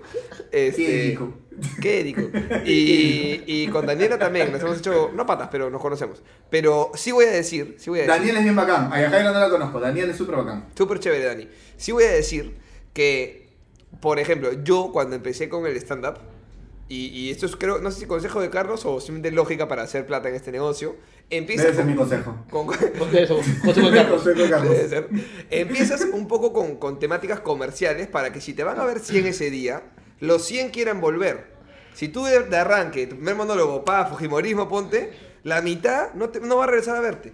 Este, 0.52 0.86
Qué 0.86 1.04
rico. 1.10 1.34
Qué 1.82 2.04
rico. 2.04 2.22
Y, 2.66 3.44
y 3.46 3.68
con 3.68 3.86
Daniela 3.86 4.18
también, 4.18 4.52
nos 4.52 4.62
hemos 4.62 4.78
hecho, 4.80 5.12
no 5.14 5.26
patas, 5.26 5.50
pero 5.52 5.70
nos 5.70 5.82
conocemos. 5.82 6.22
Pero 6.50 6.92
sí 6.96 7.12
voy 7.12 7.26
a 7.26 7.32
decir, 7.32 7.76
sí 7.78 7.90
voy 7.90 8.00
a 8.00 8.02
decir. 8.04 8.18
Daniel 8.18 8.38
es 8.38 8.44
bien 8.44 8.56
bacán. 8.56 8.92
A 8.92 9.00
Yajaira 9.02 9.32
no 9.32 9.40
la 9.40 9.50
conozco. 9.50 9.80
Daniel 9.80 10.10
es 10.10 10.18
súper 10.18 10.36
bacán. 10.38 10.66
Súper 10.76 11.00
chévere, 11.00 11.26
Dani. 11.26 11.48
Sí 11.78 11.92
voy 11.92 12.04
a 12.06 12.12
decir 12.12 12.56
que, 12.94 13.50
por 14.00 14.20
ejemplo, 14.20 14.52
yo 14.64 14.90
cuando 14.92 15.16
empecé 15.16 15.50
con 15.50 15.66
el 15.66 15.76
stand-up, 15.78 16.16
y, 16.92 17.08
y 17.08 17.32
esto 17.32 17.46
es 17.46 17.56
creo, 17.56 17.80
no 17.80 17.90
sé 17.92 18.02
si 18.02 18.06
consejo 18.06 18.42
de 18.42 18.50
Carlos 18.50 18.86
o 18.86 19.00
simplemente 19.00 19.32
lógica 19.32 19.68
para 19.68 19.84
hacer 19.84 20.06
plata 20.06 20.30
en 20.30 20.36
este 20.36 20.52
negocio, 20.52 20.96
empieza 21.30 21.64
Debe 21.64 21.76
ser 21.76 21.84
con- 21.86 21.92
mi 21.92 21.98
consejo. 21.98 22.46
con- 22.50 22.68
eso, 23.16 23.40
Carlos. 23.64 24.22
Consejo 24.24 24.42
de 24.44 24.50
Carlos. 24.50 24.76
Debe 24.76 24.90
ser. 24.90 25.10
Empiezas 25.50 26.02
un 26.12 26.28
poco 26.28 26.52
con, 26.54 26.76
con 26.78 27.00
temáticas 27.00 27.40
comerciales 27.40 28.08
para 28.08 28.32
que 28.34 28.42
si 28.42 28.54
te 28.54 28.64
van 28.64 28.80
a 28.80 28.86
ver 28.86 29.00
100 29.00 29.28
ese 29.28 29.50
día, 29.50 29.84
los 30.20 30.44
100 30.46 30.70
quieran 30.72 31.00
volver. 31.02 31.52
Si 31.94 32.08
tú 32.08 32.24
de, 32.26 32.42
de 32.44 32.58
arranque, 32.58 33.08
tu 33.08 33.16
primer 33.16 33.36
monólogo, 33.36 33.84
pa, 33.86 34.06
Fujimorismo, 34.06 34.68
ponte, 34.70 35.12
la 35.44 35.62
mitad 35.62 36.14
no, 36.14 36.30
te- 36.30 36.40
no 36.40 36.58
va 36.58 36.64
a 36.66 36.68
regresar 36.68 36.96
a 36.96 37.02
verte. 37.02 37.34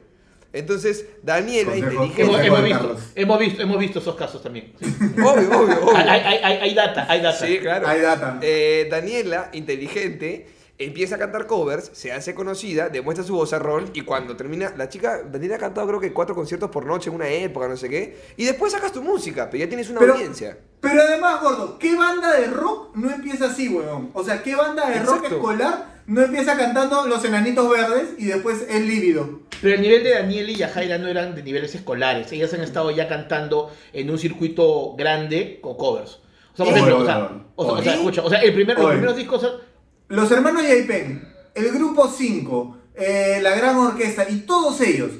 Entonces, 0.59 1.05
Daniela, 1.23 1.71
Consejo. 1.71 2.05
inteligente. 2.05 2.21
Hemos, 2.21 2.39
hemos 2.41 2.63
visto, 2.63 2.97
hemos, 3.15 3.39
visto, 3.39 3.61
hemos 3.61 3.79
visto 3.79 3.99
esos 3.99 4.15
casos 4.15 4.41
también. 4.41 4.73
sí. 4.79 4.87
Obvio, 5.21 5.49
obvio, 5.49 5.85
obvio. 5.85 5.95
Hay, 5.95 6.07
hay, 6.07 6.39
hay, 6.43 6.57
hay 6.57 6.73
data, 6.73 7.05
hay 7.09 7.21
data. 7.21 7.45
Sí, 7.45 7.59
claro. 7.59 7.87
Hay 7.87 8.01
data. 8.01 8.39
Eh, 8.41 8.87
Daniela, 8.89 9.49
inteligente, 9.53 10.47
empieza 10.79 11.15
a 11.15 11.17
cantar 11.17 11.47
covers, 11.47 11.89
se 11.93 12.11
hace 12.11 12.35
conocida, 12.35 12.89
demuestra 12.89 13.25
su 13.25 13.33
vozarrón 13.33 13.89
y 13.93 14.01
cuando 14.01 14.35
termina, 14.37 14.73
la 14.77 14.89
chica, 14.89 15.21
Daniela 15.23 15.55
ha 15.55 15.59
cantado 15.59 15.87
creo 15.87 15.99
que 15.99 16.13
cuatro 16.13 16.35
conciertos 16.35 16.69
por 16.69 16.85
noche 16.85 17.09
en 17.09 17.15
una 17.15 17.27
época, 17.29 17.67
no 17.67 17.75
sé 17.77 17.89
qué, 17.89 18.17
y 18.37 18.45
después 18.45 18.71
sacas 18.73 18.91
tu 18.91 19.01
música, 19.01 19.49
pero 19.49 19.63
ya 19.63 19.67
tienes 19.67 19.89
una 19.89 19.99
Pero, 20.01 20.13
audiencia. 20.13 20.57
pero 20.79 21.01
además, 21.01 21.41
gordo, 21.41 21.79
¿qué 21.79 21.95
banda 21.95 22.31
de 22.39 22.47
rock 22.47 22.95
no 22.95 23.09
empieza 23.09 23.45
así, 23.47 23.69
weón? 23.69 24.11
O 24.13 24.23
sea, 24.23 24.43
¿qué 24.43 24.55
banda 24.55 24.87
de 24.89 24.99
rock 24.99 25.25
escolar 25.25 25.97
no 26.05 26.21
empieza 26.21 26.55
cantando 26.55 27.05
Los 27.07 27.25
Enanitos 27.25 27.69
Verdes 27.69 28.09
y 28.19 28.25
después 28.25 28.65
El 28.69 28.87
Lívido? 28.87 29.39
Pero 29.59 29.73
el 29.73 29.81
nivel 29.81 30.03
de 30.03 30.11
Daniel 30.11 30.47
y 30.51 30.55
Yajaira 30.55 30.99
no 30.99 31.07
eran 31.07 31.33
de 31.33 31.41
niveles 31.41 31.73
escolares. 31.73 32.31
Ellas 32.31 32.53
han 32.53 32.61
estado 32.61 32.91
ya 32.91 33.07
cantando 33.07 33.71
en 33.91 34.11
un 34.11 34.19
circuito 34.19 34.93
grande 34.95 35.57
con 35.61 35.75
covers. 35.75 36.19
O 36.53 36.57
sea, 36.57 36.65
por 36.65 36.73
ejemplo, 36.75 36.99
o 36.99 37.05
sea, 37.05 37.17
o 37.55 37.63
sea, 37.65 37.73
o 37.73 37.81
sea, 37.81 37.91
Oye. 37.91 37.99
escucha, 37.99 38.21
o 38.23 38.29
sea, 38.29 38.39
el 38.41 38.53
primer, 38.53 38.77
los 38.77 38.89
primeros 38.91 39.15
discos 39.15 39.41
son- 39.41 39.66
Los 40.09 40.31
hermanos 40.31 40.63
Yaipen, 40.63 41.27
el 41.53 41.71
grupo 41.71 42.07
5, 42.09 42.77
eh, 42.95 43.39
la 43.41 43.55
gran 43.55 43.75
orquesta 43.77 44.29
y 44.29 44.39
todos 44.41 44.79
ellos, 44.81 45.11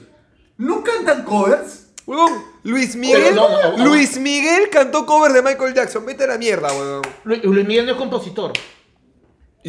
¿no 0.57 0.83
cantan 0.83 1.23
covers? 1.23 1.87
Huevón, 2.05 2.31
Luis 2.63 2.95
Miguel, 2.95 3.21
Pero 3.21 3.35
no, 3.35 3.49
no, 3.49 3.77
no. 3.77 3.85
Luis 3.85 4.17
Miguel 4.17 4.69
cantó 4.69 5.05
cover 5.05 5.33
de 5.33 5.41
Michael 5.41 5.73
Jackson, 5.73 6.05
vete 6.05 6.23
a 6.23 6.27
la 6.27 6.37
mierda, 6.37 6.71
huevón. 6.71 7.01
Luis 7.25 7.43
Luis 7.43 7.67
Miguel 7.67 7.85
no 7.85 7.91
es 7.91 7.97
compositor. 7.97 8.53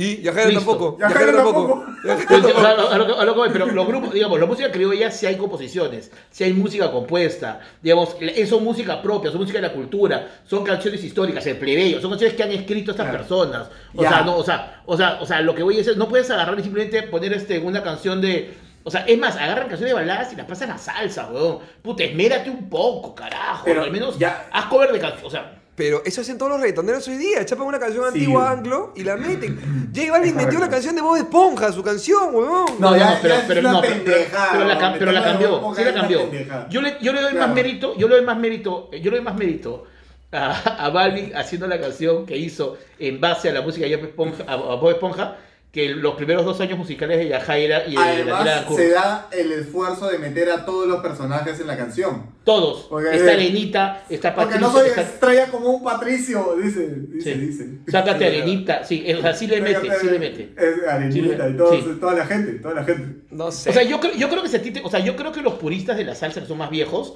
Y 0.00 0.22
Yajaira 0.22 0.52
tampoco. 0.54 0.96
Yajaira 1.00 1.32
tampoco. 1.32 1.84
Yajaira 2.04 2.26
Pero, 2.28 2.42
tampoco. 2.42 2.58
o 2.58 2.61
sea, 2.62 2.92
a 2.92 3.24
lo 3.24 3.32
que- 3.32 3.38
voy, 3.40 3.48
pero 3.52 3.66
los 3.66 3.87
grupos, 3.87 4.12
digamos, 4.14 4.38
la 4.38 4.46
música 4.46 4.70
criolla 4.70 5.11
sí 5.11 5.26
hay 5.26 5.37
composiciones, 5.37 6.12
sí 6.30 6.44
hay 6.44 6.52
música 6.52 6.90
compuesta, 6.92 7.61
digamos, 7.82 8.16
eso 8.20 8.56
es 8.56 8.62
música 8.62 9.02
propia, 9.02 9.30
son 9.30 9.40
música 9.40 9.61
de 9.61 9.66
la 9.68 9.72
cultura, 9.74 10.28
son 10.46 10.62
canciones 10.64 11.02
históricas, 11.02 11.44
el 11.46 11.56
plebeyo, 11.56 12.00
son 12.00 12.11
canciones 12.11 12.37
que 12.37 12.42
han 12.44 12.52
escrito 12.52 12.92
estas 12.92 13.06
Claro. 13.06 13.18
personas. 13.18 13.68
O 13.94 14.02
Ya. 14.02 14.08
sea, 14.08 14.20
no, 14.22 14.37
o 14.37 14.44
sea, 14.44 14.82
o 14.87 14.96
sea, 14.96 15.18
o 15.20 15.26
sea, 15.26 15.40
lo 15.40 15.54
que 15.54 15.62
voy 15.64 15.74
a 15.74 15.78
decir, 15.78 15.96
no 15.96 16.08
puedes 16.08 16.30
agarrar 16.30 16.58
y 16.58 16.62
simplemente 16.62 17.02
poner 17.04 17.32
este 17.32 17.58
una 17.58 17.82
canción 17.82 18.20
de 18.20 18.54
o 18.84 18.90
sea, 18.90 19.04
es 19.06 19.18
más, 19.18 19.37
agarran 19.37 19.68
canciones 19.68 19.90
de 19.94 20.00
baladas 20.00 20.32
y 20.32 20.37
las 20.37 20.46
pasan 20.46 20.70
a 20.70 20.78
salsa, 20.78 21.28
weón. 21.30 21.58
Puta, 21.82 22.04
esmérate 22.04 22.48
un 22.48 22.70
poco, 22.70 23.14
carajo. 23.14 23.62
Pero 23.66 23.82
al 23.82 23.90
menos 23.90 24.18
ya- 24.18 24.48
haz 24.50 24.64
cover 24.66 24.92
de 24.92 24.98
canciones. 24.98 25.26
O 25.26 25.30
sea, 25.30 25.61
Pero 25.79 26.03
eso 26.05 26.21
hacen 26.23 26.37
todos 26.37 26.51
los 26.51 26.61
reggaetoneros 26.61 27.07
hoy 27.07 27.17
día. 27.17 27.47
Chapan 27.47 27.67
una 27.69 27.79
canción 27.79 28.03
Sí. 28.12 28.19
antigua 28.19 28.51
anglo 28.51 28.93
y 28.97 29.05
la 29.05 29.17
meten. 29.17 29.91
J 29.95 30.11
Balvin 30.11 30.35
metió 30.35 30.59
la 30.59 30.69
canción 30.69 30.97
de 30.97 31.01
Bob 31.03 31.17
Esponja, 31.17 31.71
su 31.73 31.83
canción, 31.85 32.35
huevón. 32.35 32.67
No, 32.81 32.97
ya- 32.97 33.17
pero, 33.23 33.35
ya 33.35 33.41
es 33.41 33.47
pero 33.47 33.61
una 33.61 33.73
no, 33.73 33.81
pero- 33.81 33.95
pero- 34.05 34.19
pero 34.53 34.64
la, 34.67 34.93
pero 34.99 35.12
la 35.12 35.23
cambió, 35.25 35.75
sí 35.77 35.85
la 35.85 35.95
cambió. 35.95 36.21
Yo 36.69 36.83
le, 36.83 36.97
yo 37.01 37.12
le 37.12 37.21
doy 37.23 37.31
Claro. 37.31 37.47
más 37.47 37.55
mérito, 37.55 37.97
yo 37.97 38.09
le 38.09 38.17
doy 38.17 38.25
más 38.25 38.37
mérito, 38.38 38.91
yo 38.91 39.11
le 39.11 39.17
doy 39.19 39.21
más 39.25 39.37
mérito 39.37 39.85
a, 40.33 40.85
a 40.85 40.91
Balvin 40.91 41.35
haciendo 41.37 41.67
la 41.69 41.81
canción 41.81 42.27
que 42.27 42.37
hizo 42.37 42.77
en 42.99 43.21
base 43.21 43.49
a 43.49 43.53
la 43.53 43.62
música 43.62 43.87
de 43.87 43.97
Bob 43.97 44.07
Esponja, 44.07 44.45
a, 44.49 44.53
a 44.55 44.57
Bob 44.57 44.91
Esponja 44.91 45.37
que 45.72 45.90
los 45.90 46.14
primeros 46.14 46.46
dos 46.46 46.59
años 46.62 46.78
musicales 46.78 47.18
de 47.18 47.28
Yajaira 47.28 47.87
y 47.87 47.92
de 47.94 47.98
Además, 47.98 48.64
se 48.74 48.88
da 48.88 49.28
el 49.31 49.52
esfuerzo 49.52 50.09
de 50.09 50.18
meter 50.18 50.50
a 50.50 50.64
todos 50.64 50.87
los 50.88 51.02
personajes 51.02 51.61
en 51.61 51.66
la 51.66 51.76
canción. 51.76 52.26
Todos. 52.44 52.87
Porque- 52.88 53.14
está 53.14 53.33
Arenita, 53.33 54.02
está 54.09 54.35
Porque 54.35 54.54
Patricio. 54.54 54.66
no 54.66 54.72
soy 54.72 54.88
está- 54.88 55.02
estrella 55.02 55.46
como 55.50 55.68
un 55.70 55.85
Patricio, 55.85 56.57
dice, 56.62 56.88
dice, 57.12 57.35
Sí. 57.35 57.38
dice. 57.38 57.68
Sácate 57.87 58.26
Arenita, 58.28 58.83
sí, 58.83 59.04
o 59.12 59.20
sea, 59.20 59.35
sí 59.35 59.46
le 59.46 59.61
mete, 59.61 59.88
sí 60.00 60.07
le 60.07 60.18
mete. 60.18 60.52
Es 60.57 60.88
Arenita 60.88 61.46
Sí 61.46 61.52
y 61.52 61.57
todo- 61.59 61.72
sí. 61.72 61.96
toda 62.00 62.14
la 62.14 62.24
gente, 62.26 62.52
toda 62.61 62.74
la 62.74 62.85
gente. 62.85 63.20
No 63.31 63.52
sé. 63.52 63.68
O 63.68 63.72
sea, 63.74 63.83
yo 63.83 64.00
creo, 64.00 64.14
yo 64.14 64.28
creo 64.31 64.42
que 64.42 64.48
se 64.48 64.81
o 64.83 64.90
sea, 64.90 65.00
yo 65.00 65.16
creo 65.16 65.33
que 65.33 65.42
los 65.42 65.54
puristas 65.54 65.98
de 65.98 66.04
la 66.04 66.14
salsa 66.14 66.40
que 66.40 66.46
son 66.46 66.57
más 66.59 66.70
viejos, 66.70 67.14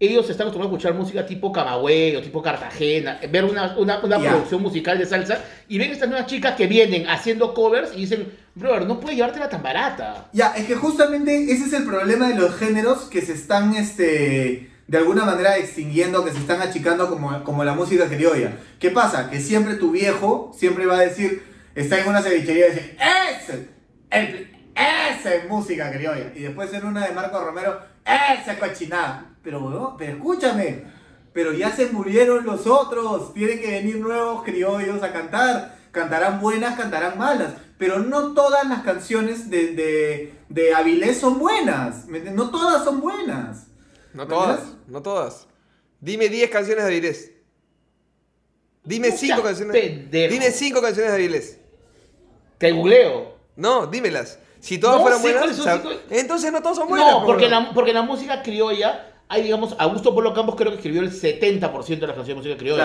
ellos 0.00 0.30
están 0.30 0.46
acostumbrados 0.46 0.72
a 0.72 0.76
escuchar 0.76 0.94
música 0.94 1.26
tipo 1.26 1.50
Camagüey 1.50 2.14
o 2.14 2.22
tipo 2.22 2.40
Cartagena, 2.40 3.18
ver 3.30 3.44
una, 3.44 3.76
una, 3.76 3.98
una 3.98 4.18
producción 4.18 4.62
musical 4.62 4.96
de 4.96 5.06
salsa 5.06 5.44
y 5.68 5.78
ven 5.78 5.90
estas 5.90 6.08
nuevas 6.08 6.26
chicas 6.26 6.54
que 6.54 6.68
vienen 6.68 7.08
haciendo 7.08 7.52
covers 7.52 7.92
y 7.94 8.02
dicen, 8.02 8.32
brother, 8.54 8.86
no 8.86 9.00
puedes 9.00 9.16
llevártela 9.16 9.48
tan 9.48 9.62
barata. 9.62 10.28
Ya, 10.32 10.54
es 10.56 10.66
que 10.66 10.76
justamente 10.76 11.50
ese 11.50 11.64
es 11.64 11.72
el 11.72 11.84
problema 11.84 12.28
de 12.28 12.36
los 12.36 12.54
géneros 12.56 13.04
que 13.04 13.22
se 13.22 13.32
están, 13.32 13.74
este, 13.74 14.70
de 14.86 14.98
alguna 14.98 15.24
manera 15.24 15.56
extinguiendo, 15.56 16.24
que 16.24 16.30
se 16.30 16.38
están 16.38 16.62
achicando 16.62 17.08
como, 17.08 17.42
como 17.42 17.64
la 17.64 17.74
música 17.74 18.06
criolla. 18.06 18.52
¿Qué 18.78 18.90
pasa? 18.90 19.30
Que 19.30 19.40
siempre 19.40 19.74
tu 19.74 19.90
viejo 19.90 20.52
siempre 20.56 20.86
va 20.86 20.98
a 20.98 21.02
decir, 21.02 21.42
está 21.74 22.00
en 22.00 22.08
una 22.08 22.22
cevichería 22.22 22.68
y 22.68 22.70
dice, 22.70 22.96
¡Ese! 23.00 23.68
El, 24.10 24.48
¡Esa 24.76 25.34
es 25.34 25.48
música 25.48 25.90
criolla! 25.90 26.32
Y 26.36 26.42
después 26.42 26.72
en 26.72 26.86
una 26.86 27.04
de 27.04 27.12
Marco 27.12 27.40
Romero, 27.40 27.80
¡Esa 28.04 28.56
cochinada! 28.60 29.24
Pero, 29.42 29.60
weón, 29.60 29.96
pero 29.96 30.12
escúchame, 30.12 30.84
pero 31.32 31.52
ya 31.52 31.70
se 31.74 31.86
murieron 31.86 32.44
los 32.44 32.66
otros, 32.66 33.32
tienen 33.34 33.60
que 33.60 33.70
venir 33.70 33.96
nuevos 33.98 34.42
criollos 34.44 35.02
a 35.02 35.12
cantar. 35.12 35.76
Cantarán 35.90 36.40
buenas, 36.40 36.76
cantarán 36.76 37.16
malas, 37.18 37.54
pero 37.78 37.98
no 37.98 38.34
todas 38.34 38.68
las 38.68 38.82
canciones 38.82 39.48
de, 39.48 39.68
de, 39.74 40.34
de 40.48 40.74
Avilés 40.74 41.18
son 41.18 41.38
buenas. 41.38 42.06
No 42.06 42.50
todas 42.50 42.84
son 42.84 43.00
buenas. 43.00 43.68
No 44.12 44.24
¿Me 44.24 44.28
todas, 44.28 44.60
no 44.86 45.02
todas. 45.02 45.46
Dime 46.00 46.28
10 46.28 46.50
canciones 46.50 46.84
de 46.84 46.90
Avilés. 46.90 47.32
Dime 48.84 49.10
No 49.10 49.16
5 49.16 49.26
seas 49.34 49.40
canciones. 49.40 49.76
pendejo. 49.80 50.32
Dime 50.32 50.50
5 50.50 50.80
canciones 50.80 51.10
de 51.12 51.16
Avilés. 51.18 51.60
Te 52.58 52.72
googleo. 52.72 53.34
No, 53.56 53.86
dímelas. 53.86 54.38
Si 54.60 54.78
todas 54.78 54.96
No 54.96 55.02
fueran 55.02 55.22
buenas, 55.22 55.56
cinco- 55.56 55.90
entonces 56.10 56.50
no 56.52 56.60
todas 56.62 56.76
son 56.78 56.88
buenas. 56.88 57.08
No, 57.12 57.20
po, 57.20 57.26
porque 57.26 57.48
la, 57.48 57.72
porque 57.72 57.92
la 57.92 58.02
música 58.02 58.42
criolla, 58.42 59.07
hay, 59.28 59.42
digamos, 59.42 59.74
Augusto 59.78 60.14
Polo 60.14 60.32
Campos 60.34 60.54
creo 60.56 60.70
que 60.70 60.76
escribió 60.76 61.00
el 61.02 61.10
70% 61.10 61.98
de 62.00 62.06
las 62.06 62.16
canciones 62.16 62.26
de 62.26 62.34
música 62.34 62.56
criolla. 62.56 62.82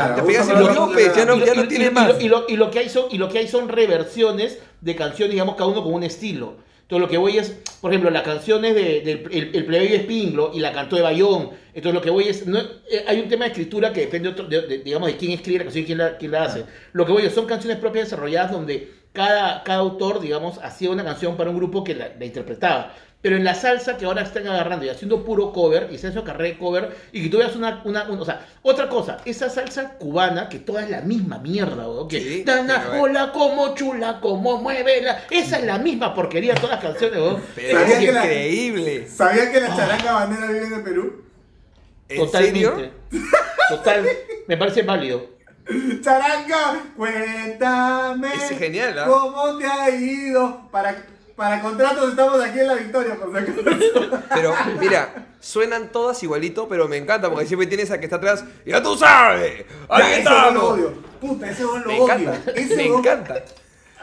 Claro, 0.53 0.63
y 0.63 0.65
murió, 0.88 1.10
ya 1.15 1.25
no, 1.25 1.36
Y 1.36 1.39
ya 1.39 1.45
tiene 1.67 1.86
y 1.86 1.89
más. 1.91 2.21
Y 2.21 2.27
lo, 2.29 2.45
y 2.49 2.58
lo 2.58 2.69
que 2.71 2.79
hay 2.79 2.89
son, 2.89 3.06
y 3.12 3.17
lo 3.17 3.29
que 3.29 3.39
hay 3.39 3.47
son 3.47 3.69
reversiones 3.69 4.60
de 4.82 4.95
canciones, 4.95 5.32
digamos, 5.32 5.56
cada 5.56 5.67
uno 5.69 5.84
con 5.84 5.93
un 5.93 6.03
estilo. 6.03 6.56
Entonces 6.82 7.01
lo 7.01 7.10
que 7.10 7.17
voy 7.17 7.38
es, 7.38 7.58
por 7.82 7.91
ejemplo, 7.91 8.10
las 8.12 8.23
canciones 8.23 8.75
de, 8.75 9.01
del 9.01 9.23
el, 9.32 9.56
el 9.56 9.65
plebeyo 9.65 9.95
Espinglo 9.95 10.51
y 10.53 10.60
la 10.60 10.73
cantó 10.73 10.97
de 10.97 11.01
Bayón. 11.01 11.51
Entonces 11.73 11.93
lo 11.93 12.01
que 12.01 12.10
voy 12.10 12.25
es, 12.27 12.45
no, 12.45 12.60
eh, 12.60 13.06
hay 13.08 13.21
un 13.21 13.29
tema 13.29 13.45
de 13.45 13.51
escritura 13.51 13.93
que 13.93 14.01
depende, 14.01 14.29
otro- 14.29 14.45
de, 14.45 14.62
de- 14.63 14.79
digamos, 14.79 15.08
de 15.08 15.15
quién 15.17 15.32
escribe 15.32 15.60
la 15.60 15.63
canción 15.63 15.84
y 15.84 15.86
quién 15.88 15.97
la, 15.97 16.17
quién 16.17 16.32
la 16.32 16.43
hace. 16.43 16.65
Lo 16.91 17.06
que 17.06 17.13
voy 17.13 17.25
es, 17.25 17.34
son 17.34 17.45
canciones 17.45 17.79
propias 17.79 18.08
desarrolladas 18.08 18.51
donde 18.51 18.91
cada, 19.13 19.63
cada 19.63 19.79
autor, 19.79 20.19
digamos, 20.19 20.58
hacía 20.62 20.89
una 20.91 21.03
canción 21.06 21.38
para 21.38 21.49
un 21.49 21.56
grupo 21.56 21.84
que 21.86 21.95
la, 21.95 22.10
la 22.19 22.25
interpretaba. 22.25 22.93
Pero 23.24 23.38
en 23.38 23.46
la 23.46 23.56
salsa 23.56 23.98
que 23.98 24.04
ahora 24.06 24.22
están 24.22 24.46
agarrando 24.48 24.86
y 24.86 24.90
haciendo 24.90 25.24
puro 25.24 25.54
cover, 25.54 25.88
y 25.92 25.98
carrera 25.98 26.44
de 26.54 26.58
cover, 26.58 26.96
y 27.14 27.24
que 27.24 27.30
tú 27.30 27.38
veas 27.38 27.56
una, 27.56 27.82
una, 27.86 28.04
un- 28.10 28.20
o 28.20 28.26
sea, 28.26 28.46
otra 28.62 28.90
cosa, 28.90 29.18
esa 29.24 29.50
salsa 29.50 29.94
cubana, 29.98 30.50
que 30.50 30.60
toda 30.60 30.84
es 30.84 30.90
la 30.90 31.00
misma 31.00 31.40
mierda, 31.40 31.88
weón, 31.88 32.10
que 32.10 32.20
Sí, 32.20 32.44
Dana, 32.44 32.82
pero, 32.84 32.96
eh. 32.96 33.00
hola, 33.00 33.32
como 33.32 33.74
chula, 33.76 34.20
como 34.20 34.58
muévela, 34.58 35.24
esa 35.32 35.58
es 35.58 35.64
la 35.66 35.80
misma 35.80 36.14
porquería 36.14 36.54
de 36.54 36.60
todas 36.60 36.76
las 36.76 36.84
canciones, 36.92 37.18
weón. 37.18 37.42
Pero 37.56 37.80
¿Sabía 37.80 37.94
es 38.00 38.06
que 38.06 38.12
la- 38.12 38.24
increíble. 38.26 39.08
¿Sabías 39.08 39.48
que 39.48 39.62
la 39.62 39.76
charanga 39.76 40.12
bandera 40.12 40.48
vive 40.48 40.68
en 40.68 40.74
el 40.74 40.84
Perú? 40.84 41.24
¿En 42.10 42.18
Totalmente. 42.18 42.60
serio? 42.60 42.92
Total, 43.70 44.06
me 44.48 44.58
parece 44.58 44.82
válido. 44.84 45.32
Charanga, 46.02 46.84
cuéntame. 46.98 48.34
Es 48.34 48.60
genial, 48.60 49.00
¿ah? 49.00 49.06
¿Cómo 49.08 49.58
te 49.58 49.66
ha 49.66 49.90
ido? 49.90 50.68
Para, 50.72 50.94
para 51.36 51.62
contratos 51.62 52.10
estamos 52.10 52.41
aquí 52.43 52.60
en 52.60 52.67
la 52.67 52.76
victoria, 52.76 53.15
por 53.15 53.32
si. 53.32 53.54
Pero 54.34 54.54
mira, 54.80 55.28
suenan 55.39 55.91
todas 55.91 56.22
igualito, 56.24 56.67
pero 56.67 56.88
me 56.88 56.98
encanta 56.98 57.30
porque 57.30 57.46
siempre 57.48 57.67
tienes 57.67 57.89
a 57.91 57.98
que 58.00 58.06
está 58.06 58.17
atrás. 58.17 58.43
¡Ya 58.65 58.82
tú 58.82 58.96
sabes! 58.96 59.65
¡Ahí 59.89 60.13
ese 60.22 60.30
lo 60.54 60.69
odio. 60.69 60.93
Puta, 61.19 61.50
ese 61.50 61.63
lo 61.63 61.74
Me 61.88 62.00
odio. 62.00 62.04
encanta, 62.19 62.52
Ese 62.56 62.76
me 62.76 62.86
encanta. 62.86 63.43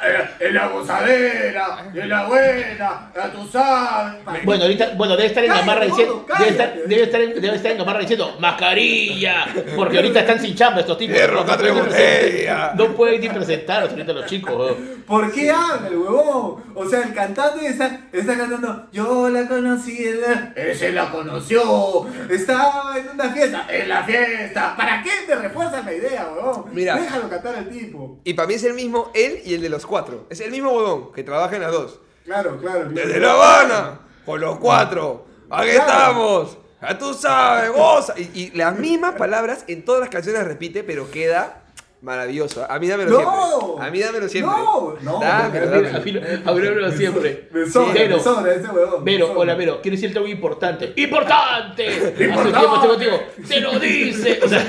Eh, 0.04 0.30
en 0.48 0.54
la 0.54 0.68
gozadera, 0.68 1.90
en 1.94 2.08
la 2.08 2.24
buena, 2.26 3.10
ya 3.14 3.32
tú 3.32 3.46
sabes. 3.50 4.20
Bueno, 4.44 4.62
ahorita, 4.64 4.92
bueno, 4.96 5.16
debe 5.16 5.28
estar 5.28 5.44
en 5.44 5.50
Gamarra 5.52 5.84
diciendo, 5.86 6.26
debe 6.38 6.50
estar, 6.50 6.74
debe 6.86 7.02
estar, 7.02 7.20
en, 7.20 7.40
debe 7.40 7.56
estar 7.56 7.72
en 7.72 7.78
Gamarra 7.78 8.00
diciendo, 8.00 8.36
mascarilla, 8.40 9.46
porque 9.76 9.96
ahorita 9.96 10.20
están 10.20 10.40
sin 10.40 10.54
chamba 10.54 10.80
estos 10.80 10.98
tipos. 10.98 11.16
Hierro, 11.16 11.40
no, 11.40 11.46
catre, 11.46 11.70
pueden 11.70 11.86
botella. 11.88 12.72
present- 12.72 12.74
no 12.76 12.96
pueden 12.96 13.20
ni 13.20 13.28
presentarlos 13.28 13.90
ahorita 13.92 14.12
los 14.12 14.26
chicos. 14.26 14.54
weón. 14.56 15.00
¿Por 15.06 15.32
qué 15.32 15.50
habla 15.50 15.88
el 15.88 15.96
huevón? 15.98 16.62
O 16.74 16.88
sea, 16.88 17.02
el 17.02 17.12
cantante 17.12 17.66
está, 17.66 18.00
está 18.12 18.36
cantando, 18.36 18.86
yo 18.92 19.28
la 19.28 19.46
conocí, 19.48 20.06
en 20.06 20.20
la- 20.20 20.52
ese 20.54 20.92
la 20.92 21.10
conoció, 21.10 22.06
estaba 22.30 22.94
en 22.96 23.08
una 23.14 23.30
fiesta, 23.30 23.66
en 23.68 23.88
la 23.88 24.02
fiesta. 24.04 24.74
¿Para 24.76 25.02
qué 25.02 25.10
te 25.26 25.34
refuerzas 25.34 25.84
la 25.84 25.92
idea, 25.92 26.28
huevón? 26.34 26.64
Mira. 26.72 26.96
Déjalo 26.96 27.28
cantar 27.28 27.56
al 27.56 27.68
tipo. 27.68 28.20
Y 28.24 28.34
para 28.34 28.46
mí 28.48 28.54
es 28.54 28.64
el 28.64 28.74
mismo 28.74 29.10
él 29.14 29.40
y 29.44 29.54
el 29.54 29.60
de 29.62 29.68
los 29.68 29.84
cuatro. 29.90 30.24
Es 30.30 30.40
el 30.40 30.50
mismo 30.50 30.70
huevón 30.72 31.12
que 31.12 31.22
trabaja 31.22 31.54
en 31.56 31.62
las 31.62 31.72
dos. 31.72 32.00
Claro, 32.24 32.56
claro. 32.58 32.88
claro. 32.88 32.90
Desde 32.90 33.20
La 33.20 33.32
Habana, 33.32 34.00
con 34.24 34.40
los 34.40 34.58
cuatro. 34.58 35.26
Aquí 35.50 35.70
Claro. 35.72 35.90
estamos. 35.90 36.58
Ya 36.80 36.96
tú 36.98 37.12
sabes, 37.12 37.72
goza. 37.72 38.14
Y, 38.18 38.30
y 38.34 38.50
las 38.56 38.78
mismas 38.78 39.16
palabras 39.16 39.64
en 39.68 39.84
todas 39.84 40.00
las 40.00 40.08
canciones 40.08 40.44
repite, 40.44 40.82
pero 40.82 41.10
queda 41.10 41.64
maravilloso. 42.02 42.64
A 42.70 42.78
mí 42.78 42.88
dámelo 42.88 43.10
No. 43.10 43.18
siempre. 43.60 43.86
A 43.86 43.90
mí 43.90 44.00
dámelo 44.00 44.28
siempre. 44.30 44.54
No, 44.56 44.94
no, 45.02 45.20
Dámelo, 45.20 45.66
no, 45.66 45.76
no, 45.82 45.82
dámelo. 45.92 46.80
No 46.88 46.92
siempre. 46.96 47.48
Me 47.52 47.66
sobra, 47.68 47.92
me 48.08 48.20
sobra 48.20 48.54
ese 48.54 48.68
huevón. 48.68 49.04
sobra. 49.04 49.26
hola 49.38 49.54
Vero, 49.54 49.80
quiero 49.82 49.96
decirte 49.96 50.16
algo 50.18 50.30
importante. 50.30 50.94
¡Importante! 50.96 51.86
Hace 52.14 52.24
¡Importante! 52.24 52.58
tiempo 52.58 52.74
estoy 52.76 52.88
contigo. 52.88 53.20
¡Te 53.46 53.60
lo 53.60 53.78
dice! 53.78 54.40
O 54.42 54.48
sea, 54.48 54.66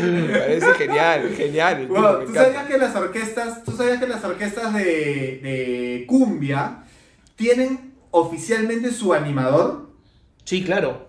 Me 0.00 0.38
parece 0.38 0.74
genial, 0.74 1.34
genial. 1.36 1.86
Bueno, 1.86 2.12
¿tú 2.18 2.20
encanta. 2.30 2.44
sabías 2.44 2.66
que 2.66 2.78
las 2.78 2.96
orquestas, 2.96 3.64
tú 3.64 3.72
sabías 3.72 3.98
que 3.98 4.06
las 4.06 4.24
orquestas 4.24 4.74
de, 4.74 4.84
de 4.84 6.04
cumbia 6.06 6.84
tienen 7.36 7.94
oficialmente 8.10 8.90
su 8.92 9.12
animador? 9.14 9.88
sí, 10.44 10.64
claro. 10.64 11.08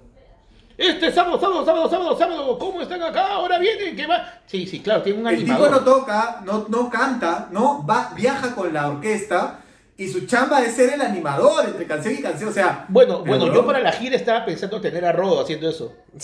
Este 0.77 1.11
sábado, 1.11 1.39
sábado, 1.39 1.63
sábado, 1.63 1.89
sábado, 1.89 2.17
sábado, 2.17 2.57
¿cómo 2.57 2.81
están 2.81 3.03
acá? 3.03 3.27
Ahora 3.33 3.59
vienen, 3.59 3.95
¿qué 3.95 4.07
va? 4.07 4.39
Sí, 4.47 4.65
sí, 4.65 4.79
claro, 4.79 5.03
tiene 5.03 5.19
un 5.19 5.27
El 5.27 5.37
tipo 5.37 5.51
animador. 5.53 5.71
no 5.71 5.79
toca, 5.81 6.41
no, 6.43 6.65
no 6.69 6.89
canta, 6.89 7.49
no 7.51 7.85
va, 7.85 8.11
viaja 8.15 8.55
con 8.55 8.73
la 8.73 8.87
orquesta 8.89 9.59
y 10.03 10.11
su 10.11 10.25
chamba 10.25 10.61
es 10.63 10.75
ser 10.75 10.93
el 10.93 11.01
animador 11.01 11.65
entre 11.65 11.85
canción 11.85 12.13
y 12.13 12.21
canción. 12.21 12.49
O 12.49 12.53
sea, 12.53 12.85
Bueno, 12.89 13.23
bueno, 13.23 13.53
yo 13.53 13.65
para 13.65 13.79
la 13.79 13.91
gira 13.91 14.15
estaba 14.15 14.45
pensando 14.45 14.79
tener 14.81 15.05
a 15.05 15.11
Rodo 15.11 15.41
haciendo 15.41 15.69
eso. 15.69 15.93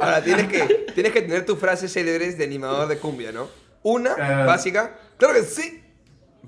Ahora, 0.00 0.22
tienes 0.22 0.48
que, 0.48 0.86
tienes 0.94 1.12
que 1.12 1.22
tener 1.22 1.44
tus 1.46 1.58
frases 1.58 1.92
célebres 1.92 2.38
de 2.38 2.44
animador 2.44 2.88
de 2.88 2.98
cumbia, 2.98 3.32
¿no? 3.32 3.48
Una, 3.82 4.14
Ah. 4.18 4.44
básica. 4.46 4.96
Claro 5.16 5.34
que 5.34 5.42
sí. 5.44 5.82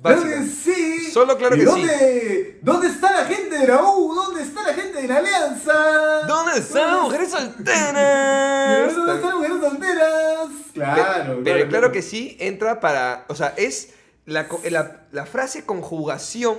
Claro 0.03 0.22
que 0.22 0.42
sí. 0.44 1.11
Solo 1.12 1.37
claro 1.37 1.57
¿Y 1.57 1.59
que 1.59 1.64
dónde, 1.66 2.59
¿Dónde 2.62 2.87
está 2.88 3.12
la 3.12 3.24
gente 3.26 3.59
de 3.59 3.66
la 3.66 3.83
U? 3.85 4.14
¿Dónde 4.14 4.42
está 4.42 4.62
la 4.62 4.72
gente 4.72 5.03
de 5.03 5.09
la 5.09 5.16
Alianza? 5.18 6.22
¿Dónde 6.26 6.59
están 6.59 6.92
las 6.94 7.03
mujeres 7.03 7.31
¿Dónde 7.31 7.53
solteras? 7.55 8.88
están 8.88 9.07
las 9.07 9.35
mujeres 9.35 9.57
solteras? 9.61 10.48
Claro, 10.72 11.40
Pero 11.44 11.68
claro 11.68 11.92
que 11.92 12.00
sí 12.03 12.37
entra 12.40 12.81
para. 12.81 13.24
O 13.29 13.35
sea, 13.35 13.53
es 13.57 13.90
la, 14.31 14.47
la, 14.71 15.07
la 15.12 15.27
frase 15.27 15.64
conjugación 15.64 16.57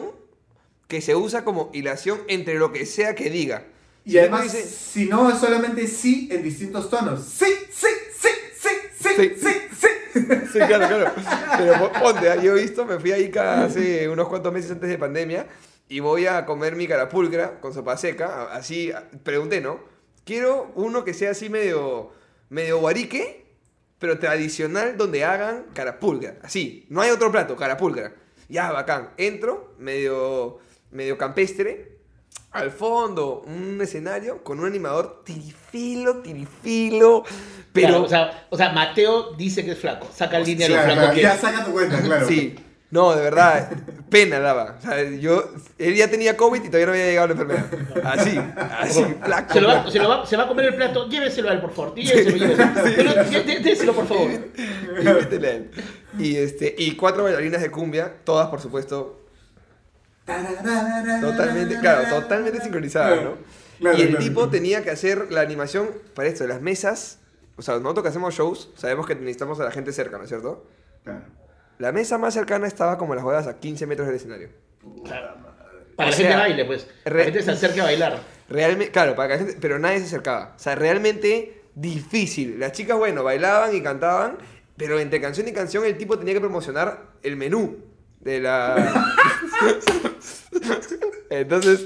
que 0.87 1.01
se 1.01 1.15
usa 1.15 1.43
como 1.45 1.69
hilación 1.73 2.19
entre 2.27 2.55
lo 2.55 2.71
que 2.71 2.85
sea 2.85 3.15
que 3.15 3.29
diga. 3.29 3.65
Y 4.03 4.17
además, 4.17 4.43
dice, 4.43 4.63
si 4.63 5.05
no, 5.05 5.29
es 5.29 5.37
solamente 5.39 5.87
sí 5.87 6.27
en 6.31 6.43
distintos 6.43 6.89
tonos. 6.89 7.23
Sí, 7.23 7.45
sí, 7.71 7.87
sí, 8.19 8.29
sí, 8.53 8.69
sí, 8.99 9.09
Sí. 9.15 9.35
sí, 9.37 9.53
sí. 9.79 9.87
Sí, 10.51 10.59
claro, 10.59 10.87
claro. 10.87 11.11
Pero 11.57 11.79
po- 11.79 11.91
ponte, 11.99 12.29
ah, 12.29 12.35
yo 12.35 12.57
he 12.57 12.61
visto, 12.61 12.85
me 12.85 12.99
fui 12.99 13.11
a 13.13 13.17
Ica 13.17 13.63
hace 13.63 14.09
unos 14.09 14.27
cuantos 14.27 14.51
meses 14.51 14.71
antes 14.71 14.89
de 14.89 14.97
pandemia 14.97 15.47
y 15.87 15.99
voy 16.01 16.25
a 16.25 16.45
comer 16.45 16.75
mi 16.75 16.87
carapulcra 16.87 17.61
con 17.61 17.73
sopa 17.73 17.95
seca. 17.95 18.51
Así, 18.51 18.91
pregunté, 19.23 19.61
¿no? 19.61 19.79
Quiero 20.25 20.71
uno 20.75 21.03
que 21.05 21.13
sea 21.13 21.31
así 21.31 21.49
medio, 21.49 22.11
medio 22.49 22.79
guarique, 22.79 23.40
pero 24.01 24.17
tradicional 24.17 24.97
donde 24.97 25.23
hagan 25.23 25.65
carapulcra. 25.75 26.37
Así, 26.41 26.87
no 26.89 27.01
hay 27.01 27.11
otro 27.11 27.31
plato, 27.31 27.55
carapulcra. 27.55 28.11
Ya, 28.49 28.71
bacán. 28.71 29.11
Entro, 29.15 29.75
medio, 29.77 30.57
medio 30.89 31.19
campestre. 31.19 31.99
Al 32.49 32.71
fondo, 32.71 33.43
un 33.45 33.79
escenario 33.79 34.43
con 34.43 34.59
un 34.59 34.65
animador 34.65 35.21
tirifilo, 35.23 36.17
tirifilo. 36.17 37.23
Pero, 37.71 37.87
Claro, 37.87 38.03
o, 38.03 38.09
sea, 38.09 38.47
o 38.49 38.57
sea, 38.57 38.71
Mateo 38.73 39.33
dice 39.35 39.63
que 39.63 39.73
es 39.73 39.79
flaco. 39.79 40.09
Saca 40.13 40.37
el 40.37 40.45
línea 40.45 40.67
de 40.67 40.73
lo 40.73 40.81
Claro, 40.81 40.93
flaco 40.93 41.01
claro, 41.01 41.15
que 41.15 41.21
ya 41.21 41.37
saca 41.37 41.63
tu 41.63 41.71
cuenta, 41.71 42.01
claro. 42.01 42.27
Sí, 42.27 42.55
no, 42.91 43.15
de 43.15 43.21
verdad, 43.21 43.69
pena 44.09 44.39
daba. 44.39 44.75
O 44.77 44.81
sea, 44.81 45.03
yo, 45.03 45.49
él 45.77 45.95
ya 45.95 46.09
tenía 46.09 46.35
COVID 46.37 46.61
y 46.63 46.67
todavía 46.67 46.85
no 46.87 46.91
había 46.91 47.05
llegado 47.05 47.27
la 47.27 47.33
enfermedad. 47.33 47.65
Así, 48.03 48.37
así, 48.79 49.03
flaco. 49.23 49.53
Se, 49.53 49.61
lo 49.61 49.67
va, 49.69 49.91
se, 49.91 49.99
lo 49.99 50.09
va, 50.09 50.25
se 50.25 50.37
va 50.37 50.43
a 50.43 50.47
comer 50.47 50.65
el 50.65 50.75
plato, 50.75 51.07
lléveselo 51.07 51.49
a 51.49 51.53
él, 51.53 51.61
por 51.61 51.73
favor. 51.73 51.95
Lléveselo, 51.95 52.37
lléveselo. 52.37 53.13
Pero 53.27 53.43
dé- 53.43 53.59
déselo, 53.59 53.93
por 53.93 54.07
favor. 54.07 54.29
Invítele 54.31 55.47
a 55.47 55.51
él. 55.53 55.71
Y, 56.19 56.35
este, 56.35 56.75
y 56.77 56.95
cuatro 56.97 57.23
bailarinas 57.23 57.61
de 57.61 57.71
cumbia, 57.71 58.13
todas 58.25 58.49
por 58.49 58.59
supuesto, 58.59 59.17
totalmente, 61.21 61.79
claro, 61.79 62.09
totalmente 62.09 62.61
sincronizadas, 62.61 63.23
¿no? 63.23 63.33
Claro, 63.79 63.97
y 63.97 64.01
el 64.01 64.09
claro. 64.09 64.23
tipo 64.23 64.49
tenía 64.49 64.83
que 64.83 64.91
hacer 64.91 65.31
la 65.31 65.41
animación 65.41 65.89
para 66.13 66.27
esto, 66.27 66.45
las 66.45 66.61
mesas. 66.61 67.19
O 67.57 67.61
sea, 67.61 67.75
nosotros 67.79 68.03
que 68.03 68.09
hacemos 68.09 68.33
shows, 68.35 68.69
sabemos 68.75 69.07
que 69.07 69.15
necesitamos 69.15 69.59
a 69.59 69.63
la 69.65 69.71
gente 69.71 69.91
cerca, 69.91 70.17
¿no 70.17 70.23
es 70.23 70.29
cierto? 70.29 70.65
Claro. 71.03 71.21
La 71.81 71.91
mesa 71.91 72.17
más 72.19 72.33
cercana 72.35 72.67
estaba 72.67 72.97
como 72.97 73.15
las 73.15 73.23
huevas 73.23 73.47
a 73.47 73.59
15 73.59 73.87
metros 73.87 74.07
del 74.07 74.15
escenario. 74.17 74.49
Para 75.03 75.33
O 75.95 75.95
que 75.95 76.05
la 76.05 76.11
gente 76.29 76.35
baile, 76.35 76.65
pues. 76.65 76.87
Para 77.03 77.13
re- 77.15 77.19
la 77.19 77.25
gente 77.25 77.41
se 77.43 77.51
acerque 77.51 77.81
a 77.81 77.85
bailar. 77.85 78.19
Realmente, 78.49 78.91
claro, 78.91 79.15
para 79.15 79.29
que 79.29 79.33
la 79.33 79.39
gente, 79.45 79.57
pero 79.59 79.79
nadie 79.79 79.99
se 79.99 80.05
acercaba. 80.05 80.53
O 80.55 80.59
sea, 80.59 80.75
realmente 80.75 81.61
difícil. 81.73 82.59
Las 82.59 82.73
chicas, 82.73 82.97
bueno, 82.97 83.23
bailaban 83.23 83.75
y 83.75 83.81
cantaban, 83.81 84.37
pero 84.77 84.99
entre 84.99 85.19
canción 85.21 85.47
y 85.47 85.53
canción 85.53 85.83
el 85.85 85.97
tipo 85.97 86.19
tenía 86.19 86.33
que 86.35 86.39
promocionar 86.41 87.01
el 87.23 87.35
menú 87.35 87.77
de 88.19 88.39
la... 88.41 89.15
Entonces, 91.29 91.85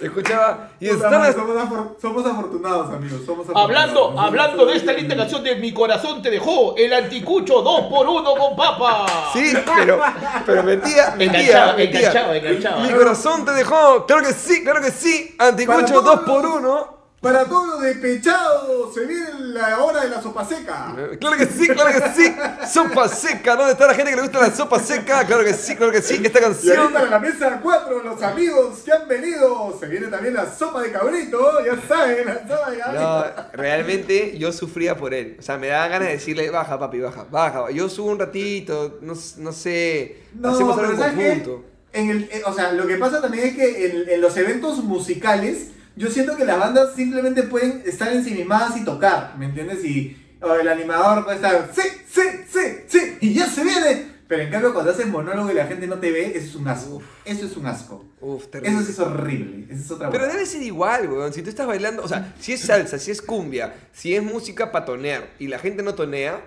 escuchaba 0.00 0.70
y 0.80 0.88
Puta 0.88 1.10
madre, 1.10 1.32
somos, 1.32 1.56
afor- 1.56 1.96
somos 2.00 2.26
afortunados, 2.26 2.92
amigos. 2.92 3.20
Somos 3.24 3.48
afortunados. 3.48 3.64
Hablando, 3.70 4.00
Nosotros 4.00 4.24
hablando 4.26 4.66
de 4.66 4.72
esta 4.72 4.86
todavía- 4.86 5.00
linda 5.02 5.16
canción 5.16 5.44
de 5.44 5.56
Mi 5.56 5.72
corazón 5.72 6.22
te 6.22 6.30
dejó, 6.30 6.74
el 6.76 6.92
anticucho 6.92 7.62
2 7.62 7.82
por 7.86 8.08
1 8.08 8.34
con 8.34 8.56
papa. 8.56 9.06
Sí, 9.32 9.52
pero, 9.76 10.00
pero 10.44 10.62
mentía, 10.64 11.14
mentía, 11.16 11.40
Enganchaba, 11.40 11.72
mentía. 11.74 12.00
enganchaba, 12.00 12.36
enganchaba. 12.36 12.82
Mi 12.82 12.90
corazón 12.90 13.44
te 13.44 13.52
dejó, 13.52 14.06
claro 14.06 14.26
que 14.26 14.32
sí, 14.32 14.64
claro 14.64 14.80
que 14.80 14.90
sí, 14.90 15.36
anticucho 15.38 15.76
Para 15.78 15.86
todos 15.88 16.04
2 16.04 16.20
por 16.20 16.44
los- 16.44 16.54
1 16.56 16.99
Para 17.20 17.44
todos 17.44 17.66
los 17.66 17.82
despechados, 17.82 18.94
se 18.94 19.04
viene 19.04 19.26
la 19.52 19.84
hora 19.84 20.04
de 20.04 20.08
la 20.08 20.22
sopa 20.22 20.42
seca. 20.42 20.94
Claro 21.20 21.36
que 21.36 21.44
sí, 21.44 21.68
claro 21.68 21.90
que 21.92 22.08
sí. 22.16 22.34
Sopa 22.72 23.08
seca. 23.08 23.56
¿Dónde 23.56 23.72
está 23.72 23.86
la 23.88 23.94
gente 23.94 24.10
que 24.12 24.16
le 24.16 24.22
gusta 24.22 24.40
la 24.40 24.50
sopa 24.56 24.78
seca? 24.78 25.26
Claro 25.26 25.44
que 25.44 25.52
sí, 25.52 25.76
claro 25.76 25.92
que 25.92 26.00
sí. 26.00 26.14
Esta 26.24 26.40
Y 26.40 26.42
ahí 26.44 26.48
canción. 26.48 26.92
para 26.94 27.10
la 27.10 27.18
mesa 27.18 27.60
4, 27.62 28.02
los 28.02 28.22
amigos 28.22 28.78
que 28.86 28.92
han 28.92 29.06
venido. 29.06 29.76
Se 29.78 29.86
viene 29.88 30.06
también 30.06 30.32
la 30.32 30.50
sopa 30.50 30.80
de 30.80 30.92
cabrito, 30.92 31.62
ya 31.62 31.78
saben, 31.86 32.24
la 32.24 32.48
sopa 32.48 32.70
de 32.70 32.78
cabrito. 32.78 33.02
No, 33.02 33.24
realmente 33.52 34.38
yo 34.38 34.50
sufría 34.50 34.96
por 34.96 35.12
él. 35.12 35.36
O 35.38 35.42
sea, 35.42 35.58
me 35.58 35.66
daba 35.66 35.88
ganas 35.88 36.08
de 36.08 36.14
decirle, 36.14 36.48
baja, 36.48 36.78
papi, 36.78 37.00
baja, 37.00 37.26
baja. 37.30 37.70
Yo 37.70 37.90
subo 37.90 38.12
un 38.12 38.18
ratito, 38.18 38.98
no, 39.02 39.12
no 39.36 39.52
sé. 39.52 40.22
No, 40.32 40.48
hacemos 40.54 40.78
algo 40.78 40.92
en 40.92 40.98
conjunto. 41.14 41.64
En 41.92 42.08
el, 42.08 42.22
eh, 42.32 42.42
o 42.46 42.54
sea, 42.54 42.72
lo 42.72 42.86
que 42.86 42.96
pasa 42.96 43.20
también 43.20 43.48
es 43.48 43.56
que 43.56 43.86
en, 43.86 44.08
en 44.08 44.20
los 44.22 44.34
eventos 44.38 44.78
musicales, 44.82 45.72
yo 46.00 46.10
siento 46.10 46.34
que 46.34 46.46
las 46.46 46.58
bandas 46.58 46.94
simplemente 46.96 47.42
pueden 47.42 47.82
estar 47.84 48.10
ensimismadas 48.10 48.74
y 48.78 48.84
tocar, 48.86 49.34
¿me 49.36 49.44
entiendes? 49.44 49.84
Y 49.84 50.16
o 50.40 50.54
el 50.54 50.66
animador 50.66 51.24
puede 51.24 51.36
estar, 51.36 51.70
sí, 51.74 51.82
sí, 52.08 52.22
sí, 52.50 52.60
sí, 52.86 53.18
y 53.20 53.34
ya 53.34 53.46
se 53.46 53.62
viene. 53.62 54.10
Pero 54.26 54.44
en 54.44 54.50
cambio, 54.50 54.72
cuando 54.72 54.92
haces 54.92 55.08
monólogo 55.08 55.50
y 55.50 55.54
la 55.54 55.66
gente 55.66 55.86
no 55.86 55.98
te 55.98 56.10
ve, 56.10 56.32
eso 56.34 56.46
es 56.46 56.54
un 56.54 56.68
asco. 56.68 57.02
Eso 57.26 57.44
es 57.44 57.56
un 57.56 57.66
asco. 57.66 58.04
Uf, 58.20 58.46
terrible. 58.46 58.80
Eso 58.80 58.90
es 58.90 58.98
horrible. 59.00 59.66
Eso 59.68 59.82
es 59.82 59.90
otra 59.90 60.08
Pero 60.08 60.24
cosa. 60.24 60.36
debe 60.36 60.46
ser 60.46 60.62
igual, 60.62 61.10
weón. 61.10 61.34
Si 61.34 61.42
tú 61.42 61.50
estás 61.50 61.66
bailando, 61.66 62.02
o 62.02 62.08
sea, 62.08 62.32
si 62.38 62.54
es 62.54 62.60
salsa, 62.60 62.98
si 62.98 63.10
es 63.10 63.20
cumbia, 63.20 63.74
si 63.92 64.14
es 64.14 64.22
música 64.22 64.72
para 64.72 64.86
tonear 64.86 65.28
y 65.38 65.48
la 65.48 65.58
gente 65.58 65.82
no 65.82 65.94
tonea. 65.94 66.40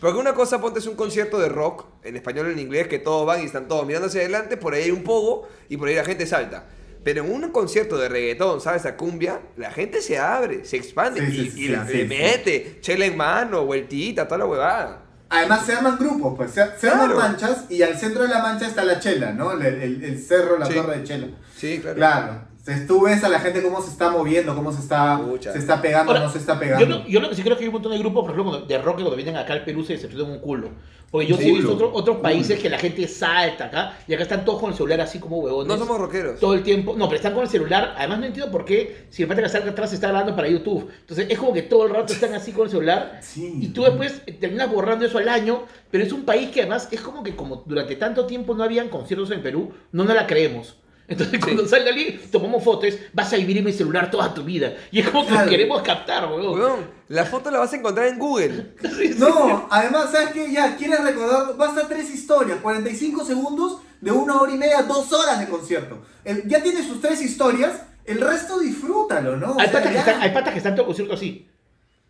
Porque 0.00 0.18
una 0.18 0.34
cosa, 0.34 0.60
ponte 0.60 0.80
es 0.80 0.86
un 0.86 0.96
concierto 0.96 1.38
de 1.38 1.48
rock, 1.48 1.84
en 2.02 2.16
español 2.16 2.46
o 2.46 2.50
en 2.50 2.58
inglés, 2.58 2.88
que 2.88 2.98
todos 2.98 3.24
van 3.26 3.42
y 3.42 3.44
están 3.44 3.68
todos 3.68 3.86
mirando 3.86 4.08
hacia 4.08 4.22
adelante, 4.22 4.56
por 4.56 4.74
ahí 4.74 4.84
hay 4.84 4.90
un 4.90 5.04
pogo 5.04 5.46
y 5.68 5.76
por 5.76 5.86
ahí 5.86 5.94
la 5.94 6.04
gente 6.04 6.26
salta. 6.26 6.66
Pero 7.04 7.24
en 7.24 7.32
un 7.32 7.50
concierto 7.50 7.98
de 7.98 8.08
reggaetón, 8.08 8.60
¿sabes? 8.60 8.86
A 8.86 8.96
cumbia, 8.96 9.40
la 9.56 9.70
gente 9.72 10.00
se 10.00 10.18
abre, 10.18 10.64
se 10.64 10.76
expande 10.76 11.20
Sí, 11.26 11.32
sí, 11.32 11.40
y, 11.40 11.50
sí, 11.50 11.64
y 11.64 11.68
la- 11.68 11.86
sí, 11.86 11.92
le 11.94 12.02
sí. 12.02 12.08
mete, 12.08 12.78
chela 12.80 13.06
en 13.06 13.16
mano, 13.16 13.64
vueltita, 13.64 14.26
toda 14.26 14.38
la 14.38 14.46
huevada. 14.46 14.98
Además 15.28 15.64
se 15.66 15.72
arman 15.72 15.96
grupos, 15.98 16.34
pues 16.36 16.50
se, 16.52 16.62
se 16.78 16.88
arman 16.88 17.10
Claro. 17.10 17.20
manchas 17.20 17.64
y 17.70 17.82
al 17.82 17.96
centro 17.98 18.22
de 18.22 18.28
la 18.28 18.42
mancha 18.42 18.66
está 18.66 18.84
la 18.84 19.00
chela, 19.00 19.32
¿no? 19.32 19.52
El, 19.52 19.62
el- 19.64 20.04
el 20.04 20.18
cerro, 20.22 20.58
la 20.58 20.66
Sí. 20.66 20.74
torre 20.74 20.98
de 20.98 21.04
chela. 21.04 21.26
Sí, 21.56 21.78
claro. 21.80 21.96
Claro. 21.96 22.52
Entonces 22.58 22.86
tú 22.86 23.02
ves 23.02 23.24
a 23.24 23.28
la 23.28 23.40
gente 23.40 23.60
cómo 23.60 23.82
se 23.82 23.90
está 23.90 24.10
moviendo, 24.10 24.54
cómo 24.54 24.70
se 24.70 24.80
está, 24.80 25.20
se 25.52 25.58
está 25.58 25.82
pegando, 25.82 26.12
Ahora, 26.12 26.24
no 26.24 26.30
se 26.30 26.38
está 26.38 26.54
Yo 26.54 26.60
pegando. 26.60 26.86
lo, 26.86 27.06
yo 27.08 27.18
lo 27.20 27.28
que 27.28 27.34
sí 27.34 27.42
creo 27.42 27.56
que 27.56 27.62
hay 27.64 27.68
un 27.68 27.72
montón 27.72 27.90
de 27.90 27.98
grupos, 27.98 28.24
por 28.24 28.32
ejemplo, 28.38 28.60
de 28.60 28.78
rock 28.78 28.98
que 28.98 29.02
cuando 29.02 29.16
vienen 29.16 29.36
acá 29.36 29.54
al 29.54 29.64
Perú 29.64 29.82
se 29.82 29.94
decepcionan 29.94 30.30
un 30.30 30.38
culo. 30.38 30.68
Porque 31.12 31.26
yo 31.26 31.36
sí 31.36 31.50
he 31.50 31.52
visto 31.52 31.74
otro- 31.74 31.90
otros 31.92 32.16
países 32.16 32.58
que 32.58 32.70
la 32.70 32.78
gente 32.78 33.06
salta 33.06 33.66
acá 33.66 33.98
y 34.08 34.14
acá 34.14 34.22
están 34.22 34.44
todos 34.46 34.58
con 34.58 34.70
el 34.70 34.76
celular 34.76 35.02
así 35.02 35.18
como 35.18 35.38
huevones. 35.40 35.68
No 35.68 35.78
somos 35.78 35.98
rockeros. 36.00 36.40
todo 36.40 36.54
el 36.54 36.62
tiempo. 36.62 36.94
No, 36.96 37.04
pero 37.06 37.16
están 37.16 37.34
con 37.34 37.42
el 37.42 37.50
celular. 37.50 37.94
Además, 37.98 38.18
no 38.20 38.24
entiendo 38.26 38.50
por 38.50 38.64
qué. 38.64 39.04
Si 39.10 39.22
el 39.22 39.28
pata 39.28 39.42
que 39.42 39.46
está 39.46 39.58
atrás 39.58 39.90
se 39.90 39.96
está 39.96 40.08
grabando 40.08 40.34
para 40.34 40.48
YouTube. 40.48 40.88
Entonces, 41.00 41.26
es 41.28 41.38
como 41.38 41.52
que 41.52 41.62
todo 41.62 41.84
el 41.84 41.92
rato 41.92 42.14
están 42.14 42.32
así 42.32 42.50
con 42.52 42.64
el 42.64 42.70
celular. 42.70 43.18
Sí. 43.20 43.58
Y 43.60 43.68
tú 43.68 43.82
después 43.84 44.22
terminas 44.40 44.72
borrando 44.72 45.04
eso 45.04 45.18
al 45.18 45.28
año. 45.28 45.64
Pero 45.90 46.02
es 46.02 46.12
un 46.14 46.24
país 46.24 46.48
que 46.50 46.60
además 46.62 46.88
es 46.90 47.02
como 47.02 47.22
que, 47.22 47.36
como 47.36 47.62
durante 47.66 47.94
tanto 47.96 48.24
tiempo 48.26 48.54
no 48.54 48.64
habían 48.64 48.88
conciertos 48.88 49.30
en 49.32 49.42
Perú, 49.42 49.70
no 49.92 50.04
nos 50.04 50.14
la 50.14 50.26
creemos. 50.26 50.76
Entonces, 51.08 51.40
cuando 51.44 51.66
salga 51.66 51.90
alguien, 51.90 52.20
tomamos 52.30 52.62
fotos, 52.64 52.94
vas 53.12 53.32
a 53.32 53.36
vivir 53.36 53.58
en 53.58 53.64
mi 53.64 53.72
celular 53.72 54.10
toda 54.10 54.32
tu 54.32 54.44
vida. 54.44 54.72
Y 54.90 55.00
es 55.00 55.08
como 55.10 55.24
que 55.26 55.32
Claro. 55.32 55.50
queremos 55.50 55.82
captar, 55.82 56.26
weón. 56.26 56.58
Weón, 56.58 56.80
la 57.08 57.24
foto 57.26 57.50
la 57.50 57.58
vas 57.58 57.72
a 57.72 57.76
encontrar 57.76 58.06
en 58.06 58.18
Google. 58.18 58.74
No, 59.18 59.66
además, 59.70 60.10
¿sabes 60.12 60.30
qué? 60.30 60.50
Ya, 60.52 60.76
quieres 60.76 61.02
recordar, 61.02 61.56
basta 61.56 61.86
tres 61.88 62.08
historias, 62.10 62.58
45 62.62 63.24
segundos 63.24 63.78
de 64.00 64.10
una 64.10 64.40
hora 64.40 64.52
y 64.52 64.56
media, 64.58 64.82
dos 64.82 65.12
horas 65.12 65.38
de 65.40 65.46
concierto. 65.48 65.98
El- 66.24 66.48
ya 66.48 66.62
tienes 66.62 66.86
sus 66.86 67.00
tres 67.00 67.20
historias, 67.20 67.82
el 68.04 68.20
resto 68.20 68.58
disfrútalo, 68.58 69.36
¿no? 69.36 69.56
Hay 69.58 69.68
sea, 69.68 69.72
patas, 69.78 69.92
que 69.92 69.98
están, 69.98 70.22
hay 70.22 70.30
patas 70.30 70.52
que 70.52 70.58
están 70.58 70.72
todo 70.74 70.82
el 70.82 70.86
concierto 70.86 71.14
así. 71.14 71.46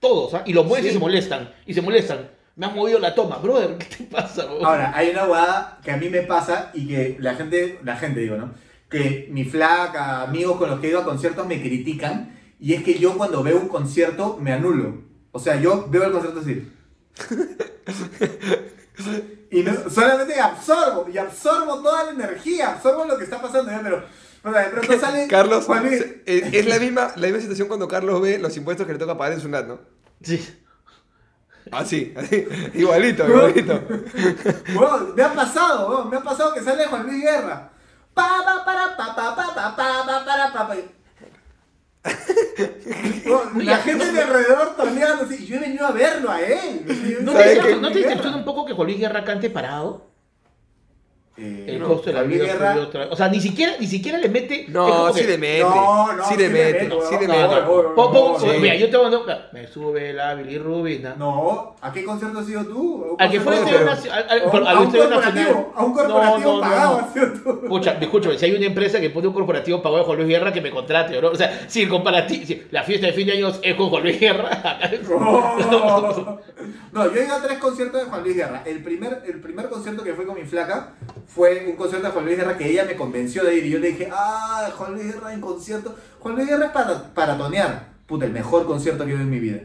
Todos, 0.01 0.35
¿ah? 0.35 0.43
Y 0.47 0.53
los 0.53 0.67
mueven 0.67 0.89
y 0.91 0.93
se 0.93 0.99
molestan. 0.99 1.53
Y 1.67 1.75
se 1.75 1.83
molestan. 1.83 2.31
Me 2.57 2.67
has 2.67 2.75
movido 2.75 2.99
la 2.99 3.15
toma. 3.15 3.39
Brother, 3.39 3.79
¿qué 3.79 3.87
te 3.97 4.05
pasa, 4.05 4.47
weón? 4.47 4.65
Ahora, 4.65 4.93
hay 4.95 5.11
una 5.11 5.25
huevada 5.25 5.79
que 5.83 5.91
a 5.91 5.97
mí 5.97 6.09
me 6.09 6.23
pasa 6.23 6.71
y 6.75 6.87
que 6.89 7.17
la 7.19 7.35
gente, 7.35 7.79
la 7.85 7.97
gente 7.97 8.21
digo, 8.21 8.37
¿no? 8.37 8.53
Que 8.93 9.29
mi 9.33 9.45
flaca, 9.45 10.23
amigos 10.23 10.57
con 10.59 10.71
los 10.71 10.79
que 10.81 10.87
he 10.87 10.91
ido 10.91 11.01
a 11.01 11.05
conciertos 11.05 11.47
me 11.47 11.61
critican 11.61 12.39
y 12.61 12.75
es 12.75 12.85
que 12.85 12.99
yo 12.99 13.17
cuando 13.17 13.43
veo 13.43 13.59
un 13.59 13.69
concierto 13.69 14.39
me 14.41 14.53
anulo. 14.53 15.03
O 15.33 15.39
sea, 15.41 15.57
yo 15.61 15.87
veo 15.91 16.05
el 16.05 16.13
concierto 16.13 16.41
así. 16.41 16.71
Y 19.51 19.63
no- 19.63 19.91
solamente 19.91 20.39
absorbo, 20.41 21.07
y 21.13 21.19
absorbo 21.19 21.83
toda 21.83 22.05
la 22.05 22.11
energía, 22.13 22.71
absorbo 22.73 23.05
lo 23.05 23.19
que 23.19 23.25
está 23.25 23.41
pasando, 23.43 23.71
¿ya? 23.71 23.81
pero 23.83 24.03
o 24.45 24.53
sea, 24.53 24.63
de 24.63 24.69
pronto 24.71 24.99
sale 25.01 25.27
Carlos, 25.29 25.67
es, 25.85 26.55
es 26.55 26.67
la 26.67 26.79
misma, 26.79 27.13
la 27.17 27.27
misma 27.27 27.41
situación 27.41 27.69
cuando 27.69 27.89
Carlos 27.89 28.21
ve 28.23 28.39
los 28.39 28.57
impuestos 28.57 28.87
que 28.87 28.93
le 28.95 28.99
toca 28.99 29.17
pagar 29.19 29.35
en 29.35 29.41
su 29.41 29.49
NAT, 29.49 29.67
¿no? 29.67 29.81
Sí. 30.23 30.43
Así, 31.71 32.13
así. 32.17 32.47
Igualito, 32.75 33.27
igualito. 33.29 33.83
Me 35.17 35.23
ha 35.23 35.33
pasado, 35.33 36.05
me 36.07 36.17
ha 36.17 36.21
pasado 36.23 36.53
que 36.55 36.61
sale 36.61 36.87
Juan 36.87 37.07
Luis 37.07 37.23
Guerra. 37.23 37.72
Pa, 38.15 38.43
pa, 38.45 38.65
para, 38.65 38.97
pa, 38.97 39.15
pa, 39.17 39.35
pa, 39.37 39.55
pa, 39.55 39.77
pa, 39.77 40.05
pa, 40.07 40.25
para, 40.25 40.53
pa, 40.53 40.69
pa. 40.69 40.75
Weón, 43.27 43.65
La 43.65 43.79
gente 43.79 44.13
de 44.13 44.23
alrededor 44.23 44.77
torneando 44.77 45.25
así, 45.25 45.47
yo 45.47 45.57
he 45.57 45.61
venido 45.61 45.87
a 45.87 45.93
verlo 45.93 46.31
a 46.31 46.41
él. 46.41 46.85
¿No 47.23 47.33
¿Sabes 47.33 47.61
te, 47.61 47.69
qué? 47.69 47.77
¿no 47.77 47.93
te 47.93 47.99
decepciona 48.01 48.37
un 48.37 48.45
poco 48.45 48.67
que 48.67 48.73
Juan 48.73 48.87
Luis 48.89 48.99
Guerra 48.99 49.25
cante 49.25 49.51
parado? 49.51 50.12
Eh, 51.35 51.65
El 51.67 51.79
no, 51.81 51.89
costo 51.89 52.11
de 52.11 52.13
la 52.13 52.23
vida 52.25 52.45
Guerra- 52.45 52.73
fue 52.75 52.83
otra- 52.83 53.09
O 53.11 53.17
sea, 53.17 53.29
ni 53.31 53.41
siquiera, 53.41 53.73
ni 53.81 53.87
siquiera 53.87 54.19
le 54.19 54.29
mete. 54.29 54.67
No, 54.69 55.11
sí 55.15 55.25
le 55.25 55.39
mete. 55.39 55.63
No, 55.63 56.13
no, 56.13 56.25
sí 56.29 56.37
le 56.37 56.49
mete, 56.51 56.91
sí 57.09 57.15
le 57.19 57.27
mete. 57.29 58.59
Mira, 58.61 58.75
yo 58.77 58.91
te 58.91 58.99
mando. 58.99 59.25
Me 59.53 59.67
sube 59.67 60.13
la 60.13 60.35
bilirrubina. 60.35 61.15
No, 61.19 61.75
¿a 61.81 61.91
qué 61.91 62.05
concierto 62.05 62.41
has 62.41 62.49
ido 62.51 62.63
tú? 62.67 63.17
Al 63.19 63.31
que 63.31 63.41
fue 63.41 63.55
el 63.57 63.63
Estadio 63.65 63.87
Nacional- 63.87 64.27
al- 64.29 64.41
A 64.43 64.45
un- 64.45 64.51
corporativo, 64.91 65.73
a 65.75 65.85
un 65.85 65.93
corporativo 65.95 66.39
No, 66.39 66.39
no, 66.39 66.55
no, 66.57 66.61
pagado. 66.61 67.09
Pucha, 67.69 67.93
escúchame, 67.99 68.39
si 68.39 68.45
hay 68.45 68.53
una 68.55 68.67
empresa 68.67 69.01
que 69.01 69.09
pone 69.09 69.29
un 69.29 69.35
corporativo 69.35 69.81
pagado 69.81 70.01
de 70.01 70.05
Juan 70.05 70.19
Luis 70.19 70.29
Guerra, 70.29 70.53
que 70.53 70.61
me 70.61 70.71
contrate, 70.71 71.19
¿no? 71.21 71.29
O 71.29 71.35
sea, 71.35 71.65
si 71.67 71.81
el 71.83 71.89
comparativo, 71.89 72.45
si 72.45 72.63
la 72.71 72.83
fiesta 72.83 73.07
de 73.07 73.15
fin 73.15 73.27
de 73.27 73.33
años 73.33 73.59
es 73.63 73.75
con 73.75 73.89
Juan 73.89 74.03
Luis 74.03 74.21
Guerra, 74.21 74.51
No, 76.93 77.11
yo 77.11 77.21
he 77.21 77.25
ido 77.25 77.35
a 77.35 77.43
tres 77.43 77.59
conciertos 77.59 78.03
de 78.05 78.11
Juan 78.11 78.23
Luis 78.23 78.37
Guerra. 78.37 78.63
El 78.67 78.83
primer, 78.83 79.23
el 79.27 79.41
primer 79.41 79.69
concierto 79.71 80.05
que 80.05 80.13
fue 80.15 80.27
con 80.27 80.35
mi 80.37 80.45
flaca 80.45 80.93
fue 81.27 81.65
un 81.69 81.77
concierto 81.77 82.07
de 82.09 82.13
Juan 82.13 82.25
Luis 82.27 82.37
Guerra 82.39 82.57
que 82.59 82.71
ella 82.71 82.85
me 82.85 82.97
convenció 82.97 83.45
de 83.45 83.57
ir. 83.57 83.67
Y 83.67 83.71
yo 83.71 83.79
le 83.79 83.89
dije, 83.93 84.09
ah, 84.13 84.71
Juan 84.77 84.93
Luis 84.95 85.07
Guerra 85.15 85.33
en 85.33 85.41
concierto. 85.41 85.95
Juan 86.21 86.35
Luis 86.37 86.49
Guerra 86.49 86.67
es 86.67 86.73
para, 86.73 87.03
para 87.15 87.37
tonear. 87.39 87.89
Puta, 88.07 88.25
el 88.27 88.33
mejor 88.33 88.67
concierto 88.67 89.05
que 89.05 89.11
he 89.11 89.15
ido 89.15 89.23
en 89.23 89.31
mi 89.31 89.39
vida. 89.39 89.59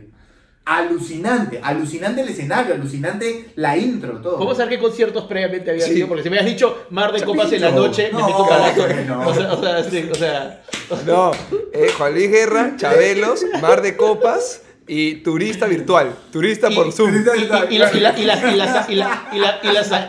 Alucinante, 0.66 1.62
alucinante 1.64 2.20
el 2.22 2.28
escenario, 2.28 2.74
alucinante 2.76 3.52
la 3.56 3.78
intro, 3.78 4.18
todo. 4.22 4.38
Vamos 4.38 4.60
a 4.60 4.64
ver 4.66 4.70
qué 4.76 4.80
conciertos 4.80 5.24
previamente 5.24 5.72
había 5.72 5.86
Sí. 5.86 5.94
sido, 5.94 6.10
porque 6.10 6.24
si 6.24 6.30
me 6.30 6.38
habías 6.40 6.54
dicho 6.54 6.88
Mar 6.90 7.14
de 7.14 7.24
Copas 7.24 7.52
en 7.54 7.62
la 7.62 7.72
noche, 7.72 8.10
me 8.12 8.20
No, 8.20 8.28
meto 8.28 8.48
carajo. 8.50 8.82
no. 9.08 9.28
O 9.30 9.34
sea, 9.34 9.54
o 9.54 9.62
sea, 9.64 9.84
sí, 9.86 10.10
o 10.12 10.16
sea. 10.16 10.62
No, 11.06 11.32
eh, 11.72 11.88
Juan 11.98 12.14
Luis 12.14 12.30
Guerra, 12.30 12.74
Chabelos, 12.76 13.46
Mar 13.62 13.82
de 13.82 13.96
Copas 13.96 14.62
y 14.88 15.16
turista 15.16 15.66
virtual. 15.68 16.16
Turista 16.32 16.72
Y- 16.72 16.76
por 16.76 16.92
Zoom. 16.92 17.14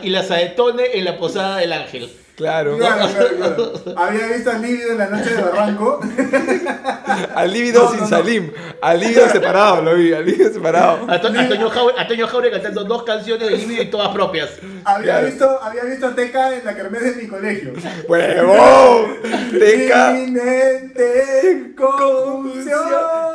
y 0.03 0.11
la 0.11 0.23
saetone 0.23 0.85
en 0.95 1.05
la 1.05 1.19
posada 1.19 1.57
del 1.59 1.73
ángel. 1.73 2.11
Claro. 2.39 2.79
Claro, 2.79 3.09
claro, 3.09 3.29
claro. 3.37 3.73
Había 3.97 4.27
visto 4.29 4.51
al 4.51 4.63
Lívido 4.63 4.93
en 4.93 4.99
la 4.99 5.07
noche 5.07 5.31
de 5.35 5.43
Barranco. 5.43 6.01
Al 7.35 7.53
lívido 7.53 7.83
No, 7.85 7.89
sin 7.91 7.99
no, 7.99 8.05
no. 8.05 8.09
Salim. 8.09 8.53
Al 8.81 9.01
lívido 9.01 9.29
separado, 9.29 9.83
lo 9.83 9.95
vi. 9.97 10.13
Al 10.13 10.25
lívido 10.25 10.53
separado. 10.53 11.01
A, 11.11 11.21
To- 11.21 11.29
a 11.29 11.49
Toño 11.49 11.69
Jaure, 11.69 11.95
a 11.99 12.07
Toño 12.07 12.27
Jaure 12.29 12.51
cantando 12.53 12.85
dos 12.85 13.03
canciones 13.03 13.49
de 13.51 13.57
Livio 13.57 13.83
y 13.83 13.87
todas 13.91 14.11
propias. 14.11 14.51
Había, 14.85 15.05
Claro. 15.15 15.27
visto, 15.27 15.63
había 15.63 15.83
visto 15.85 16.07
a 16.07 16.15
Teca 16.15 16.55
en 16.55 16.65
la 16.65 16.75
kermés 16.77 17.03
de 17.17 17.23
mi 17.23 17.29
colegio. 17.29 17.73
¡Huevón! 18.09 19.17
Teca. 19.59 20.11
Inminente 20.19 21.75
confusión. 21.77 22.79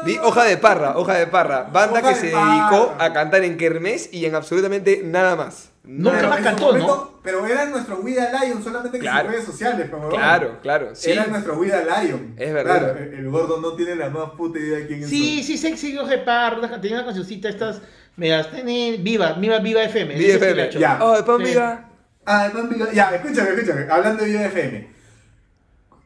Di 0.05 0.17
hoja 0.17 0.43
de 0.45 0.57
parra, 0.57 0.97
hoja 0.97 1.15
de 1.15 1.27
parra. 1.27 1.63
Banda 1.71 1.99
Hoja 1.99 2.09
que 2.09 2.15
se 2.15 2.29
parra. 2.31 2.51
dedicó 2.51 2.93
a 2.99 3.11
cantar 3.11 3.43
en 3.43 3.57
kermés 3.57 4.09
y 4.13 4.25
en 4.25 4.35
absolutamente 4.35 5.01
nada 5.03 5.35
más. 5.35 5.72
Nunca 5.85 6.27
más 6.29 6.37
en 6.37 6.43
cantó, 6.45 6.65
momento- 6.67 6.87
¿no? 7.13 7.19
Pero 7.23 7.45
era 7.45 7.65
nuestro 7.65 7.97
Wida 7.97 8.31
Lion, 8.43 8.63
solamente 8.63 8.97
que 8.97 9.01
Claro. 9.03 9.23
sus 9.25 9.31
redes 9.31 9.45
sociales, 9.45 9.85
pero 9.85 9.97
huevón. 9.97 10.11
Claro, 10.15 10.59
claro. 10.61 10.95
Sí. 10.95 11.11
Era 11.11 11.27
nuestro 11.27 11.55
Wida 11.57 11.83
Lion. 11.83 12.33
Es 12.37 12.53
verdad. 12.53 12.79
Claro, 12.93 12.99
el, 12.99 13.13
el 13.13 13.29
gordo 13.29 13.59
no 13.61 13.73
tiene 13.73 13.95
la 13.95 14.09
más 14.09 14.31
puta 14.31 14.59
idea 14.59 14.79
de 14.79 14.87
quién 14.87 15.03
es. 15.03 15.09
Sí, 15.09 15.43
sí, 15.43 15.57
sexy 15.57 15.97
Oje 15.97 16.17
Par, 16.19 16.57
una- 16.59 16.79
tenía 16.81 16.97
una 16.97 17.05
cancioncita 17.05 17.49
estas 17.49 17.81
tene- 18.17 18.97
viva, 18.99 19.33
viva, 19.33 19.59
viva 19.59 19.83
FM. 19.83 20.15
Viva 20.15 20.33
FM. 20.35 20.69
Ya. 20.71 20.99
Oh, 21.01 21.15
de 21.17 21.23
pan 21.23 21.37
Sí. 21.39 21.43
viva. 21.45 21.89
Ah, 22.25 22.49
pan 22.53 22.69
pico- 22.69 22.91
Ya, 22.93 23.09
escúchame, 23.15 23.49
escúchame. 23.51 23.91
Hablando 23.91 24.23
de 24.23 24.29
Viva 24.29 24.43
FM. 24.45 24.87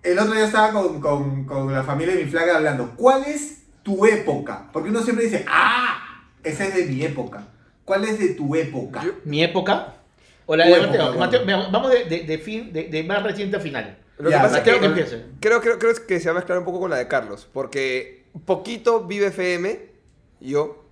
El 0.04 0.20
otro 0.20 0.34
día 0.34 0.46
estaba 0.46 0.72
con, 0.72 1.02
con, 1.02 1.46
con 1.46 1.74
la 1.74 1.84
familia 1.84 2.16
de 2.16 2.24
mi 2.24 2.30
flaca 2.30 2.56
hablando. 2.58 2.94
¿Cuál 2.96 3.24
es 3.26 3.64
tu 3.84 4.06
época? 4.06 4.70
Porque 4.72 4.90
uno 4.90 5.02
siempre 5.02 5.26
dice, 5.26 5.46
¡ah! 5.48 6.24
Esa 6.44 6.66
es 6.66 6.76
de 6.76 6.86
mi 6.86 7.04
época. 7.04 7.44
¿Cuál 7.88 8.04
es 8.04 8.20
de 8.20 8.34
tu 8.34 8.54
época? 8.54 9.02
Mi 9.24 9.42
época. 9.42 9.94
O 10.46 10.58
la 10.58 10.66
de 10.66 10.74
época, 10.74 10.88
Mateo. 10.88 11.04
bueno. 11.14 11.20
Mateo, 11.20 11.72
vamos 11.72 11.90
de, 11.92 12.04
de, 12.04 12.20
de 12.26 12.38
fin, 12.38 12.74
de, 12.74 12.84
de 12.90 13.04
más 13.04 13.24
reciente 13.24 13.56
a 13.56 13.60
final. 13.62 13.98
Lo 14.18 14.30
Ya, 14.30 14.38
que 14.38 14.44
pasa 14.44 14.58
es 14.58 14.64
que 14.64 14.72
que 14.72 15.06
creo, 15.40 15.62
creo, 15.62 15.80
creo 15.80 15.94
que 16.06 16.20
se 16.20 16.26
va 16.26 16.32
a 16.32 16.36
mezclar 16.36 16.58
un 16.60 16.66
poco 16.66 16.82
con 16.82 16.90
la 16.90 16.98
de 16.98 17.08
Carlos. 17.08 17.48
Porque 17.54 18.26
poquito 18.46 19.06
vive 19.06 19.28
FM, 19.28 19.80
yo. 20.42 20.84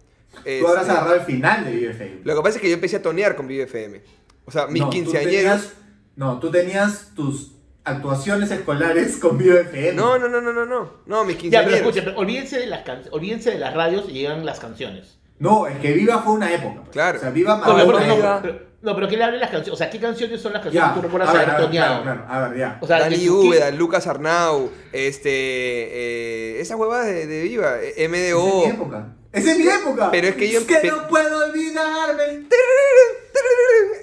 Tú 0.43 0.67
habrás 0.67 0.87
agarrado 0.87 1.15
el 1.15 1.21
final 1.21 1.65
de 1.65 1.71
Viva 1.71 1.91
FM. 1.91 2.21
Lo 2.23 2.33
que 2.35 2.41
pasa 2.41 2.55
es 2.57 2.61
que 2.61 2.69
yo 2.69 2.75
empecé 2.75 2.95
a 2.95 3.01
tonear 3.01 3.35
con 3.35 3.45
Vive 3.47 3.63
FM. 3.63 4.01
O 4.45 4.51
sea, 4.51 4.67
mis 4.67 4.81
No, 4.81 4.87
tú 4.89 4.93
quinceañeros. 4.93 5.33
tenías- 5.61 5.73
No, 6.15 6.39
tú 6.39 6.49
tenías 6.51 7.11
tus 7.13 7.51
actuaciones 7.83 8.51
escolares 8.51 9.17
con 9.17 9.37
Viva 9.37 9.59
FM. 9.59 9.93
No, 9.93 10.17
no, 10.17 10.27
no, 10.29 10.39
no, 10.41 10.53
no, 10.53 10.65
no. 10.65 10.91
No, 11.05 11.23
mis 11.25 11.35
Ya, 11.35 11.41
pero 11.41 11.41
quinceañeros. 11.41 11.79
escuchen, 11.79 12.03
pero 12.05 12.17
olvídense 12.17 12.57
de 12.59 12.67
las 12.67 12.83
olvídense 13.11 13.51
de 13.51 13.59
las 13.59 13.73
radios 13.73 14.05
y 14.09 14.13
llegan 14.13 14.45
las 14.45 14.59
canciones. 14.59 15.17
No, 15.39 15.67
es 15.67 15.77
que 15.79 15.91
Viva 15.93 16.21
fue 16.21 16.33
una 16.33 16.53
época. 16.53 16.75
pues. 16.81 16.89
Claro. 16.91 17.17
O 17.17 17.21
sea, 17.21 17.29
Viva 17.29 17.55
No, 17.57 17.73
marcó 17.73 17.89
una 17.89 18.05
época. 18.05 18.35
no, 18.35 18.41
pero- 18.41 18.59
no, 18.81 18.93
pero 18.95 19.07
que 19.07 19.17
le 19.17 19.23
hablen 19.23 19.39
las 19.41 19.49
canciones. 19.49 19.73
O 19.73 19.77
sea, 19.77 19.89
¿qué 19.89 19.99
canciones 19.99 20.39
son 20.41 20.53
las 20.53 20.61
canciones 20.61 20.87
Ya, 20.89 20.93
que 20.93 20.99
tú 20.99 21.05
recuerdas 21.07 21.29
haber 21.29 21.49
a 21.49 21.53
ver, 21.57 21.61
toneado? 21.65 22.03
claro, 22.03 22.21
claro, 22.25 22.33
a 22.45 22.47
ver, 22.49 22.59
ya. 22.59 22.77
O 22.81 22.87
sea, 22.87 22.99
Dani 22.99 23.29
Úbeda, 23.29 23.71
Lucas 23.71 24.05
Arnau, 24.07 24.69
este, 24.93 25.29
eh, 25.31 26.61
esas 26.61 26.77
huevadas 26.77 27.07
de, 27.07 27.25
de 27.25 27.41
Viva, 27.43 27.77
eh, 27.81 27.93
Esa 27.97 28.03
es 28.03 28.09
mi 28.09 28.17
MDO. 28.19 28.65
época. 28.67 29.07
Esa 29.31 29.51
es 29.51 29.57
mi 29.57 29.67
época. 29.67 30.11
Pero 30.11 30.27
es 30.27 30.35
que 30.35 30.49
yo 30.51 30.59
Es 30.59 30.65
que 30.65 30.87
no 30.87 31.07
puedo 31.07 31.45
olvidarme. 31.47 32.45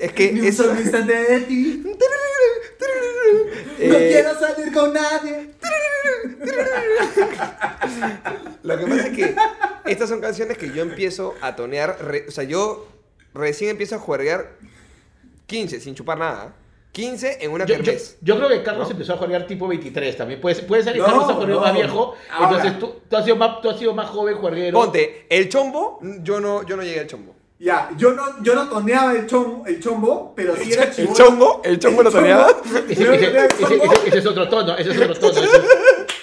Es 0.01 0.13
que 0.13 0.33
Ni 0.33 0.41
un 0.41 0.47
eso, 0.47 0.65
solo 0.65 0.81
instante 0.81 1.15
de 1.15 1.41
ti. 1.43 1.83
No 3.79 3.97
eh, 3.97 4.09
quiero 4.13 4.39
salir 4.39 4.73
con 4.73 4.93
nadie. 4.93 5.51
Lo 8.63 8.79
que 8.79 8.87
pasa 8.87 9.07
es 9.09 9.17
que 9.17 9.35
estas 9.87 10.09
son 10.09 10.21
canciones 10.21 10.57
que 10.59 10.71
yo 10.73 10.83
empiezo 10.83 11.35
a 11.41 11.57
tonear, 11.57 11.97
re- 12.05 12.27
o 12.29 12.31
sea, 12.31 12.45
yo 12.45 12.87
recién 13.35 13.71
empiezo 13.71 13.97
a 13.97 13.99
jugar 13.99 14.53
15 15.47 15.81
sin 15.81 15.95
chupar 15.95 16.19
nada. 16.19 16.55
15 16.93 17.39
en 17.43 17.51
una 17.53 17.65
Yo, 17.65 17.77
yo- 17.77 17.83
kermés. 17.85 18.19
yo 18.21 18.37
creo 18.37 18.49
que 18.51 18.63
Carlos 18.63 18.87
¿No? 18.89 18.93
empezó 18.93 19.15
a 19.15 19.17
jugar 19.17 19.47
tipo 19.47 19.67
23 19.67 20.17
también. 20.17 20.41
Puede, 20.41 20.57
ser- 20.57 20.67
puede 20.67 20.83
ser 20.85 20.93
que 20.93 20.99
No, 20.99 21.07
Carlos 21.07 21.23
ha 21.25 21.33
jugado 21.35 21.49
no. 21.55 21.61
más 21.61 21.73
viejo. 21.73 22.15
Ahora. 22.31 22.49
Entonces 22.57 22.79
tú, 22.79 22.95
tú, 23.09 23.17
has 23.17 23.25
sido 23.25 23.37
más, 23.37 23.61
tú 23.63 23.71
has 23.71 23.79
sido 23.79 23.95
más 23.95 24.11
joven 24.11 24.37
juerguero. 24.37 24.79
Ponte, 24.79 25.27
el 25.31 25.49
chombo, 25.49 25.99
yo 26.21 26.41
no, 26.41 26.63
yo 26.65 26.77
no 26.77 26.83
llegué 26.83 27.01
al 27.01 27.07
chombo. 27.07 27.35
Ya, 27.63 27.91
yo 27.97 28.13
no, 28.13 28.43
yo 28.43 28.57
no 28.57 28.69
toneaba 28.69 29.13
el 29.13 29.25
chombo, 29.29 29.65
el 29.67 29.79
chombo 29.81 30.33
pero 30.35 30.57
sí 30.57 30.73
era 30.73 30.83
¿El 30.87 30.91
chibolo. 30.93 31.15
chombo? 31.17 31.61
¿El 31.65 31.79
chombo 31.79 32.03
lo 32.03 32.11
toneaba? 32.11 32.49
Ese, 32.89 33.05
Yo 33.05 33.13
ese- 33.13 33.27
toneaba 33.27 33.47
el 33.47 33.53
ese- 33.53 33.79
chombo. 33.79 33.85
ese- 33.95 34.09
ese 34.09 34.19
es 34.19 34.27
otro 34.27 34.49
tono. 34.49 34.77
Ese 34.77 34.91
es 34.91 35.01
otro 35.01 35.15
tono. 35.15 35.41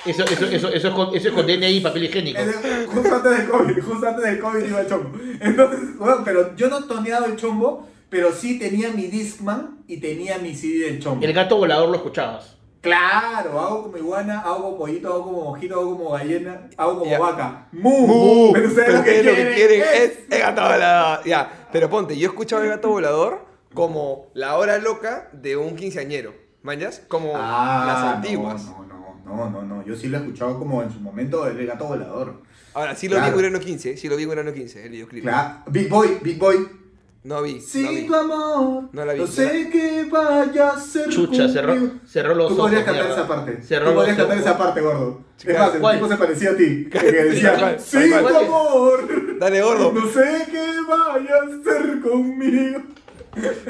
Eso, 0.05 0.23
eso, 0.23 0.45
eso, 0.45 0.67
eso, 0.69 0.87
es 0.87 0.93
con, 0.93 1.15
eso 1.15 1.27
es 1.29 1.33
con 1.33 1.45
DNI 1.47 1.77
y 1.77 1.79
papel 1.79 2.03
higiénico. 2.03 2.39
Ese- 2.41 2.85
Justo 2.87 3.15
antes 3.15 3.37
del 3.37 3.47
COVID, 3.49 3.81
justo 3.83 4.07
antes 4.07 4.25
del 4.25 4.39
COVID 4.39 4.65
iba 4.65 4.81
el 4.81 4.87
chombo. 4.89 5.17
Entonces, 5.39 5.97
bueno, 5.97 6.21
pero 6.25 6.55
yo 6.57 6.67
no 6.67 6.83
toneaba 6.83 7.25
el 7.27 7.35
chombo, 7.37 7.87
pero 8.09 8.33
sí 8.33 8.59
tenía 8.59 8.89
mi 8.91 9.07
Discman 9.07 9.77
y 9.87 9.97
tenía 10.01 10.39
mi 10.39 10.53
CD 10.55 10.85
del 10.91 10.99
chombo. 10.99 11.25
El 11.25 11.31
gato 11.31 11.55
volador 11.55 11.87
lo 11.87 11.95
escuchabas. 11.95 12.57
Claro, 12.81 13.59
hago 13.59 13.83
como 13.83 13.97
iguana, 13.97 14.39
hago 14.41 14.61
como 14.63 14.77
pollito, 14.77 15.09
hago 15.09 15.23
como 15.25 15.43
mojito, 15.45 15.75
hago 15.79 15.97
como 15.97 16.11
gallina, 16.11 16.69
hago 16.77 16.99
como 16.99 17.19
vaca. 17.19 17.67
¡Mu! 17.73 18.07
Mu, 18.07 18.51
Pero 18.53 18.67
ustedes 18.69 18.93
lo 18.95 19.03
que 19.03 19.53
quieren, 19.53 19.81
es- 19.81 19.93
es 19.95 20.17
el 20.29 20.39
gato 20.39 20.61
volador. 20.61 21.25
Ya, 21.25 21.67
pero 21.73 21.89
ponte, 21.89 22.17
yo 22.17 22.29
escuchaba 22.29 22.63
el 22.63 22.69
gato 22.69 22.89
volador 22.89 23.45
como 23.73 24.27
la 24.33 24.55
hora 24.57 24.77
loca 24.77 25.29
de 25.33 25.57
un 25.57 25.75
quinceañero. 25.75 26.33
¿Mañas? 26.61 27.01
Como 27.07 27.33
Ah, 27.35 27.83
las 27.87 28.15
antiguas. 28.15 28.65
No, 28.65 28.85
no, 28.85 29.25
no, 29.25 29.49
no, 29.49 29.61
no, 29.61 29.85
yo 29.85 29.95
sí 29.95 30.07
lo 30.07 30.17
he 30.17 30.21
escuchado 30.21 30.57
como 30.57 30.81
en 30.83 30.91
su 30.91 30.99
momento 30.99 31.45
el 31.47 31.65
gato 31.67 31.85
volador. 31.85 32.41
Ahora, 32.73 32.95
sí 32.95 33.07
lo 33.09 33.15
vi 33.15 33.21
Claro. 33.21 33.33
en 33.33 33.39
Urano 33.39 33.59
15, 33.59 33.97
sí 33.97 34.07
lo 34.09 34.15
vi 34.15 34.23
en 34.23 34.29
Urano 34.29 34.53
15, 34.53 34.83
el 34.85 34.89
videoclip. 34.91 35.23
Claro. 35.23 35.63
Big 35.67 35.89
Boy, 35.89 36.17
Big 36.21 36.37
Boy. 36.39 36.78
No 37.23 37.41
vi, 37.41 37.55
no 37.55 37.61
Sin 37.61 37.89
vi. 37.89 38.07
tu 38.07 38.15
amor, 38.15 38.83
No 38.93 39.05
la 39.05 39.13
vi, 39.13 39.19
no 39.19 39.25
no 39.25 39.31
sé 39.31 39.69
qué 39.71 40.07
vaya 40.09 40.69
a 40.69 40.79
ser 40.79 41.09
Chucha, 41.09 41.49
cerró, 41.49 41.75
cerró 42.07 42.33
los 42.33 42.47
Tú 42.47 42.53
ojos. 42.53 42.63
podrías 42.65 42.85
cantar 42.85 43.03
mierda. 43.05 43.19
esa 43.21 43.27
parte. 43.27 43.61
Cerró 43.61 43.85
Tú 43.85 43.91
los 43.91 43.95
podrías 43.95 44.17
cantar 44.17 44.37
ojos. 44.37 44.47
esa 44.49 44.57
parte, 44.57 44.81
gordo. 44.81 45.21
Es 45.37 45.43
claro. 45.45 45.59
más, 45.65 45.73
el 45.75 45.81
¿Cuál? 45.81 45.95
tipo 45.97 46.07
se 46.09 46.15
parecía 46.17 46.49
a 46.51 46.55
ti. 46.55 46.89
Que 46.91 47.11
decía, 47.11 47.77
sin 47.79 48.09
¿Cuál? 48.11 48.27
tu 48.27 48.35
amor, 48.37 49.37
Dale, 49.39 49.61
gordo. 49.61 49.91
no 49.91 50.07
sé 50.07 50.47
qué 50.49 50.71
vaya 50.87 51.35
a 51.43 51.63
ser 51.63 52.01
conmigo. 52.01 52.81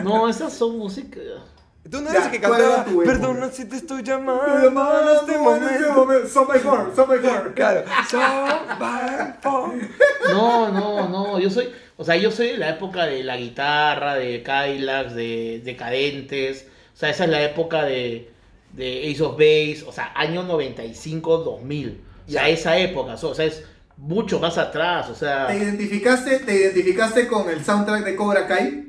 No, 0.03 0.29
esas 0.29 0.53
son 0.53 0.77
música. 0.77 1.19
Tú 1.89 2.01
no 2.01 2.11
Ya, 2.11 2.19
eres 2.19 2.25
el 2.25 2.31
que 2.31 2.39
¿cuál 2.47 2.61
era 2.61 2.75
cantaba, 2.83 3.03
perdona 3.03 3.49
si 3.51 3.65
te 3.65 3.77
estoy 3.77 4.03
Te 4.03 4.11
llamando 4.11 4.57
en 4.57 4.63
llamaba 4.65 5.13
este 5.13 5.33
en 5.33 5.39
ese 5.39 5.87
momento. 5.89 6.45
by 6.45 6.59
four, 6.59 6.91
son 6.95 7.07
by 7.07 7.19
four. 7.19 7.53
Claro. 7.55 7.83
So 8.09 8.17
by 8.79 9.33
four. 9.41 9.73
No, 10.31 10.71
no, 10.71 11.09
no. 11.09 11.39
Yo 11.39 11.49
soy. 11.49 11.69
O 11.97 12.05
sea, 12.05 12.15
yo 12.15 12.31
soy 12.31 12.49
de 12.49 12.57
la 12.57 12.69
época 12.69 13.05
de 13.05 13.23
la 13.23 13.37
guitarra, 13.37 14.15
de 14.15 14.41
Cadillacs, 14.43 15.15
de 15.15 15.61
Decadentes. 15.65 16.67
O 16.93 16.97
sea, 16.97 17.09
esa 17.09 17.23
es 17.25 17.29
la 17.29 17.41
época 17.43 17.83
de, 17.83 18.31
de 18.73 19.11
Ace 19.11 19.23
of 19.23 19.33
Base. 19.33 19.83
O 19.87 19.91
sea, 19.91 20.11
año 20.15 20.43
95, 20.43 21.37
2000. 21.39 22.01
O 22.27 22.31
sea, 22.31 22.43
Ya. 22.43 22.49
esa 22.49 22.77
época. 22.77 23.13
O 23.15 23.33
sea, 23.35 23.45
es 23.45 23.63
mucho 23.97 24.39
más 24.39 24.57
atrás. 24.57 25.09
O 25.09 25.15
sea. 25.15 25.47
¿Te 25.47 25.57
identificaste, 25.57 26.39
¿Te 26.39 26.53
identificaste 26.53 27.27
con 27.27 27.49
el 27.49 27.63
soundtrack 27.65 28.03
de 28.05 28.15
Cobra 28.15 28.47
Kai? 28.47 28.88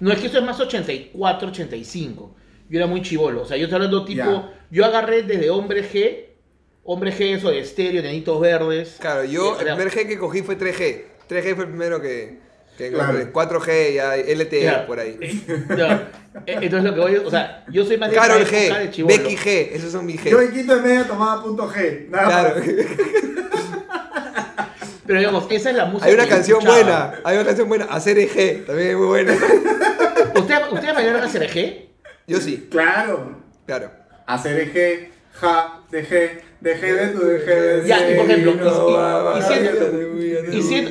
No, 0.00 0.10
es 0.12 0.18
que 0.18 0.26
eso 0.28 0.38
es 0.38 0.44
más 0.44 0.58
84, 0.58 1.48
85. 1.48 2.34
Yo 2.68 2.78
era 2.78 2.86
muy 2.86 3.02
chivolo. 3.02 3.42
O 3.42 3.44
sea, 3.46 3.56
yo 3.56 3.64
estoy 3.64 3.76
hablando 3.76 4.04
tipo. 4.04 4.24
Ya. 4.24 4.52
Yo 4.70 4.84
agarré 4.84 5.22
desde 5.22 5.50
Hombre 5.50 5.84
G. 5.84 6.26
Hombre 6.84 7.12
G, 7.12 7.36
eso 7.36 7.50
de 7.50 7.60
estéreo, 7.60 8.02
nenitos 8.02 8.40
verdes. 8.40 8.96
Claro, 9.00 9.24
yo 9.24 9.58
el 9.60 9.66
primer 9.66 9.90
G 9.90 10.06
que 10.08 10.18
cogí 10.18 10.42
fue 10.42 10.56
3G. 10.58 11.02
3G 11.28 11.54
fue 11.54 11.64
el 11.64 11.70
primero 11.70 12.00
que, 12.00 12.38
que 12.78 12.90
Claro. 12.90 13.18
encontré. 13.18 13.32
4G 13.32 13.94
ya 13.94 14.16
LTE 14.16 14.86
por 14.86 14.98
ahí. 14.98 15.18
Ya. 15.76 16.10
E- 16.46 16.52
Entonces 16.62 16.84
lo 16.84 16.94
que 16.94 17.00
voy 17.00 17.16
o 17.16 17.30
sea, 17.30 17.64
yo 17.70 17.84
soy 17.84 17.98
más 17.98 18.10
de 18.10 18.16
Carol 18.16 18.44
G. 18.44 19.04
Becky 19.06 19.36
G, 19.36 19.68
esos 19.72 19.92
son 19.92 20.06
mis 20.06 20.20
G. 20.24 20.30
Yo 20.30 20.40
en 20.40 20.52
quinto 20.52 20.74
de 20.76 20.80
media 20.82 21.04
tomaba 21.06 21.42
punto 21.42 21.68
G. 21.68 22.08
Nada 22.08 22.26
Claro. 22.26 22.56
más. 22.56 22.66
Pero 25.10 25.18
digamos, 25.18 25.46
esa 25.50 25.70
es 25.70 25.76
la 25.76 25.86
música. 25.86 26.06
Hay 26.06 26.14
una 26.14 26.22
que 26.22 26.28
canción 26.28 26.58
escuchaba. 26.60 26.82
buena, 26.84 27.20
hay 27.24 27.34
una 27.36 27.44
canción 27.46 27.68
buena, 27.68 27.84
Hacer 27.86 28.16
G, 28.16 28.64
también 28.64 28.90
es 28.90 28.96
muy 28.96 29.06
buena. 29.08 29.32
¿Ustedes 30.36 30.60
¿usted 30.70 30.94
bailaron 30.94 31.22
a 31.24 31.26
CRG? 31.28 31.88
Yo 32.28 32.38
sí, 32.40 32.68
Claro. 32.70 33.36
claro. 33.66 33.90
Hacer 34.26 34.60
eje, 34.60 35.10
ja, 35.32 35.80
de 35.90 36.06
G, 36.06 36.40
de 36.60 36.76
G 36.80 36.80
de 36.94 37.08
tu, 37.08 37.24
de 37.26 37.44
G 37.44 37.46
de 37.82 37.88
Ya, 37.88 38.08
y 38.08 38.14
por 38.14 38.30
ejemplo, 38.30 38.54
no 38.54 39.36
y- 39.36 39.42
siendo- 39.42 40.52
Y 40.56 40.62
siendo, 40.62 40.90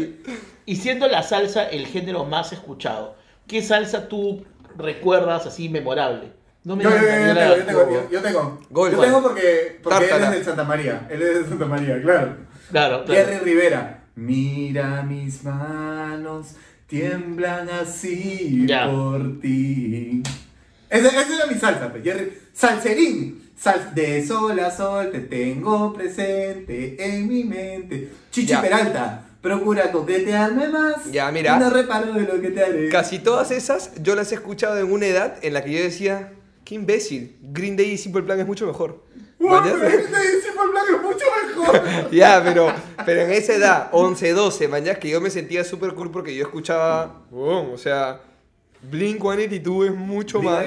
y 0.65 0.75
siendo 0.75 1.07
la 1.07 1.23
salsa 1.23 1.63
el 1.69 1.87
género 1.87 2.25
más 2.25 2.51
escuchado, 2.51 3.15
¿qué 3.47 3.61
salsa 3.61 4.09
tú 4.09 4.43
recuerdas 4.77 5.45
así 5.45 5.69
memorable? 5.69 6.33
No 6.65 6.75
me 6.75 6.83
Yo, 6.83 6.89
yo, 6.89 6.97
yo, 6.97 7.05
yo 7.07 7.33
tengo, 7.35 7.55
yo 7.55 7.65
tengo, 7.65 8.09
yo, 8.11 8.21
tengo. 8.21 8.59
Gold, 8.69 8.91
Yo 8.91 8.97
man. 8.97 9.05
tengo 9.07 9.21
porque, 9.23 9.79
porque 9.81 10.09
él 10.13 10.23
es 10.23 10.31
de 10.31 10.43
Santa 10.43 10.65
María. 10.65 11.07
Él 11.09 11.21
es 11.21 11.35
de 11.43 11.45
Santa 11.47 11.63
María, 11.65 12.01
claro. 12.01 12.35
Claro, 12.69 13.05
claro. 13.05 13.25
Jerry 13.25 13.37
Rivera. 13.45 13.98
Mira 14.23 15.01
mis 15.03 15.43
manos, 15.45 16.47
tiemblan 16.87 17.69
así 17.69 18.67
por 18.91 19.39
ti. 19.39 20.21
Esa, 20.89 21.07
esa 21.07 21.35
era 21.35 21.45
mi 21.45 21.55
salsa, 21.57 21.89
pues, 21.89 22.03
Jerry. 22.03 22.33
Salserín. 22.53 23.49
Sal- 23.55 23.93
de 23.93 24.25
sol 24.25 24.57
a 24.59 24.71
sol 24.71 25.09
te 25.11 25.19
tengo 25.19 25.93
presente 25.93 26.95
en 26.99 27.27
mi 27.27 27.43
mente. 27.43 28.09
Chichi. 28.31 28.53
Peralta. 28.55 29.25
Procura 29.41 29.91
coquetearme 29.91 30.67
más. 30.69 31.09
Ya, 31.11 31.31
mira. 31.31 31.57
No 31.59 31.69
reparo 31.69 32.13
de 32.13 32.21
lo 32.21 32.41
que 32.41 32.51
te 32.51 32.63
haré. 32.63 32.89
Casi 32.89 33.19
todas 33.19 33.51
esas 33.51 33.91
yo 34.01 34.15
las 34.15 34.31
he 34.31 34.35
escuchado 34.35 34.77
en 34.79 34.91
una 34.91 35.05
edad 35.07 35.35
en 35.41 35.53
la 35.53 35.63
que 35.63 35.71
yo 35.71 35.79
decía, 35.79 36.33
qué 36.65 36.75
imbécil, 36.75 37.37
Green 37.41 37.75
Day 37.77 37.91
y 37.91 37.97
Simple 37.97 38.23
Plan 38.23 38.39
es 38.39 38.47
mucho 38.47 38.65
mejor. 38.67 39.05
¿Mañas? 39.39 39.73
pero 39.79 39.89
es 39.97 41.01
mucho 41.01 41.25
mejor. 41.47 41.81
Ya, 42.11 42.41
pero, 42.43 42.73
pero 43.05 43.21
en 43.21 43.31
esa 43.31 43.53
edad, 43.53 43.89
11, 43.91 44.33
12, 44.33 44.67
mañana 44.67 44.99
que 44.99 45.09
yo 45.09 45.21
me 45.21 45.29
sentía 45.29 45.63
súper 45.63 45.93
cool 45.93 46.11
porque 46.11 46.35
yo 46.35 46.43
escuchaba, 46.43 47.23
oh, 47.31 47.69
o 47.73 47.77
sea, 47.77 48.21
Blink 48.81 49.21
182 49.21 49.87
es 49.87 49.95
mucho 49.95 50.41
más 50.41 50.65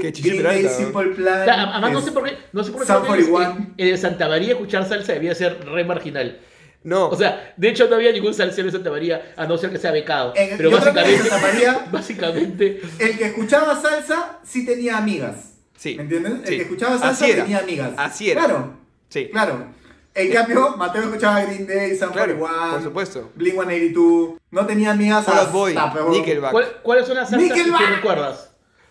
que 0.00 0.12
Chichi 0.12 0.36
Peralta. 0.36 0.62
¿no? 0.68 0.76
Simple 0.76 1.06
Plan. 1.14 1.42
O 1.42 1.44
sea, 1.44 1.62
Además, 1.72 1.92
no 1.92 2.00
sé 2.02 2.12
por 2.12 2.24
qué. 2.24 2.36
No 2.52 2.64
sé 2.64 2.72
por 2.72 2.80
qué. 2.82 2.86
Sum 2.86 3.02
creo 3.02 3.16
que 3.16 3.30
41. 3.30 3.74
En, 3.78 3.88
en 3.88 3.98
Santa 3.98 4.28
María 4.28 4.52
escuchar 4.52 4.88
salsa 4.88 5.12
debía 5.12 5.34
ser 5.34 5.64
re 5.66 5.84
marginal. 5.84 6.40
No, 6.84 7.08
O 7.10 7.16
sea, 7.16 7.54
de 7.56 7.68
hecho 7.68 7.86
no 7.88 7.94
había 7.94 8.10
ningún 8.10 8.34
salsero 8.34 8.66
en 8.66 8.72
Santa 8.72 8.90
María, 8.90 9.32
a 9.36 9.46
no 9.46 9.56
ser 9.56 9.70
que 9.70 9.78
sea 9.78 9.92
becado. 9.92 10.32
En- 10.34 10.56
Pero 10.56 10.72
básicamente, 10.72 11.18
Santa 11.28 11.38
María- 11.46 11.84
básicamente, 11.92 12.80
El 12.98 13.16
que 13.16 13.26
escuchaba 13.26 13.80
salsa 13.80 14.40
sí 14.44 14.66
tenía 14.66 14.98
amigas. 14.98 15.51
Sí, 15.82 15.96
¿Me 15.96 16.02
entiendes? 16.04 16.32
sí. 16.44 16.52
El 16.52 16.56
que 16.58 16.62
escuchaba 16.62 16.92
salsa 16.96 17.08
Así 17.24 17.32
era. 17.32 17.42
tenía 17.42 17.58
amigas. 17.58 17.90
Así 17.96 18.30
era. 18.30 18.44
Claro. 18.44 18.72
sí. 19.08 19.28
Claro. 19.32 19.66
En 20.14 20.32
cambio, 20.32 20.76
Mateo 20.76 21.02
escuchaba 21.02 21.42
Green 21.42 21.66
Day, 21.66 21.96
Sun 21.98 22.10
Claro, 22.10 22.38
41, 22.38 22.70
por 22.74 22.82
supuesto. 22.84 23.30
Blink 23.34 23.54
182. 23.54 24.34
No 24.52 24.66
tenía 24.66 24.92
amigas 24.92 25.26
Out 25.26 25.50
Boy, 25.50 25.74
pero- 25.92 26.10
Nickelback. 26.10 26.52
¿cuál- 26.52 26.80
¿cuáles 26.84 27.06
son 27.06 27.16
las 27.16 27.30
salsas 27.30 27.52
que 27.52 27.64
tú 27.64 27.72
recuerdas? 27.96 28.50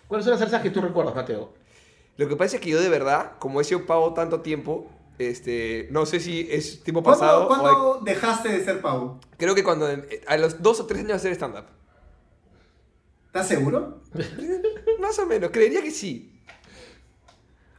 ¿Cuáles 0.09 0.25
son 0.25 0.31
las 0.31 0.39
salsas 0.41 0.61
que 0.63 0.69
tú 0.71 0.81
recuerdas, 0.81 1.15
Mateo? 1.15 1.53
Lo 2.17 2.27
que 2.27 2.35
pasa 2.35 2.57
es 2.57 2.61
que 2.61 2.71
yo 2.71 2.81
de 2.81 2.89
verdad, 2.89 3.33
como 3.39 3.61
he 3.61 3.63
sido 3.63 3.85
pavo 3.85 4.13
tanto 4.13 4.41
tiempo, 4.41 4.91
este, 5.17 5.87
no 5.91 6.05
sé 6.05 6.19
si 6.19 6.45
es 6.51 6.83
tiempo 6.83 7.01
¿Cuándo, 7.03 7.19
pasado 7.21 7.43
o 7.45 7.47
cuándo 7.47 8.01
dejaste 8.03 8.49
de 8.49 8.65
ser 8.65 8.81
pavo? 8.81 9.21
creo 9.37 9.55
que 9.55 9.63
cuando 9.63 9.89
eh, 9.89 10.21
a 10.27 10.35
los 10.35 10.61
dos 10.61 10.81
o 10.81 10.87
tres 10.87 10.99
años 10.99 11.09
de 11.09 11.13
hacer 11.15 11.31
stand-up. 11.33 11.65
¿Estás 13.27 13.47
seguro? 13.47 14.01
Más 14.99 15.17
o 15.19 15.25
menos, 15.25 15.51
creería 15.51 15.81
que 15.81 15.91
sí. 15.91 16.30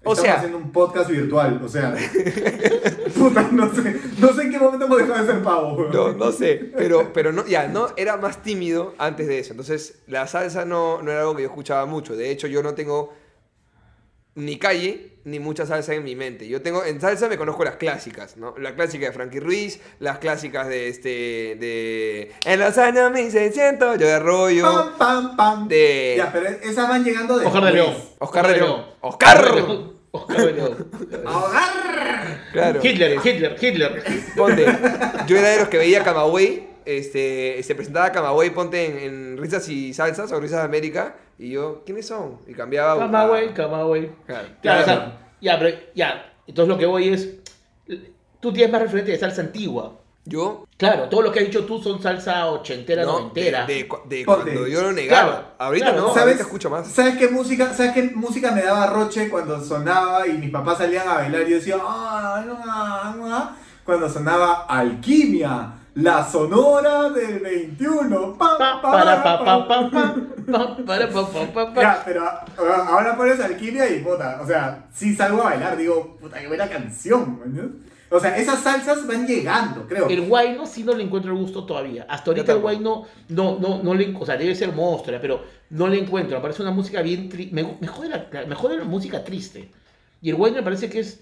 O 0.05 0.13
Estamos 0.13 0.19
sea, 0.21 0.35
haciendo 0.37 0.59
un 0.59 0.73
podcast 0.73 1.09
virtual, 1.11 1.61
o 1.65 1.69
sea. 1.69 1.95
puta, 3.19 3.49
no 3.53 3.73
sé, 3.73 4.01
no 4.19 4.33
sé 4.33 4.43
en 4.43 4.51
qué 4.51 4.59
momento 4.59 4.87
hemos 4.87 4.99
dejado 4.99 5.25
de 5.25 5.33
ser 5.33 5.43
pavo. 5.43 5.75
weón. 5.75 5.93
No, 5.93 6.13
no 6.13 6.33
sé, 6.33 6.73
pero, 6.77 7.13
pero 7.13 7.31
no, 7.33 7.47
ya, 7.47 7.69
no, 7.69 7.87
era 7.97 8.17
más 8.17 8.43
tímido 8.43 8.95
antes 8.99 9.29
de 9.29 9.39
eso. 9.39 9.53
Entonces, 9.53 10.03
la 10.09 10.27
salsa 10.27 10.65
no, 10.65 11.03
no 11.03 11.11
era 11.13 11.21
algo 11.21 11.37
que 11.37 11.43
yo 11.43 11.49
escuchaba 11.49 11.87
mucho. 11.87 12.17
De 12.17 12.31
hecho, 12.31 12.47
yo 12.49 12.63
no 12.65 12.75
tengo 12.75 13.13
ni 14.35 14.59
calle 14.59 15.11
ni 15.25 15.39
mucha 15.39 15.67
salsa 15.67 15.95
en 15.95 16.03
mi 16.03 16.17
mente. 16.17 16.49
Yo 16.49 16.63
tengo, 16.63 16.85
en 16.85 17.01
salsa 17.01 17.29
me 17.29 17.37
conozco 17.37 17.63
las 17.65 17.77
clásicas, 17.77 18.37
¿no? 18.39 18.55
La 18.59 18.75
clásica 18.75 19.07
de 19.07 19.13
Frankie 19.13 19.39
Ruiz, 19.39 19.79
las 20.01 20.19
clásicas 20.19 20.67
de 20.67 20.89
este, 20.89 21.09
de... 21.61 22.33
En 22.45 22.59
los 22.59 22.77
años 22.79 23.13
1600, 23.13 23.99
yo 23.99 24.07
de 24.07 24.13
Arroyo, 24.15 24.65
Pam, 24.65 24.99
pam, 24.99 25.37
pam. 25.37 25.69
De- 25.69 26.15
Ya, 26.17 26.33
pero 26.33 26.49
esas 26.49 26.89
van 26.89 27.05
llegando 27.05 27.39
de. 27.39 27.47
Oscar 27.47 27.65
de 27.67 27.73
León. 27.73 27.95
Oscar 28.19 28.49
de 28.49 28.57
León. 28.57 28.85
¡Oscar! 29.01 29.92
claro. 32.53 32.81
Hitler, 32.83 33.19
Hitler, 33.25 33.57
Hitler. 33.61 34.03
Ponte, 34.37 34.67
yo 35.27 35.39
era 35.39 35.49
de 35.49 35.61
los 35.61 35.69
que 35.69 35.79
veía 35.79 36.05
Camagüey, 36.05 36.69
este, 36.85 37.63
se 37.63 37.75
presentaba 37.75 38.13
Camagüey, 38.13 38.51
ponte 38.51 38.85
en, 38.85 38.99
en 38.99 39.39
Risas 39.39 39.67
y 39.69 39.95
Salsas 39.95 40.31
o 40.33 40.41
Risas 40.41 40.59
de 40.59 40.65
América, 40.65 41.17
y 41.39 41.51
yo, 41.51 41.83
¿quiénes 41.87 42.07
son? 42.07 42.41
Y 42.47 42.53
cambiaba. 42.53 42.99
Camagüey, 42.99 43.55
Camagüey. 43.55 44.11
Claro. 44.27 44.49
Claro, 44.61 44.83
o 44.83 44.85
sea, 44.85 45.19
ya, 45.41 45.59
pero 45.59 45.79
ya. 45.95 46.31
Entonces 46.47 46.69
lo 46.69 46.79
que 46.79 46.87
voy 46.87 47.09
es. 47.09 47.37
Tú 48.41 48.53
tienes 48.53 48.73
más 48.73 48.83
referente 48.83 49.13
de 49.13 49.19
salsa 49.19 49.41
antigua. 49.41 49.99
Yo, 50.25 50.67
Claro, 50.77 51.09
todo 51.09 51.23
lo 51.23 51.33
que 51.33 51.41
has 51.41 51.47
dicho 51.47 51.65
tú 51.65 51.81
son 51.83 52.01
salsa 52.01 52.47
ochentera, 52.47 53.03
no, 53.05 53.09
de, 53.09 53.19
noventera. 53.21 53.67
de 53.67 53.75
de 53.75 53.85
Ponte. 53.85 54.25
cuando 54.25 54.67
yo 54.69 54.83
lo 54.83 54.93
negaba. 54.93 55.31
Claro, 55.31 55.45
ahorita 55.59 55.87
claro. 55.87 56.01
no, 56.01 56.09
¿Sabes, 56.09 56.23
ahorita 56.23 56.43
escucho 56.43 56.71
más. 56.71 56.87
¿Sabes 56.89 57.17
qué 57.17 57.29
música, 57.29 57.73
sabes 57.75 57.93
qué 57.93 58.03
música 58.15 58.53
me 58.53 58.63
daba 58.63 58.87
roche 58.87 59.29
cuando 59.29 59.61
sonaba 59.65 60.27
y 60.27 60.33
mis 60.39 60.51
papás 60.51 60.79
salían 60.79 61.09
a 61.09 61.15
bailar 61.15 61.43
y 61.43 61.51
yo 61.51 61.57
decía, 61.57 61.77
ah, 61.81 62.43
no, 62.47 62.57
ah, 62.65 63.15
no, 63.17 63.35
ah", 63.35 63.57
cuando 63.85 64.09
sonaba 64.09 64.67
Alquimia, 64.69 65.73
La 65.95 66.25
sonora 66.25 67.11
del 67.11 67.41
21. 67.41 68.39
Pa, 68.39 68.57
Pa, 68.57 68.81
pa, 68.81 68.93
para, 68.93 69.23
pa, 69.23 69.45
pa. 69.45 69.69
pa, 69.69 69.91
pa, 69.91 69.91
pa, 69.91 70.15
pa, 70.47 70.77
para, 70.87 71.09
pa, 71.11 71.27
pa, 71.33 71.53
pa, 71.53 71.75
pa. 71.75 71.81
Ya, 71.83 72.03
pero 72.05 72.25
ah, 72.25 72.45
ahora 72.89 73.17
pones 73.17 73.39
alquimia 73.41 73.89
y 73.91 73.99
puta, 74.01 74.39
o 74.43 74.47
sea, 74.47 74.87
si 74.95 75.15
salgo 75.15 75.43
a 75.43 75.51
bailar, 75.51 75.77
digo, 75.77 76.17
puta, 76.21 76.39
qué 76.41 76.47
buena 76.49 76.69
canción, 76.69 77.41
¿no? 77.47 77.92
O 78.13 78.21
sea, 78.21 78.37
esas 78.37 78.63
salsas 78.63 79.07
van 79.07 79.27
llegando, 79.27 79.87
creo. 79.89 80.09
El 80.09 80.23
guayno 80.29 80.67
sí 80.67 80.85
no 80.85 80.95
le 80.95 81.03
encuentro 81.03 81.33
el 81.33 81.39
gusto 81.39 81.65
todavía. 81.65 82.07
Hasta 82.09 82.31
ahorita 82.31 82.53
el 82.53 82.59
guayno 82.59 83.07
no, 83.29 83.59
no, 83.59 83.83
no 83.83 83.95
le, 83.95 84.15
o 84.19 84.27
sea, 84.27 84.37
debe 84.37 84.55
ser 84.55 84.73
monstruo, 84.73 85.19
pero 85.21 85.43
no 85.71 85.89
le 85.89 85.99
encuentro. 85.99 86.37
Me 86.37 86.43
parece 86.43 86.63
una 86.63 86.71
música 86.73 87.01
bien 87.03 87.29
triste. 87.29 87.55
Me, 87.55 87.77
me 87.81 87.87
jode 87.87 88.09
la, 88.09 88.29
me 88.47 88.55
jode 88.55 88.77
la 88.77 88.85
música 88.85 89.25
triste. 89.25 89.71
Y 90.21 90.31
el 90.31 90.37
guayno 90.37 90.59
me 90.59 90.63
parece 90.63 90.91
que 90.91 91.01
es 91.01 91.21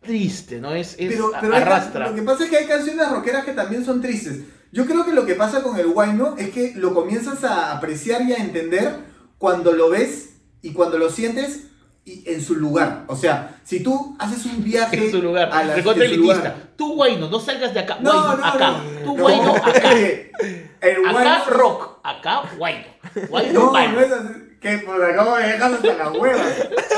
triste, 0.00 0.60
¿no? 0.60 0.72
Es, 0.72 0.94
es 0.98 1.12
Pero, 1.12 1.30
pero 1.40 1.54
hay 1.54 1.62
arrastra. 1.62 2.08
lo 2.08 2.14
que 2.14 2.22
pasa 2.22 2.44
es 2.44 2.50
que 2.50 2.56
hay 2.58 2.66
canciones 2.66 3.10
rockeras 3.10 3.44
que 3.44 3.52
también 3.52 3.84
son 3.84 4.00
tristes. 4.00 4.40
Yo 4.72 4.86
creo 4.86 5.04
que 5.04 5.12
lo 5.12 5.26
que 5.26 5.34
pasa 5.34 5.62
con 5.62 5.78
el 5.78 5.86
guayno 5.88 6.36
es 6.38 6.50
que 6.50 6.74
lo 6.76 6.94
comienzas 6.94 7.42
a 7.44 7.72
apreciar 7.76 8.22
y 8.22 8.32
a 8.32 8.36
entender 8.36 8.94
cuando 9.38 9.72
lo 9.72 9.90
ves 9.90 10.36
y 10.62 10.72
cuando 10.72 10.98
lo 10.98 11.10
sientes 11.10 11.64
y 12.06 12.22
en 12.32 12.40
su 12.40 12.54
lugar. 12.54 13.02
O 13.08 13.16
sea, 13.16 13.58
si 13.64 13.82
tú 13.82 14.16
haces 14.18 14.46
un 14.46 14.62
viaje 14.64 14.96
En 15.06 15.10
su 15.10 15.20
lugar. 15.20 15.50
a 15.52 15.62
la 15.64 15.74
Recontra 15.74 16.04
elitista. 16.06 16.34
lugar- 16.36 16.54
Tú, 16.76 16.94
guayno, 16.94 17.28
no 17.28 17.38
salgas 17.40 17.74
de 17.74 17.80
acá. 17.80 17.98
No, 18.00 18.12
Guayno, 18.12 18.36
no, 18.36 18.44
acá. 18.46 18.70
no. 18.70 18.78
Tú, 19.04 19.16
No, 19.16 19.22
guayno, 19.22 19.56
acá. 19.56 19.92
El 19.92 21.06
Acá 21.06 21.12
guayno- 21.12 21.44
rock, 21.48 21.98
acá 22.04 22.42
guayno. 22.56 22.84
Guayno, 23.28 23.52
No, 23.60 23.70
guayno. 23.70 23.92
no 23.94 24.00
es 24.00 24.12
así. 24.12 24.34
Que 24.60 24.78
por 24.78 25.04
acá 25.04 25.24
me 25.24 25.46
dejas 25.46 25.72
hasta 25.74 25.94
la 25.94 26.10
hueva. 26.12 26.42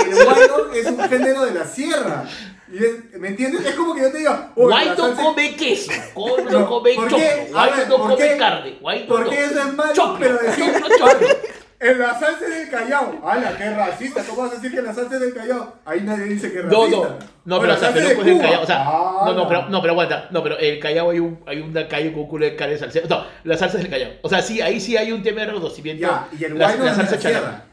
El 0.06 0.24
guayno 0.24 0.72
es 0.74 0.86
un 0.86 1.00
género 1.08 1.44
de 1.46 1.54
la 1.54 1.64
sierra. 1.64 2.24
¿Me 3.18 3.28
entiendes? 3.28 3.64
Es 3.64 3.74
como 3.76 3.94
que 3.94 4.02
yo 4.02 4.12
te 4.12 4.18
diga, 4.18 4.52
"Oye, 4.54 4.68
la 4.76 4.84
Guayno 4.84 4.96
salsa- 5.14 5.22
come 5.24 5.56
queso, 5.56 5.90
guayno 6.14 6.50
No, 6.50 6.68
come 6.68 6.94
¿por 6.94 7.04
choclo, 7.08 7.16
qué? 7.24 7.48
Guayno 7.50 7.88
¿por 7.96 8.00
come 8.10 8.16
qué? 8.16 8.36
carne, 8.36 8.78
guayno 8.80 9.06
¿Por 9.08 9.30
qué 9.30 9.44
eso 9.44 9.58
es 9.60 9.74
malo? 9.74 9.92
Choclo, 9.94 10.16
pero 10.18 10.36
decir, 10.38 10.64
choclo, 10.74 10.96
choclo. 10.98 11.26
En 11.80 11.98
la 11.98 12.18
salsa 12.18 12.44
del 12.48 12.68
Callao. 12.68 13.20
¡Hala, 13.24 13.56
qué 13.56 13.70
racista! 13.70 14.22
¿Cómo 14.28 14.42
vas 14.42 14.52
a 14.52 14.54
decir 14.56 14.72
que 14.72 14.78
en 14.78 14.84
la 14.86 14.94
salsa 14.94 15.16
del 15.18 15.32
Callao? 15.32 15.76
Ahí 15.84 16.00
nadie 16.02 16.24
dice 16.24 16.50
que 16.50 16.58
es 16.58 16.64
No, 16.64 16.84
racista. 16.86 17.08
no, 17.08 17.18
no, 17.44 17.56
O 17.56 17.60
pero, 17.60 17.72
o 17.74 17.76
sea, 17.76 17.92
salsa 17.92 17.94
pero 17.94 18.08
de 18.08 18.14
pues 18.16 18.26
el. 18.26 18.40
Callao, 18.40 18.62
o 18.62 18.66
sea, 18.66 18.84
Ah, 18.84 19.22
no, 19.26 19.34
no, 19.34 19.48
pero, 19.48 19.68
no, 19.68 19.80
pero 19.80 19.92
aguanta, 19.92 20.28
no, 20.32 20.42
pero 20.42 20.58
el 20.58 20.80
Callao 20.80 21.10
hay 21.10 21.20
un, 21.20 21.38
hay 21.46 21.60
una 21.60 21.86
calle 21.86 22.12
con 22.12 22.22
un 22.22 22.28
culo 22.28 22.46
de 22.46 22.56
cara 22.56 22.72
de 22.72 22.78
salsa, 22.78 23.00
no, 23.08 23.24
la 23.44 23.56
salsa 23.56 23.76
es 23.76 23.82
del 23.84 23.92
Callao, 23.92 24.10
o 24.22 24.28
sea, 24.28 24.42
sí, 24.42 24.60
ahí 24.60 24.80
sí 24.80 24.96
hay 24.96 25.12
un 25.12 25.22
tema 25.22 25.40
de 25.42 25.46
reconocimiento, 25.46 26.00
Ya, 26.02 26.28
y 26.36 26.44
el 26.44 26.58
la, 26.58 26.66
guayno 26.66 26.84
la 26.84 26.90
es 26.90 26.96
de 26.96 27.04
salsa 27.04 27.14
la 27.16 27.20
sierra. 27.30 27.64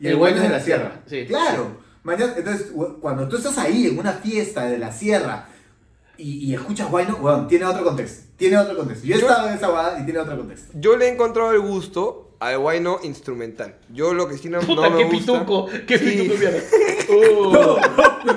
Y 0.00 0.08
el 0.08 0.16
guayno 0.16 0.36
es 0.38 0.42
de 0.42 0.48
la 0.48 0.60
sierra. 0.60 0.92
sí. 1.06 1.24
Claro. 1.26 1.82
Mañana, 2.02 2.34
entonces, 2.36 2.72
cuando 3.00 3.28
tú 3.28 3.36
estás 3.36 3.56
ahí 3.58 3.86
en 3.86 3.96
una 3.96 4.12
fiesta 4.12 4.64
de 4.66 4.76
la 4.76 4.90
sierra 4.90 5.46
y, 6.18 6.50
y 6.50 6.54
escuchas 6.54 6.90
guayno, 6.90 7.14
bueno, 7.18 7.46
tiene 7.46 7.64
otro 7.64 7.84
contexto. 7.84 8.32
Tiene 8.36 8.56
otro 8.58 8.76
contexto. 8.76 9.06
Yo 9.06 9.14
he 9.14 9.18
estado 9.20 9.46
en 9.48 9.54
esa 9.54 9.68
guada 9.68 10.00
y 10.00 10.04
tiene 10.04 10.18
otro 10.18 10.36
contexto. 10.36 10.72
Yo 10.74 10.96
le 10.96 11.06
he 11.06 11.12
encontrado 11.12 11.52
el 11.52 11.60
gusto 11.60 12.31
al 12.42 12.58
guayno 12.58 12.98
instrumental. 13.04 13.76
Yo 13.90 14.12
lo 14.14 14.28
que 14.28 14.36
sí 14.36 14.48
no, 14.48 14.60
Puta, 14.60 14.88
no 14.88 14.90
me 14.90 14.98
qué 14.98 15.04
gusta... 15.04 15.32
pituco, 15.32 15.68
qué 15.86 15.98
Sí. 15.98 16.04
pituco, 16.04 16.38
mierda. 16.38 16.60
Oh, 17.14 17.76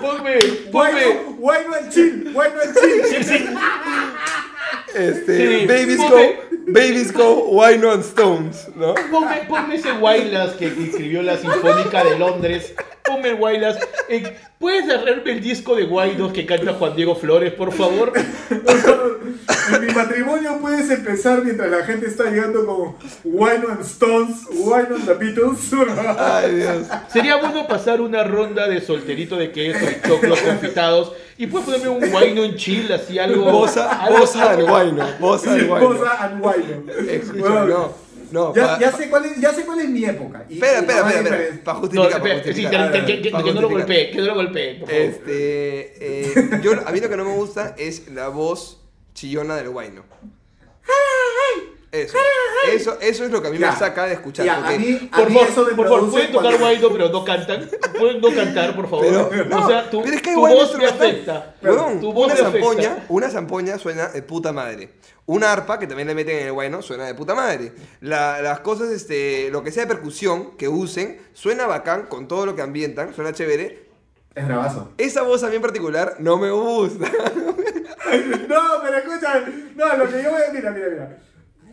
ponme, 0.02 0.38
ponme. 0.72 1.06
Guayno, 1.38 1.74
chill, 1.90 2.32
guayno 2.34 2.60
chill. 2.74 3.06
Sí, 3.06 3.24
sí. 3.24 3.46
Este, 4.94 5.60
Sí, 5.60 5.68
Babies 5.68 6.00
ponme- 6.00 6.10
Go, 6.10 6.72
Babies 6.74 7.14
Go, 7.14 7.34
Wine 7.50 7.86
on 7.86 8.00
Stones, 8.02 8.68
¿no? 8.76 8.94
Ponme, 9.12 9.46
ponme 9.48 9.76
ese 9.76 9.92
Wailas 9.94 10.54
que 10.56 10.68
escribió 10.68 11.22
la 11.22 11.38
Sinfónica 11.38 12.04
de 12.04 12.18
Londres. 12.18 12.74
Ponme 13.04 13.30
el 13.30 13.36
Wailas. 13.36 13.78
Eh, 14.10 14.36
¿Puedes 14.60 14.88
darle 14.88 15.22
el 15.26 15.42
disco 15.42 15.76
de 15.76 15.84
Guaidos 15.84 16.32
que 16.32 16.46
canta 16.46 16.74
Juan 16.74 16.96
Diego 16.96 17.16
Flores, 17.16 17.54
por 17.54 17.74
favor? 17.74 18.14
En 18.16 19.86
mi 19.86 19.94
matrimonio 19.94 20.58
puedes 20.62 20.90
empezar 20.90 21.44
mientras 21.44 21.70
la 21.70 21.84
gente 21.84 22.08
está 22.08 22.26
llegando 22.26 22.66
con 22.66 22.96
Wine 23.26 23.66
on 23.66 23.82
Stones, 23.82 24.46
Wine 24.52 24.88
on 24.96 25.06
the 25.06 25.14
Beatles. 25.16 25.72
Ay, 26.18 26.56
Dios. 26.56 26.88
Sería 27.12 27.36
bueno 27.38 27.68
pasar 27.68 28.00
una 28.00 28.24
ronda 28.24 28.68
de 28.68 28.80
solterito 28.80 29.36
de 29.36 29.52
queso 29.52 29.86
y 29.86 30.08
choclos 30.08 30.40
confitados. 30.40 31.12
Y 31.38 31.48
puedes 31.48 31.66
ponerme 31.66 31.90
un 31.90 32.10
guayno 32.12 32.44
en 32.46 32.56
chill, 32.56 32.90
así 32.94 33.20
algo. 33.20 33.52
Bosa, 33.52 33.92
algo- 34.06 34.20
bosa 34.20 34.52
al 34.52 34.64
guayno, 34.66 35.06
bosa 35.20 35.52
al 35.54 35.66
guayno. 35.68 35.90
Bosa 35.90 36.24
and 36.24 36.42
Wine. 36.46 37.12
Escucha, 37.12 37.66
no, 37.66 37.94
no. 38.36 38.54
Ya, 38.56 38.68
pa- 38.68 38.80
ya 38.80 38.92
sé 38.92 39.10
cuál 39.10 39.26
es, 39.26 39.40
ya 39.42 39.52
sé 39.54 39.66
cuál 39.66 39.80
es 39.80 39.90
mi 39.90 40.04
época. 40.06 40.46
Y- 40.50 40.54
Espera, 40.56 40.74
y 40.74 40.76
espera, 40.82 41.02
no 41.02 41.08
espera, 41.10 41.36
espera. 41.38 41.64
Para 41.64 41.76
No, 41.76 41.82
justificar, 41.82 42.22
para 42.22 42.34
espera, 42.36 42.56
sí, 42.56 42.64
justificar. 42.64 43.06
que, 43.06 43.22
que- 43.22 43.32
no 43.32 43.38
lo 43.40 43.44
justificar. 43.44 43.72
golpee, 43.72 44.12
que 44.12 44.18
no 44.18 44.24
lo 44.26 44.36
golpee, 44.36 44.76
por 44.76 44.90
favor. 44.90 45.04
Este, 45.04 45.94
eh, 46.00 46.60
yo, 46.62 46.72
a 46.86 46.92
mí 46.92 47.00
lo 47.00 47.10
que 47.10 47.18
no 47.18 47.26
me 47.26 47.34
gusta 47.36 47.76
es 47.78 48.10
la 48.10 48.28
voz 48.28 48.82
chillona 49.14 49.56
del 49.56 49.70
guayno. 49.70 50.04
Eso, 52.04 52.18
eso, 52.72 52.98
eso 53.02 53.26
es 53.26 53.32
lo 53.32 53.42
que 53.42 53.48
a 53.48 53.52
mí 53.52 53.58
Ya. 53.58 53.72
me 53.72 53.78
saca 53.78 54.06
de 54.06 54.14
escuchar. 54.14 54.46
Ya, 54.46 54.58
a 54.58 54.62
porque- 54.62 54.80
mí, 54.80 55.10
a 55.12 55.18
Por 55.18 55.28
mí 55.30 55.34
favor, 55.36 55.50
eso 55.50 55.66
me 55.66 55.74
por 55.74 55.88
favor, 55.88 56.12
pueden 56.12 56.28
tocar 56.32 56.44
cuando- 56.52 56.60
guayno, 56.66 56.90
pero 56.92 57.10
no 57.10 57.24
cantan. 57.26 57.70
Pueden 57.98 58.22
no 58.22 58.34
cantar, 58.36 58.76
por 58.76 58.90
favor. 58.90 59.06
Pero- 59.30 59.58
o 59.64 59.68
sea, 59.68 59.90
tu, 59.90 60.02
pero 60.04 60.16
es 60.16 60.22
que 60.22 60.34
tu 60.34 60.40
voz 60.40 60.78
me 60.78 60.86
afecta. 60.86 61.56
Huevón, 61.62 62.00
tu 62.02 62.12
voz 62.14 62.26
una 62.26 62.34
me 62.36 62.40
afecta. 62.42 62.60
zampoña, 62.68 63.06
una 63.10 63.30
zampoña 63.30 63.78
suena 63.78 64.08
de 64.10 64.22
puta 64.24 64.52
madre. 64.52 64.90
Una 65.28 65.52
arpa 65.52 65.80
que 65.80 65.88
también 65.88 66.08
le 66.08 66.14
meten 66.16 66.38
en 66.38 66.48
el 66.48 66.54
guayno 66.54 66.82
suena 66.82 67.06
de 67.06 67.16
puta 67.16 67.34
madre. 67.34 67.72
La- 68.02 68.42
las 68.42 68.60
cosas, 68.60 68.90
este, 68.90 69.50
lo 69.52 69.64
que 69.64 69.72
sea 69.72 69.84
de 69.86 69.88
percusión 69.94 70.56
que 70.58 70.68
usen, 70.68 71.20
suena 71.34 71.66
bacán 71.66 72.04
con 72.08 72.28
todo 72.28 72.46
lo 72.46 72.56
que 72.56 72.62
ambientan, 72.62 73.14
suena 73.16 73.34
chévere. 73.34 73.86
Es 74.36 74.46
bravazo. 74.46 74.92
Esa 74.98 75.22
voz 75.22 75.44
a 75.44 75.48
mí 75.50 75.56
en 75.56 75.62
particular 75.62 76.16
no 76.20 76.38
me 76.38 76.52
gusta. 76.52 77.10
No, 78.48 78.62
pero 78.84 78.98
escucha, 78.98 79.44
no, 79.76 79.98
lo 79.98 80.10
que 80.10 80.24
yo 80.24 80.30
voy 80.32 80.42
a 80.48 80.54
mira, 80.54 80.72
mira, 80.72 80.88
mira. 80.90 81.18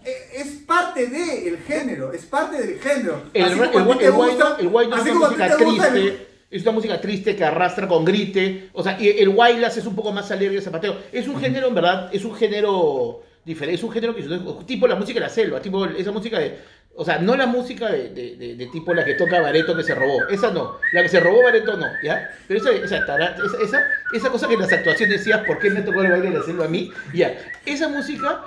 Eh, 0.05 0.29
Es 0.35 0.47
parte 0.67 1.07
del 1.07 1.59
género, 1.59 2.13
es 2.13 2.25
parte 2.27 2.61
del 2.67 2.79
género. 2.81 3.23
El, 3.35 3.45
Así 3.45 3.53
el, 3.61 3.71
como 3.71 3.93
el, 4.01 4.11
guayno, 4.13 4.13
gusta- 4.35 4.57
el 4.61 4.69
guayno 4.69 4.95
es 4.97 5.01
así 5.03 5.11
una 5.11 5.19
como 5.21 5.31
música 5.31 5.47
el- 5.47 5.57
triste. 5.93 6.27
Es 6.51 6.63
una 6.63 6.73
música 6.73 7.01
triste 7.01 7.35
que 7.37 7.45
arrastra 7.45 7.89
con 7.89 8.05
grite. 8.05 8.69
O 8.75 8.83
sea, 8.83 9.01
y 9.01 9.09
el 9.09 9.31
guaylas 9.31 9.77
es 9.77 9.87
un 9.87 9.95
poco 9.97 10.13
más 10.13 10.31
alegre 10.31 10.57
de 10.57 10.61
zapateo. 10.61 10.99
Es 11.11 11.27
un 11.27 11.41
género, 11.41 11.69
en 11.69 11.75
verdad, 11.75 12.11
es 12.13 12.25
un 12.27 12.35
género 12.35 13.23
diferente. 13.45 13.77
Es 13.77 13.83
un 13.85 13.91
género 13.91 14.15
que 14.15 14.23
tipo 14.67 14.87
la 14.87 14.95
música 14.97 15.19
de 15.19 15.27
la 15.27 15.31
selva, 15.33 15.61
tipo 15.63 15.87
esa 15.87 16.11
música 16.13 16.39
de. 16.39 16.59
O 16.95 17.07
sea, 17.07 17.19
no 17.19 17.37
la 17.37 17.47
música 17.47 17.91
de, 17.91 18.11
de, 18.11 18.37
de- 18.37 18.55
de 18.57 18.67
tipo 18.67 18.93
la 18.93 19.03
que 19.03 19.15
toca 19.15 19.41
Bareto 19.41 19.75
que 19.75 19.83
se 19.83 19.95
robó. 19.95 20.27
Esa 20.29 20.51
no. 20.51 20.77
La 20.93 21.03
que 21.03 21.09
se 21.09 21.21
robó 21.21 21.43
Bareto 21.43 21.75
no, 21.79 21.87
¿ya? 22.05 22.31
Pero 22.47 22.61
esa, 22.61 22.71
esa, 22.71 22.99
esa, 22.99 23.35
esa, 23.65 23.81
esa 24.13 24.29
cosa 24.29 24.47
que 24.47 24.53
en 24.55 24.61
las 24.61 24.73
actuaciones 24.73 25.19
decías, 25.21 25.41
¿por 25.47 25.59
qué 25.59 25.71
me 25.71 25.81
tocó 25.81 26.03
el 26.03 26.11
baile 26.11 26.31
de 26.33 26.39
la 26.39 26.45
selva 26.45 26.67
a 26.67 26.69
mí? 26.69 26.91
Ya. 27.15 27.35
Esa 27.65 27.89
música 27.89 28.43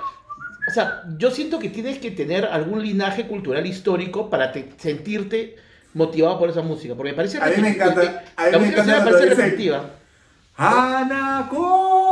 o 0.68 0.70
sea, 0.72 1.02
yo 1.16 1.30
siento 1.30 1.58
que 1.58 1.68
tienes 1.68 1.98
que 1.98 2.10
tener 2.10 2.44
algún 2.46 2.82
linaje 2.82 3.26
cultural 3.26 3.64
histórico 3.66 4.28
para 4.30 4.52
te- 4.52 4.72
sentirte 4.78 5.56
motivado 5.94 6.38
por 6.38 6.50
esa 6.50 6.62
música. 6.62 6.94
Porque 6.94 7.10
me 7.12 7.16
parece 7.16 7.38
A 7.40 7.46
mí 7.46 7.54
me 7.62 7.68
encanta- 7.70 8.24
a 8.36 8.44
mí 8.46 8.50
la 8.52 8.58
me 8.58 8.68
encanta 8.68 8.98
me 9.04 9.10
parece 9.10 9.34
repetitiva. 9.34 9.90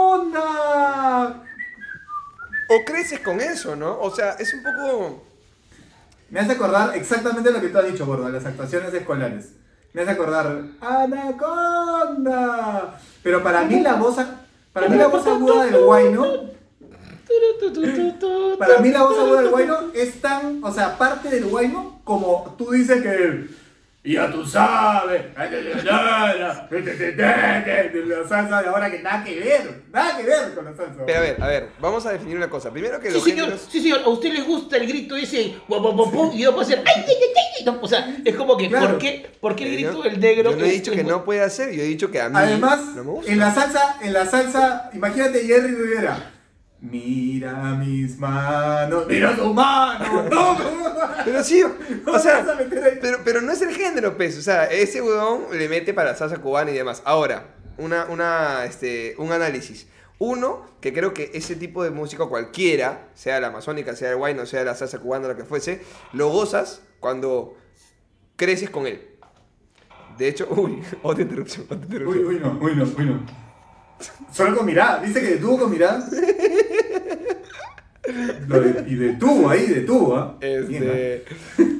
¡Anaconda! 0.04 1.42
O 2.68 2.84
creces 2.84 3.20
con 3.20 3.40
eso, 3.40 3.76
¿no? 3.76 3.98
O 4.00 4.14
sea, 4.14 4.32
es 4.38 4.52
un 4.54 4.62
poco... 4.62 5.22
Me 6.30 6.40
hace 6.40 6.52
acordar 6.52 6.96
exactamente 6.96 7.50
lo 7.50 7.60
que 7.60 7.68
tú 7.68 7.78
has 7.78 7.86
dicho, 7.86 8.06
gordo, 8.06 8.28
las 8.28 8.44
actuaciones 8.46 8.92
escolares. 8.94 9.52
Me 9.92 10.02
hace 10.02 10.10
acordar 10.12 10.62
¡Anaconda! 10.80 12.18
Pero 13.22 13.42
para 13.42 13.62
mí 13.64 13.80
la 13.80 13.94
voz, 13.94 14.16
para 14.72 14.88
mí 14.88 14.96
la 14.96 15.06
voz 15.06 15.26
aguda 15.26 15.64
del 15.66 15.84
guayno, 15.84 16.26
para 18.58 18.78
mí 18.78 18.90
la 18.90 19.02
voz 19.02 19.18
aguda 19.18 19.40
del 19.42 19.50
guayno 19.50 19.76
es 19.94 20.20
tan, 20.20 20.62
o 20.62 20.72
sea, 20.72 20.96
parte 20.98 21.28
del 21.28 21.44
guayno 21.46 22.00
como 22.04 22.54
tú 22.58 22.70
dices 22.72 23.02
que 23.02 23.64
ya 24.06 24.30
tú 24.30 24.44
sabes, 24.44 25.22
la 25.34 26.68
salsa 28.28 28.60
de 28.62 28.68
ahora 28.68 28.90
que 28.90 28.98
nada 29.00 29.24
que 29.24 29.40
ver, 29.40 29.80
nada 29.90 30.18
que 30.18 30.24
ver 30.24 30.54
con 30.54 30.66
la 30.66 30.74
salsa. 30.76 31.06
Pero 31.06 31.18
a 31.18 31.22
ver, 31.22 31.42
a 31.42 31.46
ver, 31.46 31.68
vamos 31.80 32.04
a 32.04 32.12
definir 32.12 32.36
una 32.36 32.50
cosa. 32.50 32.70
Primero 32.70 33.00
que 33.00 33.08
Sí, 33.08 33.14
los 33.14 33.24
señor, 33.24 33.46
géneros... 33.46 33.66
sí, 33.70 33.80
señor, 33.80 34.00
a 34.04 34.08
usted 34.10 34.30
le 34.34 34.42
gusta 34.42 34.76
el 34.76 34.86
grito 34.86 35.16
ese, 35.16 35.54
guau, 35.66 35.80
guau, 35.94 36.30
y 36.34 36.40
yo 36.42 36.50
puedo 36.50 36.60
hacer, 36.66 36.82
ay, 36.86 37.02
ay, 37.06 37.08
ay, 37.08 37.16
ay, 37.60 37.64
no, 37.64 37.78
o 37.80 37.88
sea, 37.88 38.14
es 38.22 38.34
como 38.36 38.58
que, 38.58 38.68
Claro. 38.68 38.88
¿por 38.90 38.98
qué, 38.98 39.26
por 39.40 39.56
qué 39.56 39.64
el 39.68 39.72
grito 39.72 39.92
Yo- 39.94 40.02
del 40.02 40.20
negro? 40.20 40.50
Yo 40.50 40.56
no 40.58 40.64
he 40.66 40.70
dicho 40.70 40.90
es 40.90 40.98
que 40.98 41.02
muy- 41.02 41.10
no 41.12 41.24
puede 41.24 41.40
hacer, 41.40 41.72
yo 41.72 41.80
he 41.82 41.86
dicho 41.86 42.10
que 42.10 42.20
a 42.20 42.28
mí 42.28 42.34
Además, 42.36 42.80
no 42.96 43.04
me 43.04 43.10
gusta. 43.10 43.32
en 43.32 43.38
la 43.38 43.54
salsa, 43.54 43.96
en 44.02 44.12
la 44.12 44.26
salsa, 44.26 44.90
imagínate 44.92 45.46
Jerry 45.46 45.74
Rivera. 45.74 46.30
Mira 46.90 47.74
mis 47.76 48.18
manos, 48.18 49.06
mira 49.08 49.34
tu 49.34 49.54
mano, 49.54 50.22
no, 50.30 50.58
Pero 51.24 51.42
sí, 51.42 51.62
o 51.62 52.18
sea, 52.18 52.44
pero, 53.00 53.18
pero 53.24 53.40
no 53.40 53.52
es 53.52 53.62
el 53.62 53.74
género, 53.74 54.16
pues. 54.18 54.36
O 54.36 54.42
sea, 54.42 54.66
ese 54.66 55.00
huevón 55.00 55.44
le 55.52 55.68
mete 55.70 55.94
para 55.94 56.14
salsa 56.14 56.38
cubana 56.38 56.70
y 56.72 56.74
demás. 56.74 57.00
Ahora, 57.06 57.54
una, 57.78 58.04
una, 58.10 58.66
este, 58.66 59.14
un 59.16 59.32
análisis. 59.32 59.86
Uno, 60.18 60.66
que 60.82 60.92
creo 60.92 61.14
que 61.14 61.30
ese 61.32 61.56
tipo 61.56 61.82
de 61.82 61.90
música 61.90 62.26
cualquiera, 62.26 63.08
sea 63.14 63.40
la 63.40 63.46
amazónica, 63.48 63.96
sea 63.96 64.10
el 64.10 64.16
guayno, 64.16 64.44
sea 64.44 64.62
la 64.64 64.74
salsa 64.74 64.98
cubana, 64.98 65.26
lo 65.26 65.36
que 65.36 65.44
fuese, 65.44 65.82
lo 66.12 66.28
gozas 66.28 66.82
cuando 67.00 67.56
creces 68.36 68.68
con 68.68 68.86
él. 68.86 69.08
De 70.18 70.28
hecho, 70.28 70.46
uy, 70.50 70.82
otra 71.02 71.22
interrupción, 71.22 71.64
otra 71.64 71.78
Uy, 71.78 71.84
interrupción. 71.84 72.26
uy, 72.26 72.40
no, 72.40 72.58
uy, 72.60 72.76
no, 72.76 72.84
uy, 72.84 73.04
no. 73.06 73.43
Solo 74.32 74.56
con 74.56 74.66
mirada, 74.66 75.00
dice 75.02 75.20
que 75.20 75.26
detuvo 75.36 75.58
con 75.60 75.70
mirada. 75.70 76.06
Lo 78.48 78.60
de- 78.60 78.84
y 78.90 78.94
de 78.96 79.12
tú, 79.14 79.48
ahí, 79.48 79.66
de 79.66 79.80
tú, 79.80 80.14
¿ah? 80.14 80.36
Este, 80.40 81.24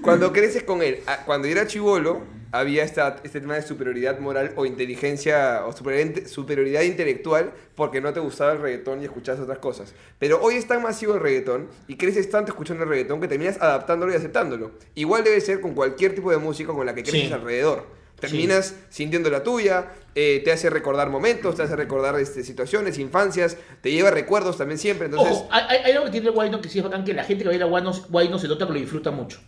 cuando 0.03 0.33
creces 0.33 0.63
con 0.63 0.83
él, 0.83 1.01
ah, 1.07 1.21
cuando 1.27 1.47
era 1.49 1.67
chivolo, 1.67 2.23
había 2.51 2.83
esta, 2.85 3.17
este 3.25 3.41
tema 3.41 3.57
de 3.57 3.63
superioridad 3.63 4.19
moral 4.21 4.53
o 4.57 4.65
inteligencia 4.65 5.67
o 5.67 5.73
superioridad, 5.73 6.27
superioridad 6.27 6.83
intelectual 6.83 7.53
porque 7.75 8.01
no 8.01 8.13
te 8.15 8.21
gustaba 8.21 8.53
el 8.53 8.61
reggaetón 8.61 9.03
y 9.03 9.05
escuchabas 9.05 9.41
otras 9.43 9.59
cosas. 9.59 9.93
Pero 10.19 10.41
hoy 10.41 10.55
es 10.55 10.67
tan 10.67 10.81
masivo 10.83 11.15
el 11.15 11.21
reggaetón 11.21 11.67
y 11.89 11.97
creces 11.97 12.31
tanto 12.31 12.53
escuchando 12.53 12.85
el 12.85 12.89
reggaetón 12.89 13.21
que 13.21 13.29
terminas 13.29 13.61
adaptándolo 13.61 14.13
y 14.13 14.17
aceptándolo. 14.17 14.71
Igual 14.95 15.25
debe 15.25 15.41
ser 15.43 15.61
con 15.61 15.75
cualquier 15.75 16.15
tipo 16.15 16.31
de 16.31 16.39
música 16.39 16.73
con 16.73 16.87
la 16.87 16.95
que 16.95 17.03
creces 17.03 17.27
Sí. 17.29 17.33
alrededor. 17.33 17.85
Terminas 18.27 18.75
sintiendo 18.91 19.31
la 19.31 19.43
tuya, 19.43 19.93
eh, 20.15 20.43
te 20.45 20.53
hace 20.53 20.71
recordar 20.71 21.11
momentos, 21.11 21.57
te 21.57 21.63
hace 21.63 21.77
recordar 21.77 22.19
este, 22.21 22.45
situaciones, 22.45 22.99
infancias, 22.99 23.57
te 23.81 23.91
lleva 23.91 24.11
recuerdos 24.11 24.59
también 24.59 24.79
siempre. 24.79 25.07
Entonces, 25.07 25.33
Ojo, 25.33 25.49
hay, 25.51 25.93
algo 25.93 26.05
que 26.05 26.13
tiene 26.13 26.29
el 26.29 26.33
Guayno 26.33 26.61
que 26.61 26.69
sí 26.69 26.79
es 26.79 26.85
bacán, 26.85 27.05
que 27.05 27.15
la 27.15 27.25
gente 27.25 27.43
que 27.43 27.49
baila 27.49 27.67
Guayno, 27.67 27.93
Guayno 28.09 28.39
se 28.39 28.49
nota 28.49 28.67
que 28.67 28.73
lo 28.73 28.79
disfruta 28.79 29.11
mucho. 29.11 29.41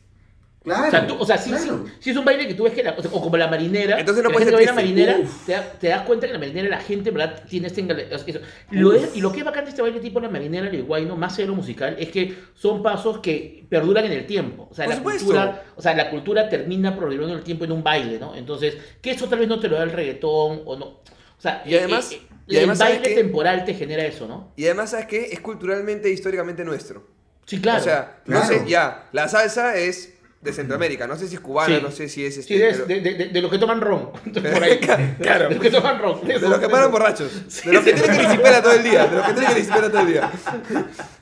Claro. 0.66 0.88
O 0.88 0.90
sea, 0.90 1.06
tú- 1.06 1.16
o 1.20 1.24
sea, 1.24 1.38
sí, 1.38 1.50
claro. 1.50 1.84
sí, 1.86 1.92
sí 2.00 2.10
es 2.10 2.16
un 2.16 2.24
baile 2.24 2.44
que 2.48 2.54
tú 2.54 2.64
ves 2.64 2.72
que, 2.72 2.82
la, 2.82 2.90
o, 2.98 3.00
sea, 3.00 3.08
o 3.14 3.22
como 3.22 3.36
la 3.36 3.46
marinera, 3.46 4.00
Entonces 4.00 4.24
no 4.24 4.30
la 4.30 4.34
puede 4.34 4.46
gente 4.46 4.58
que 4.58 4.66
ser 4.66 4.74
baila 4.74 4.82
triste. 4.92 5.06
marinera, 5.12 5.30
te, 5.46 5.52
da- 5.52 5.72
te 5.78 5.88
das 5.88 6.02
cuenta 6.02 6.26
que 6.26 6.32
en 6.34 6.40
la 6.40 6.46
marinera 6.46 6.68
la 6.68 6.80
gente, 6.82 7.08
en 7.10 7.14
¿verdad? 7.14 7.42
Tiene 7.48 7.68
este 7.68 7.86
eso. 8.26 8.40
Lo 8.72 8.92
es- 8.92 9.14
y 9.16 9.20
lo 9.20 9.30
que 9.30 9.38
es 9.38 9.44
bacán 9.44 9.62
de 9.64 9.70
este 9.70 9.80
baile 9.80 10.00
tipo 10.00 10.18
la 10.18 10.28
marinera 10.28 10.68
y 10.72 10.76
el 10.76 10.82
guayno, 10.82 11.14
más 11.14 11.34
allá 11.34 11.44
de 11.44 11.48
lo 11.50 11.54
musical, 11.54 11.94
es 12.00 12.08
que 12.10 12.36
son 12.56 12.82
pasos 12.82 13.20
que 13.20 13.64
perduran 13.70 14.06
en 14.06 14.12
el 14.12 14.26
tiempo. 14.26 14.66
O 14.68 14.74
sea, 14.74 14.86
Por 14.86 14.94
la 14.94 14.98
supuesto. 14.98 15.24
cultura, 15.26 15.62
o 15.76 15.80
sea, 15.82 15.94
la 15.94 16.10
cultura 16.10 16.48
termina 16.48 16.92
perdurando 16.96 17.28
en 17.28 17.38
el 17.38 17.44
tiempo 17.44 17.64
en 17.64 17.70
un 17.70 17.84
baile, 17.84 18.18
¿no? 18.18 18.34
Entonces, 18.34 18.76
que 19.00 19.12
eso 19.12 19.28
tal 19.28 19.38
vez 19.38 19.48
no 19.48 19.60
te 19.60 19.68
lo 19.68 19.76
da 19.76 19.84
el 19.84 19.92
reggaetón 19.92 20.62
o 20.64 20.76
no. 20.76 20.86
O 20.86 21.02
sea, 21.38 21.62
Y 21.64 21.76
además- 21.76 22.10
eh, 22.10 22.16
eh, 22.20 22.26
y 22.48 22.56
además, 22.56 22.80
el 22.80 22.86
¿sabes 22.86 23.00
baile 23.02 23.14
temporal 23.14 23.64
te 23.64 23.74
genera 23.74 24.04
eso, 24.04 24.26
¿no? 24.26 24.52
y 24.56 24.64
además, 24.64 24.90
¿sabes 24.90 25.06
qué? 25.06 25.26
Es 25.30 25.38
culturalmente 25.38 26.08
e 26.08 26.12
históricamente 26.12 26.64
nuestro. 26.64 27.06
Sí, 27.44 27.60
claro. 27.60 27.78
O 27.80 27.84
sea, 27.84 28.18
no 28.26 28.40
Claro. 28.40 28.46
sé, 28.48 28.64
ya, 28.68 29.08
la 29.12 29.28
salsa 29.28 29.76
es 29.76 30.14
de 30.46 30.52
Centroamérica, 30.54 31.06
no 31.06 31.16
sé 31.16 31.28
si 31.28 31.34
es 31.34 31.40
cubana, 31.40 31.76
Sí. 31.76 31.82
no 31.82 31.90
sé 31.90 32.08
si 32.08 32.24
es 32.24 32.38
este, 32.38 32.54
Sí, 32.54 32.58
de, 32.60 32.70
pero- 32.72 32.86
de, 32.86 33.00
de- 33.00 33.28
de 33.28 33.42
los 33.42 33.50
que 33.50 33.58
toman 33.58 33.80
ron. 33.80 34.10
Por 34.32 34.62
ahí. 34.64 34.78
Claro. 35.20 35.48
De 35.48 35.54
los 35.56 35.62
que 35.62 35.70
toman 35.70 35.98
ron. 36.00 36.26
de 36.26 36.38
los 36.38 36.58
que 36.58 36.68
paran 36.68 36.90
borrachos, 36.90 37.62
de 37.64 37.72
los 37.72 37.84
que 37.84 37.92
tienen 37.92 38.16
grisipela 38.16 38.62
todo 38.62 38.72
el 38.72 38.82
día, 38.82 39.06
de 39.06 39.16
los 39.16 39.26
que 39.26 39.32
tienen 39.34 39.52
grisipela 39.52 39.88
todo 39.90 40.00
el 40.00 40.06
día. 40.08 40.30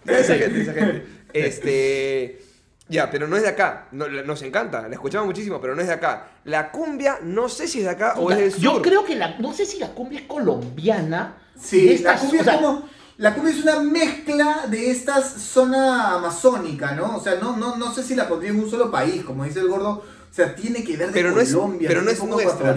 Esa 0.06 0.34
gente, 0.36 0.60
esa 0.62 0.72
gente. 0.74 1.06
Este, 1.32 2.38
ya, 2.88 3.10
pero 3.10 3.26
no 3.26 3.36
es 3.36 3.42
de 3.42 3.48
acá, 3.48 3.88
no- 3.92 4.06
nos 4.08 4.42
encanta, 4.42 4.86
la 4.86 4.94
escuchamos 4.94 5.26
muchísimo, 5.26 5.60
pero 5.60 5.74
no 5.74 5.80
es 5.80 5.88
de 5.88 5.94
acá. 5.94 6.28
La 6.44 6.70
cumbia, 6.70 7.18
no 7.22 7.48
sé 7.48 7.66
si 7.66 7.78
es 7.78 7.84
de 7.84 7.90
acá 7.90 8.14
o 8.18 8.30
es 8.30 8.36
del 8.38 8.52
sur. 8.52 8.60
Yo 8.60 8.82
creo 8.82 9.04
que 9.04 9.14
la. 9.16 9.38
No 9.38 9.52
sé 9.54 9.64
si 9.64 9.78
la 9.78 9.88
cumbia 9.88 10.20
es 10.20 10.26
colombiana. 10.26 11.38
Sí, 11.58 11.86
de 11.86 11.94
estas- 11.94 12.14
la 12.16 12.20
cumbia 12.20 12.40
o 12.40 12.44
sea, 12.44 12.54
es 12.54 12.60
como. 12.60 12.88
La 13.16 13.32
cumbia 13.34 13.52
es 13.54 13.62
una 13.62 13.78
mezcla 13.80 14.66
de 14.68 14.90
esta 14.90 15.22
zona 15.22 16.14
amazónica, 16.14 16.92
¿no? 16.92 17.16
O 17.16 17.20
sea, 17.20 17.36
no, 17.36 17.56
no, 17.56 17.76
no 17.76 17.94
sé 17.94 18.02
si 18.02 18.14
la 18.16 18.28
pondría 18.28 18.50
en 18.50 18.58
un 18.58 18.68
solo 18.68 18.90
país, 18.90 19.22
como 19.24 19.44
dice 19.44 19.60
el 19.60 19.68
gordo. 19.68 19.90
O 20.30 20.34
sea, 20.36 20.52
tiene 20.56 20.82
que 20.82 20.96
ver 20.96 21.08
de 21.08 21.12
Pero 21.12 21.30
no 21.30 21.40
es- 21.40 21.54
Colombia, 21.54 21.88
pero 21.88 22.02
no 22.02 22.10
es 22.10 22.20
nuestra, 22.24 22.74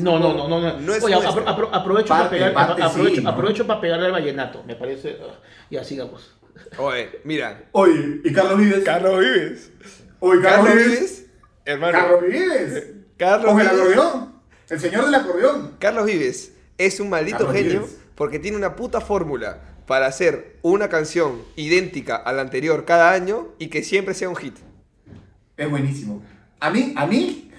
No, 0.00 0.18
no, 0.18 0.34
no, 0.34 0.48
no. 0.48 0.60
no. 0.60 0.80
No 0.80 0.94
es 0.94 1.04
Oye, 1.04 1.14
nuestra. 1.14 1.32
apro- 1.32 1.44
apro- 1.46 1.68
aprovecho, 1.72 2.08
Parte- 2.08 2.24
para 2.24 2.30
pegar, 2.30 2.54
parte 2.54 2.82
aprovecho, 2.82 3.14
sí, 3.16 3.22
¿no? 3.22 3.30
aprovecho 3.30 3.66
para 3.68 3.80
pegarle 3.80 4.06
al 4.06 4.12
vallenato. 4.12 4.64
Me 4.64 4.74
parece. 4.74 5.16
ah, 5.22 5.38
ya, 5.70 5.84
sigamos. 5.84 6.34
Oye, 6.76 7.20
mira, 7.22 7.66
Oye, 7.70 8.20
¿y 8.24 8.32
Carlos 8.32 8.58
Vives? 8.58 8.84
Carlos 8.84 9.20
Vives. 9.20 9.70
Oye, 10.18 10.42
Carlos, 10.42 10.66
Carlos 10.66 10.74
Vives. 10.74 10.98
Vives, 11.00 11.26
hermano. 11.64 11.92
Carlos 11.92 12.20
Vives. 12.22 12.84
Carlos 13.16 13.52
Con 13.52 13.60
el 13.60 13.68
Vives. 13.68 13.80
acordeón. 13.80 14.32
El 14.68 14.80
señor 14.80 15.04
del 15.04 15.14
acordeón. 15.14 15.76
Carlos 15.78 16.04
Vives 16.06 16.52
es 16.78 16.98
un 16.98 17.10
maldito 17.10 17.38
Carlos 17.38 17.54
genio 17.54 17.80
Vives. 17.82 17.96
Porque 18.18 18.38
tiene 18.38 18.56
una 18.56 18.76
puta 18.76 19.00
fórmula 19.00 19.60
para 19.86 20.06
hacer 20.06 20.56
una 20.60 20.88
canción 20.90 21.40
idéntica 21.56 22.16
a 22.16 22.32
la 22.32 22.42
anterior 22.42 22.84
cada 22.84 23.12
año 23.12 23.48
y 23.58 23.68
que 23.68 23.82
siempre 23.82 24.12
sea 24.12 24.28
un 24.28 24.36
hit. 24.36 24.56
Es 25.56 25.70
buenísimo. 25.70 26.22
A 26.60 26.68
mí, 26.70 26.92
a 26.96 27.06
mí, 27.06 27.50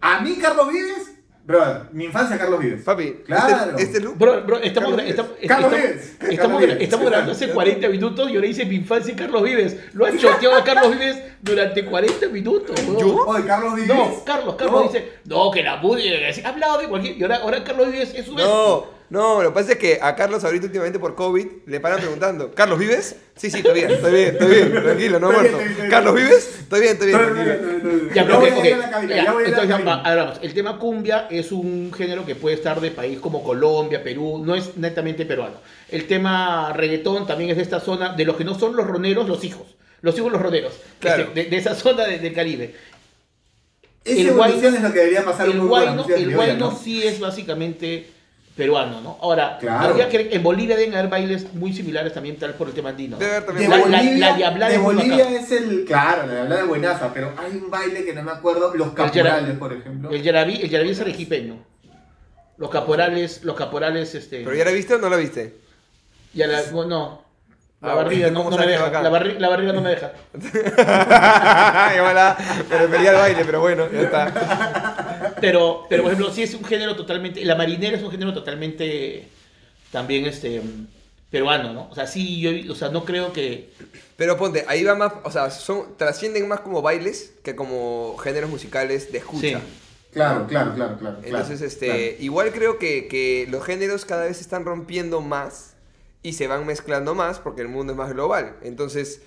a 0.00 0.20
mí 0.20 0.36
Carlos 0.40 0.68
Vives, 0.72 1.12
brother, 1.44 1.82
mi 1.92 2.04
infancia 2.04 2.38
Carlos 2.38 2.60
Vives. 2.60 2.82
Papi, 2.84 3.12
Claro. 3.26 3.70
este, 3.72 3.82
este 3.82 4.00
look. 4.00 4.16
Bro, 4.16 4.44
bro, 4.44 4.58
estamos, 4.60 4.90
Carlos 4.90 5.04
gra- 5.04 5.10
estamos, 5.10 5.32
Vives. 5.34 5.48
Carlos 5.48 5.72
estamos- 5.72 5.90
Vives. 5.90 6.16
estamos, 6.32 6.60
Vives. 6.60 6.76
estamos 6.80 7.06
grabando 7.06 7.32
hace 7.32 7.48
40 7.50 7.88
minutos 7.88 8.30
y 8.30 8.34
ahora 8.36 8.46
dice 8.46 8.64
mi 8.64 8.76
infancia 8.76 9.12
y 9.12 9.16
Carlos 9.16 9.42
Vives. 9.42 9.76
Lo 9.92 10.06
han 10.06 10.16
choteado 10.18 10.54
a 10.56 10.64
Carlos 10.64 10.90
Vives 10.92 11.18
durante 11.42 11.84
40 11.84 12.28
minutos. 12.28 12.80
weón. 12.86 12.98
¿Yo? 13.00 13.14
Oye, 13.26 13.44
Carlos 13.44 13.74
Vives. 13.74 13.88
No, 13.88 14.24
Carlos, 14.24 14.54
Carlos 14.54 14.82
No. 14.86 14.88
dice, 14.92 15.12
no, 15.26 15.50
que 15.50 15.62
la 15.64 15.80
pude, 15.80 16.26
ha 16.44 16.48
hablado 16.48 16.78
de 16.78 16.88
cualquier. 16.88 17.16
Y 17.18 17.22
ahora, 17.22 17.36
ahora 17.38 17.64
Carlos 17.64 17.90
Vives 17.90 18.14
es 18.14 18.24
su 18.24 18.34
vez. 18.34 18.46
No, 18.46 18.95
no, 19.08 19.42
lo 19.42 19.50
que 19.50 19.54
pasa 19.54 19.72
es 19.72 19.78
que 19.78 19.98
a 20.02 20.16
Carlos 20.16 20.42
ahorita 20.44 20.66
últimamente 20.66 20.98
por 20.98 21.14
COVID 21.14 21.46
le 21.66 21.80
paran 21.80 22.00
preguntando, 22.00 22.52
¿Carlos 22.52 22.78
vives? 22.78 23.16
Sí, 23.36 23.50
sí, 23.50 23.58
estoy 23.58 23.74
bien, 23.74 23.90
estoy 23.92 24.12
bien, 24.12 24.28
estoy 24.32 24.48
bien, 24.48 24.72
tranquilo, 24.82 25.20
no 25.20 25.30
muerto. 25.30 25.58
¿Carlos 25.88 26.14
vives? 26.14 26.56
Estoy 26.60 26.80
bien, 26.80 26.92
estoy 26.94 27.08
bien, 27.08 27.20
tranquilo. 27.20 27.54
Ya, 28.08 28.14
Ya 28.14 28.24
pero 28.26 28.40
voy 28.40 28.50
ok, 28.50 28.56
a 28.64 28.66
ir 28.66 28.74
a 28.74 28.76
la 28.78 28.84
ok, 28.86 28.90
cabina, 28.92 29.16
ya, 29.16 29.24
ya 29.24 29.30
entonces, 29.46 29.84
vamos. 29.84 30.38
El 30.42 30.54
tema 30.54 30.78
cumbia 30.78 31.26
es 31.30 31.52
un 31.52 31.92
género 31.96 32.26
que 32.26 32.34
puede 32.34 32.56
estar 32.56 32.80
de 32.80 32.90
país 32.90 33.18
como 33.20 33.44
Colombia, 33.44 34.02
Perú, 34.02 34.42
no 34.44 34.54
es 34.54 34.76
netamente 34.76 35.24
peruano. 35.24 35.56
El 35.88 36.06
tema 36.06 36.72
reggaetón 36.72 37.26
también 37.26 37.50
es 37.50 37.56
de 37.56 37.62
esta 37.62 37.80
zona, 37.80 38.14
de 38.14 38.24
los 38.24 38.36
que 38.36 38.44
no 38.44 38.58
son 38.58 38.74
los 38.74 38.86
roneros, 38.86 39.28
los 39.28 39.44
hijos. 39.44 39.66
Los 40.02 40.16
hijos 40.18 40.32
los 40.32 40.42
roneros. 40.42 40.72
Claro. 40.98 41.22
Este, 41.24 41.44
de, 41.44 41.50
de 41.50 41.56
esa 41.56 41.74
zona 41.74 42.04
de- 42.06 42.18
del 42.18 42.32
Caribe. 42.34 42.74
Esa 44.04 44.20
el 44.20 44.28
evolución 44.28 44.72
guay- 44.72 44.76
es 44.76 44.82
lo 44.82 44.92
que 44.92 44.98
debería 44.98 45.24
pasar 45.24 45.48
un 45.48 45.56
El 45.56 45.60
guayno, 45.62 46.06
el 46.08 46.34
guayno 46.34 46.70
¿no? 46.70 46.76
sí 46.78 47.02
es 47.02 47.18
básicamente 47.18 48.06
peruano, 48.56 49.00
¿no? 49.02 49.18
Ahora, 49.20 49.58
Claro. 49.60 49.94
que- 50.08 50.28
en 50.32 50.42
Bolivia 50.42 50.76
deben 50.76 50.94
haber 50.94 51.08
bailes 51.10 51.52
muy 51.54 51.72
similares 51.74 52.14
también, 52.14 52.36
tal 52.38 52.54
por 52.54 52.68
el 52.68 52.74
tema 52.74 52.88
andino. 52.90 53.18
Debe 53.18 53.36
haber 53.36 53.42
De 53.42 53.46
también. 53.66 53.70
La- 53.70 53.76
la- 53.76 53.82
Bolivia, 53.98 54.30
la 54.30 54.36
diablada 54.36 54.68
de 54.70 54.76
es 54.78 54.82
Bolivia 54.82 55.30
es 55.30 55.52
el. 55.52 55.84
Claro, 55.84 56.26
la 56.26 56.32
diablada 56.34 56.60
es 56.62 56.66
buenaza, 56.68 57.12
pero 57.12 57.32
hay 57.36 57.52
un 57.56 57.70
baile 57.70 58.04
que 58.04 58.14
no 58.14 58.22
me 58.22 58.30
acuerdo. 58.32 58.74
Los 58.74 58.92
caporales, 58.92 59.58
por 59.58 59.72
ejemplo. 59.74 60.10
El 60.10 60.22
yarabí, 60.22 60.54
el 60.62 60.70
yarabí 60.70 60.90
es 60.90 61.00
arequipeño. 61.00 61.58
Los 62.56 62.70
caporales, 62.70 63.44
los 63.44 63.54
caporales, 63.54 64.14
este... 64.14 64.42
¿Pero 64.42 64.56
ya 64.56 64.64
la 64.64 64.70
viste 64.70 64.94
o 64.94 64.98
no 64.98 65.10
la 65.10 65.16
viste? 65.16 65.54
Ya 66.32 66.46
la, 66.46 66.62
no. 66.72 67.22
La 67.82 67.92
Ah, 67.92 67.94
barriga 67.96 68.30
no, 68.30 68.42
¿cómo 68.44 68.56
no 68.56 68.64
me 68.64 68.66
deja. 68.72 68.88
La, 69.02 69.10
barri- 69.10 69.38
la 69.38 69.48
barriga 69.50 69.74
no 69.74 69.82
me 69.82 69.90
deja. 69.90 70.12
Igual, 71.96 72.36
me 72.70 72.78
refería 72.78 73.10
al 73.10 73.16
baile, 73.16 73.44
pero 73.44 73.60
bueno, 73.60 73.86
ya 73.92 74.00
está. 74.00 74.95
Pero, 75.40 75.86
pero 75.88 76.02
por 76.02 76.12
ejemplo, 76.12 76.32
sí 76.32 76.42
es 76.42 76.54
un 76.54 76.64
género 76.64 76.96
totalmente. 76.96 77.44
La 77.44 77.54
marinera 77.54 77.96
es 77.96 78.02
un 78.02 78.10
género 78.10 78.32
totalmente 78.32 79.28
también 79.92 80.26
este 80.26 80.62
peruano, 81.30 81.72
¿no? 81.72 81.88
O 81.90 81.94
sea, 81.94 82.06
sí, 82.06 82.40
yo, 82.40 82.72
o 82.72 82.76
sea, 82.76 82.88
no 82.88 83.04
creo 83.04 83.32
que. 83.32 83.70
Pero 84.16 84.36
ponte, 84.36 84.64
ahí 84.68 84.84
va 84.84 84.94
más, 84.94 85.12
o 85.24 85.30
sea, 85.30 85.50
son, 85.50 85.96
trascienden 85.96 86.48
más 86.48 86.60
como 86.60 86.82
bailes 86.82 87.34
que 87.42 87.54
como 87.54 88.16
géneros 88.18 88.50
musicales 88.50 89.12
de 89.12 89.18
escucha. 89.18 89.58
Sí. 89.60 89.64
Claro, 90.12 90.46
claro, 90.46 90.74
claro, 90.74 90.98
claro. 90.98 91.18
Entonces, 91.22 91.58
claro, 91.58 91.66
este, 91.66 91.86
claro. 91.86 92.24
igual 92.24 92.52
creo 92.52 92.78
que, 92.78 93.06
que 93.06 93.46
los 93.50 93.62
géneros 93.64 94.06
cada 94.06 94.24
vez 94.24 94.38
se 94.38 94.42
están 94.44 94.64
rompiendo 94.64 95.20
más 95.20 95.74
y 96.22 96.32
se 96.32 96.46
van 96.46 96.64
mezclando 96.64 97.14
más 97.14 97.38
porque 97.38 97.60
el 97.60 97.68
mundo 97.68 97.92
es 97.92 97.98
más 97.98 98.10
global. 98.12 98.56
Entonces, 98.62 99.20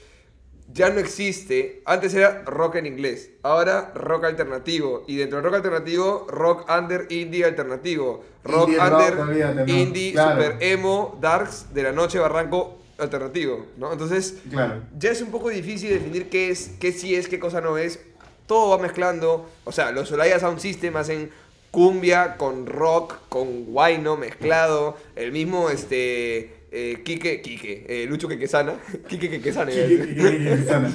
ya 0.74 0.90
no 0.90 1.00
existe. 1.00 1.82
Antes 1.86 2.14
era 2.14 2.44
rock 2.46 2.76
en 2.76 2.86
inglés, 2.86 3.32
ahora 3.44 3.92
rock 3.96 4.26
alternativo. 4.26 5.04
Y 5.08 5.18
dentro 5.18 5.38
del 5.38 5.46
rock 5.46 5.56
alternativo, 5.56 6.28
rock 6.30 6.70
under, 6.70 7.08
indie 7.10 7.46
alternativo. 7.46 8.24
Rock 8.44 8.70
Indie 8.70 8.80
rock, 8.80 8.92
under, 8.94 9.20
olvídate, 9.20 9.56
¿no? 9.66 9.78
indie, 9.78 10.12
Claro. 10.14 10.42
super 10.44 10.58
emo, 10.64 11.18
darks, 11.22 11.74
de 11.74 11.84
la 11.84 11.92
noche 11.92 12.20
barranco 12.20 12.78
alternativo, 12.98 13.66
¿no? 13.78 13.92
Entonces, 13.92 14.38
Claro. 14.50 14.82
ya 14.98 15.12
es 15.12 15.22
un 15.22 15.32
poco 15.32 15.50
difícil 15.50 15.90
definir 15.90 16.30
qué 16.30 16.50
es, 16.50 16.72
qué 16.80 16.92
sí 16.92 17.16
es, 17.16 17.28
qué 17.28 17.40
cosa 17.40 17.62
no 17.62 17.78
es. 17.78 18.00
Todo 18.48 18.70
va 18.72 18.78
mezclando. 18.82 19.50
O 19.64 19.72
sea, 19.72 19.92
los 19.92 20.12
Olaya 20.12 20.40
Sound 20.40 20.60
System 20.60 20.96
hacen 20.98 21.30
cumbia 21.72 22.36
con 22.38 22.66
rock, 22.66 23.16
con 23.30 23.66
guayno 23.66 24.18
mezclado. 24.18 24.98
El 25.16 25.32
mismo, 25.32 25.70
este... 25.70 26.59
Eh, 26.72 27.02
Quique, 27.04 27.42
Quique, 27.42 27.86
eh, 27.88 28.06
Lucho 28.08 28.28
Quequesana. 28.28 28.76
Quique 29.08 29.30
Quequesana. 29.30 29.72
Quique, 29.72 29.98
Quequesana. 30.08 30.92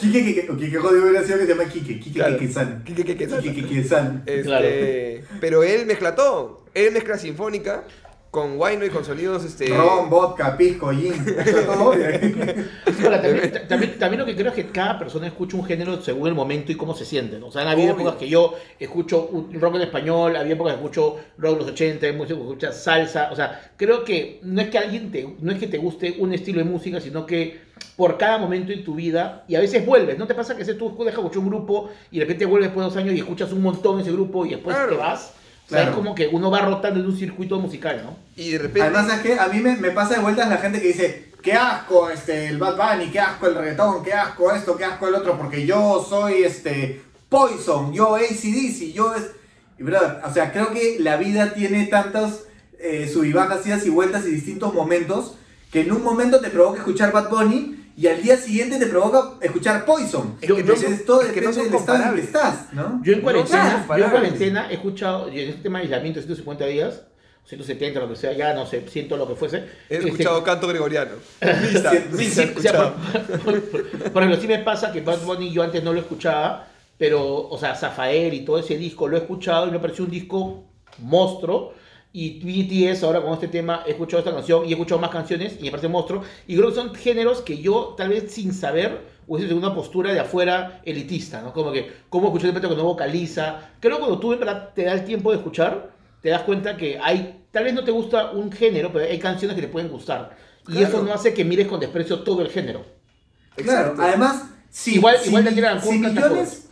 Quique, 0.00 0.24
Quique, 0.24 0.78
Jodido 0.78 1.12
que 1.12 1.24
se 1.24 1.46
llama 1.46 1.64
Quique, 1.66 2.00
Quique. 2.00 2.20
Quequesana. 2.22 2.82
Quique 2.84 3.04
Quequesana. 3.04 3.42
Quique, 3.42 3.62
Quequesana. 3.62 4.22
Este, 4.26 4.42
Claro. 4.44 4.66
Pero 5.40 5.62
él 5.62 5.86
mezcla 5.86 6.14
todo. 6.14 6.64
Él 6.74 6.92
mezcla 6.92 7.18
sinfónica 7.18 7.84
con 8.30 8.56
guayno 8.58 8.84
y 8.84 8.90
con 8.90 9.04
sonidos, 9.04 9.42
este... 9.44 9.68
Ron, 9.74 10.10
vodka, 10.10 10.54
pisco, 10.56 10.90
gin. 10.90 11.14
Eso 11.46 11.60
todo. 11.62 11.92
Ahora, 11.92 13.22
también, 13.22 13.52
ta- 13.52 13.66
también, 13.66 13.98
también 13.98 14.20
lo 14.20 14.26
que 14.26 14.36
creo 14.36 14.48
es 14.48 14.54
que 14.54 14.66
cada 14.66 14.98
persona 14.98 15.26
escucha 15.26 15.56
un 15.56 15.64
género 15.64 16.00
según 16.02 16.28
el 16.28 16.34
momento 16.34 16.70
y 16.70 16.74
cómo 16.74 16.94
se 16.94 17.04
siente. 17.04 17.38
¿no? 17.38 17.46
O 17.46 17.50
sea, 17.50 17.62
han 17.62 17.68
habido 17.68 17.94
Obvio. 17.94 18.02
épocas 18.02 18.18
que 18.20 18.28
yo 18.28 18.54
escucho 18.78 19.26
un 19.32 19.58
rock 19.60 19.76
en 19.76 19.82
español, 19.82 20.36
había 20.36 20.52
épocas 20.54 20.74
que 20.74 20.80
escucho 20.80 21.16
rock 21.38 21.52
de 21.54 21.58
los 21.60 21.68
80, 21.72 22.06
hay 22.06 22.12
música 22.12 22.34
que 22.36 22.42
escucha 22.44 22.72
salsa. 22.72 23.30
O 23.32 23.36
sea, 23.36 23.72
creo 23.76 24.04
que 24.04 24.40
no 24.42 24.60
es 24.60 24.68
que 24.68 24.78
alguien 24.78 25.10
te, 25.10 25.34
no 25.40 25.50
es 25.52 25.58
que 25.58 25.66
te 25.66 25.78
guste 25.78 26.16
un 26.18 26.32
estilo 26.34 26.58
de 26.58 26.64
música, 26.64 27.00
sino 27.00 27.24
que 27.24 27.66
por 27.96 28.18
cada 28.18 28.38
momento 28.38 28.72
en 28.72 28.84
tu 28.84 28.94
vida, 28.94 29.44
y 29.48 29.54
a 29.54 29.60
veces 29.60 29.84
vuelves, 29.86 30.18
¿no 30.18 30.26
te 30.26 30.34
pasa 30.34 30.56
que 30.56 30.64
si 30.64 30.74
tú 30.74 30.90
dejas 30.98 31.14
escuchar 31.18 31.38
un 31.38 31.48
grupo 31.48 31.90
y 32.10 32.18
de 32.18 32.24
repente 32.24 32.44
vuelves 32.44 32.68
después 32.68 32.84
de 32.86 32.90
dos 32.90 32.96
años 33.02 33.14
y 33.14 33.18
escuchas 33.20 33.52
un 33.52 33.62
montón 33.62 34.00
ese 34.00 34.12
grupo 34.12 34.44
y 34.46 34.50
después 34.50 34.76
Claro. 34.76 34.92
te 34.92 34.96
vas? 34.98 35.34
O 35.68 35.70
sea, 35.70 35.80
Claro. 35.80 35.90
es 35.90 35.96
como 35.96 36.14
que 36.14 36.28
uno 36.28 36.50
va 36.50 36.60
rotando 36.62 36.98
en 36.98 37.06
un 37.06 37.16
circuito 37.16 37.58
musical, 37.60 38.00
¿no? 38.02 38.16
Y 38.36 38.52
de 38.52 38.58
repente... 38.58 38.82
Además, 38.82 39.06
¿sabes 39.06 39.22
qué? 39.22 39.38
A 39.38 39.48
mí 39.48 39.60
me, 39.60 39.76
me 39.76 39.90
pasa 39.90 40.14
de 40.14 40.20
vueltas 40.20 40.48
la 40.48 40.56
gente 40.56 40.80
que 40.80 40.88
dice, 40.88 41.32
qué 41.42 41.52
asco 41.52 42.08
este, 42.08 42.46
el 42.48 42.56
Bad 42.58 42.76
Bunny, 42.76 43.10
qué 43.10 43.20
asco 43.20 43.46
el 43.48 43.54
reggaetón, 43.54 44.02
qué 44.02 44.14
asco 44.14 44.50
esto, 44.52 44.76
qué 44.78 44.84
asco 44.86 45.08
el 45.08 45.14
otro, 45.14 45.36
porque 45.36 45.66
yo 45.66 46.04
soy 46.08 46.42
este 46.44 47.02
Poison, 47.28 47.92
yo 47.92 48.16
ACDC, 48.16 48.94
yo 48.94 49.14
es... 49.14 49.24
Y 49.78 49.82
brother, 49.82 50.22
o 50.24 50.32
sea, 50.32 50.50
creo 50.52 50.70
que 50.72 50.96
la 51.00 51.16
vida 51.18 51.52
tiene 51.52 51.84
tantas 51.86 52.44
eh, 52.80 53.06
sub 53.12 53.24
y 53.24 53.32
bajas, 53.34 53.66
idas 53.66 53.84
y 53.84 53.90
vueltas 53.90 54.24
y 54.26 54.30
distintos 54.30 54.72
momentos, 54.72 55.34
que 55.70 55.82
en 55.82 55.92
un 55.92 56.02
momento 56.02 56.40
te 56.40 56.48
provoca 56.48 56.78
escuchar 56.78 57.12
Bad 57.12 57.28
Bunny 57.28 57.77
y 57.98 58.06
al 58.06 58.22
día 58.22 58.36
siguiente 58.36 58.78
te 58.78 58.86
provoca 58.86 59.34
escuchar 59.42 59.84
Poison. 59.84 60.36
Es 60.40 60.46
que 60.46 60.52
no 60.54 60.58
Entonces 60.60 60.96
son- 60.98 61.06
todo 61.06 61.22
es 61.22 61.32
que 61.32 61.40
no 61.40 61.52
del 61.52 61.74
estado 61.74 62.04
en 62.04 62.14
que 62.14 62.20
estás, 62.20 62.72
¿no? 62.72 63.00
Yo 63.02 63.12
en 63.12 63.18
No 63.18 63.24
cuarentena, 63.24 63.86
yo 63.98 64.04
en 64.04 64.56
he 64.70 64.74
escuchado, 64.74 65.32
y 65.32 65.40
en 65.40 65.48
este 65.50 65.62
tema 65.62 65.78
de 65.78 65.84
aislamiento, 65.86 66.20
150 66.20 66.64
días, 66.66 67.02
170, 67.44 67.98
lo 67.98 68.08
que 68.08 68.14
sea, 68.16 68.32
ya 68.34 68.54
no 68.54 68.66
sé, 68.66 68.84
siento 68.88 69.16
lo 69.16 69.26
que 69.26 69.34
fuese. 69.34 69.64
He 69.90 69.96
Este, 69.96 70.08
escuchado 70.10 70.44
canto 70.44 70.68
gregoriano. 70.68 71.12
Misa, 71.40 71.90
Sí, 71.90 71.98
Sí, 72.18 72.26
o 72.30 72.34
sea, 72.34 72.44
escuchado. 72.44 72.94
por, 73.26 73.38
por- 73.42 73.62
por- 73.70 74.12
por 74.12 74.22
ejemplo, 74.22 74.40
sí 74.40 74.46
me 74.46 74.58
pasa 74.60 74.92
que 74.92 75.00
Bad 75.00 75.22
Bunny 75.24 75.50
yo 75.52 75.62
antes 75.64 75.82
no 75.82 75.92
lo 75.92 75.98
escuchaba, 76.00 76.68
pero, 76.98 77.48
o 77.48 77.58
sea, 77.58 77.74
Zafael 77.74 78.32
y 78.34 78.44
todo 78.44 78.58
ese 78.58 78.76
disco 78.76 79.08
lo 79.08 79.16
he 79.16 79.20
escuchado 79.20 79.66
y 79.66 79.70
me 79.72 79.78
pareció 79.80 80.04
un 80.04 80.10
disco 80.10 80.64
monstruo. 80.98 81.74
Y 82.20 82.40
BTS 82.40 83.04
ahora 83.04 83.22
con 83.22 83.32
este 83.34 83.46
tema 83.46 83.84
he 83.86 83.90
escuchado 83.92 84.18
esta 84.18 84.32
canción 84.34 84.64
y 84.64 84.70
he 84.70 84.72
escuchado 84.72 85.00
más 85.00 85.10
canciones 85.10 85.54
y 85.60 85.62
me 85.62 85.70
parece 85.70 85.86
monstruo. 85.86 86.22
Y 86.48 86.56
creo 86.56 86.70
que 86.70 86.74
son 86.74 86.92
géneros 86.92 87.42
que 87.42 87.58
yo 87.58 87.94
tal 87.96 88.08
vez 88.08 88.32
sin 88.32 88.52
saber 88.52 89.02
hubiese 89.28 89.48
tenido 89.48 89.64
una 89.64 89.72
postura 89.72 90.12
de 90.12 90.18
afuera 90.18 90.80
elitista, 90.84 91.40
¿no? 91.42 91.52
Como 91.52 91.70
que, 91.70 91.92
¿cómo 92.08 92.26
escuchar 92.26 92.48
un 92.48 92.54
repente 92.56 92.74
que 92.74 92.82
no 92.82 92.88
vocaliza? 92.88 93.70
Creo 93.78 93.96
que 93.96 94.00
cuando 94.00 94.18
tú 94.18 94.32
en 94.32 94.40
verdad 94.40 94.70
te 94.74 94.82
da 94.82 94.94
el 94.94 95.04
tiempo 95.04 95.30
de 95.30 95.36
escuchar, 95.36 95.92
te 96.20 96.30
das 96.30 96.42
cuenta 96.42 96.76
que 96.76 96.98
hay, 97.00 97.44
tal 97.52 97.62
vez 97.62 97.74
no 97.74 97.84
te 97.84 97.92
gusta 97.92 98.32
un 98.32 98.50
género, 98.50 98.90
pero 98.92 99.04
hay 99.04 99.18
canciones 99.20 99.54
que 99.54 99.62
te 99.62 99.68
pueden 99.68 99.88
gustar. 99.88 100.36
Y 100.66 100.72
Claro. 100.72 100.88
eso 100.88 101.02
no 101.04 101.12
hace 101.14 101.32
que 101.32 101.44
mires 101.44 101.68
con 101.68 101.78
desprecio 101.78 102.18
todo 102.24 102.42
el 102.42 102.48
género. 102.48 102.84
Claro, 103.54 103.90
Exacto. 103.92 104.02
además, 104.02 104.44
si, 104.70 104.96
Igual- 104.96 105.18
si, 105.22 105.28
igual 105.28 105.44
Daniela 105.44 105.70
Ancón 105.70 105.92
si 105.92 105.98
millones... 106.00 106.68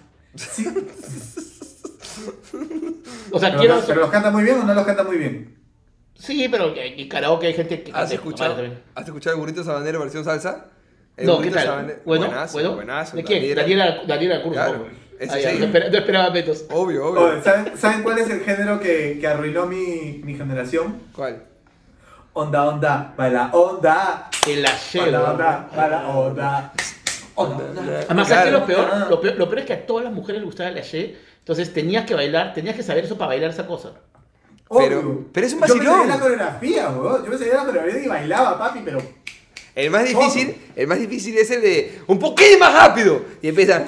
O 3.31 3.39
sea, 3.39 3.51
pero, 3.51 3.61
quiero... 3.61 3.81
pero 3.87 4.01
los 4.03 4.11
canta 4.11 4.31
muy 4.31 4.45
bien 4.45 4.59
o 4.61 4.65
no 4.65 4.75
los 4.75 4.85
canta 4.85 5.05
muy 5.05 5.17
bien. 5.19 5.57
Sí, 6.15 6.49
pero 6.51 6.75
en 6.75 6.99
en 7.01 7.09
karaoke 7.09 7.47
hay 7.49 7.55
gente 7.55 7.83
que 7.83 7.93
¿Has 7.93 8.11
escuchado. 8.11 8.57
¿Has 8.95 9.05
escuchado 9.07 9.35
el 9.37 9.41
burrito 9.41 9.63
sabanero 9.65 10.01
versión 10.01 10.25
salsa? 10.25 10.67
El 11.17 11.27
No, 11.27 11.41
¿qué 11.41 11.51
tal? 11.51 11.67
sabanero- 11.67 11.99
Bueno, 12.05 12.27
buenazo, 12.27 12.53
bueno. 12.55 12.75
buenazo, 12.75 13.17
¿De 13.17 13.25
quién? 13.25 13.55
Daniela. 13.55 14.03
Daniela, 14.07 14.43
Cruz. 14.43 14.53
Claro, 14.55 14.87
Ah, 15.31 15.39
ya, 15.39 15.53
no, 15.55 15.65
espera- 15.65 15.89
no 15.89 15.97
esperaba 15.97 16.31
metos. 16.31 16.67
Obvio, 16.71 17.07
obvio. 17.07 17.21
Oye, 17.23 17.43
¿saben, 17.43 17.73
saben 17.79 18.03
cuál 18.03 18.19
es 18.19 18.29
el 18.29 18.41
género 18.41 18.79
que, 18.79 19.17
que 19.19 19.27
arruinó 19.27 19.65
mi, 19.65 20.21
mi 20.23 20.35
generación? 20.35 21.01
¿Cuál? 21.15 21.43
Onda, 22.35 22.65
onda, 22.69 23.15
baila, 23.17 23.49
onda. 23.55 24.29
El 24.47 24.57
Baila, 24.63 24.69
ashero. 24.69 25.25
onda, 25.33 25.69
baila, 25.75 26.07
onda. 26.09 26.73
Onda. 27.37 27.65
Además, 28.07 28.29
¿sabes 28.29 28.43
qué 28.45 28.49
es 28.49 28.53
lo 28.55 28.67
Claro. 28.67 28.89
peor? 28.91 29.11
Lo 29.11 29.21
peor? 29.21 29.37
Lo 29.37 29.47
peor 29.49 29.59
es 29.61 29.65
que 29.67 29.73
a 29.75 29.87
todas 29.87 30.05
las 30.05 30.13
mujeres 30.13 30.41
les 30.41 30.47
gustaba 30.47 30.71
el 30.71 30.79
aché. 30.79 31.17
Entonces 31.39 31.73
tenías 31.73 32.05
que 32.07 32.15
bailar, 32.15 32.53
tenías 32.55 32.75
que 32.75 32.83
saber 32.83 33.05
eso 33.05 33.17
para 33.17 33.29
bailar 33.29 33.51
esa 33.51 33.67
cosa. 33.67 33.93
Pero- 34.69 34.99
Obvio. 35.01 35.25
pero 35.33 35.47
es 35.47 35.53
un 35.53 35.61
Yo 35.61 35.67
me 35.67 35.73
vacilón. 35.75 35.99
sabía 35.99 36.15
la 36.15 36.21
coreografía, 36.21 36.89
weón. 36.91 37.25
Yo 37.25 37.31
me 37.31 37.39
sabía 37.39 37.55
la 37.55 37.65
coreografía 37.67 38.03
y 38.05 38.09
bailaba, 38.09 38.59
papi, 38.59 38.81
pero... 38.85 38.99
El 39.77 39.91
más 39.91 40.05
difícil, 40.09 40.57
el 40.75 40.87
más 40.87 40.99
difícil 40.99 41.37
es 41.37 41.51
el 41.51 41.61
de 41.61 42.01
un 42.07 42.19
poquito 42.19 42.59
más 42.59 42.73
rápido. 42.73 43.21
Y 43.43 43.49
empieza. 43.49 43.85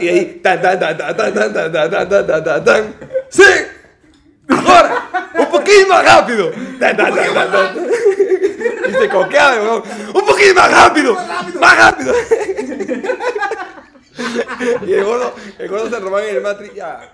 Y 0.00 0.08
ahí. 0.08 0.40
Tan, 0.42 0.62
tan, 0.62 0.80
tan, 0.80 0.96
tan, 0.96 1.22
tan, 1.22 1.32
tan, 1.32 1.52
tan, 1.52 1.72
tan, 1.72 1.72
tan, 1.72 2.08
tan, 2.08 2.26
tan, 2.26 2.44
tan, 2.44 2.64
tan. 2.64 2.94
¡Sí! 3.28 3.42
¡Ahora! 4.48 5.30
¡Un 5.38 5.46
poquito 5.46 5.88
más 5.88 6.04
rápido! 6.04 6.50
Tan, 6.80 6.96
tan, 6.96 7.14
tan, 7.14 7.34
tan, 7.34 7.52
tan. 7.52 7.76
Y 8.92 9.02
se 9.02 9.08
coqueaba, 9.08 9.54
weón. 9.62 9.82
¡Un 10.14 10.26
poquito 10.26 10.54
más 10.54 10.70
rápido! 10.70 11.14
¡Más 11.60 11.78
rápido! 11.78 12.14
Y 14.86 14.92
el 14.92 15.04
gordo, 15.04 15.34
el 15.58 15.68
gordo 15.68 15.88
se 15.90 15.98
robaba 15.98 16.24
en 16.26 16.36
el 16.36 16.42
Matrix. 16.42 16.74
Ya, 16.74 17.12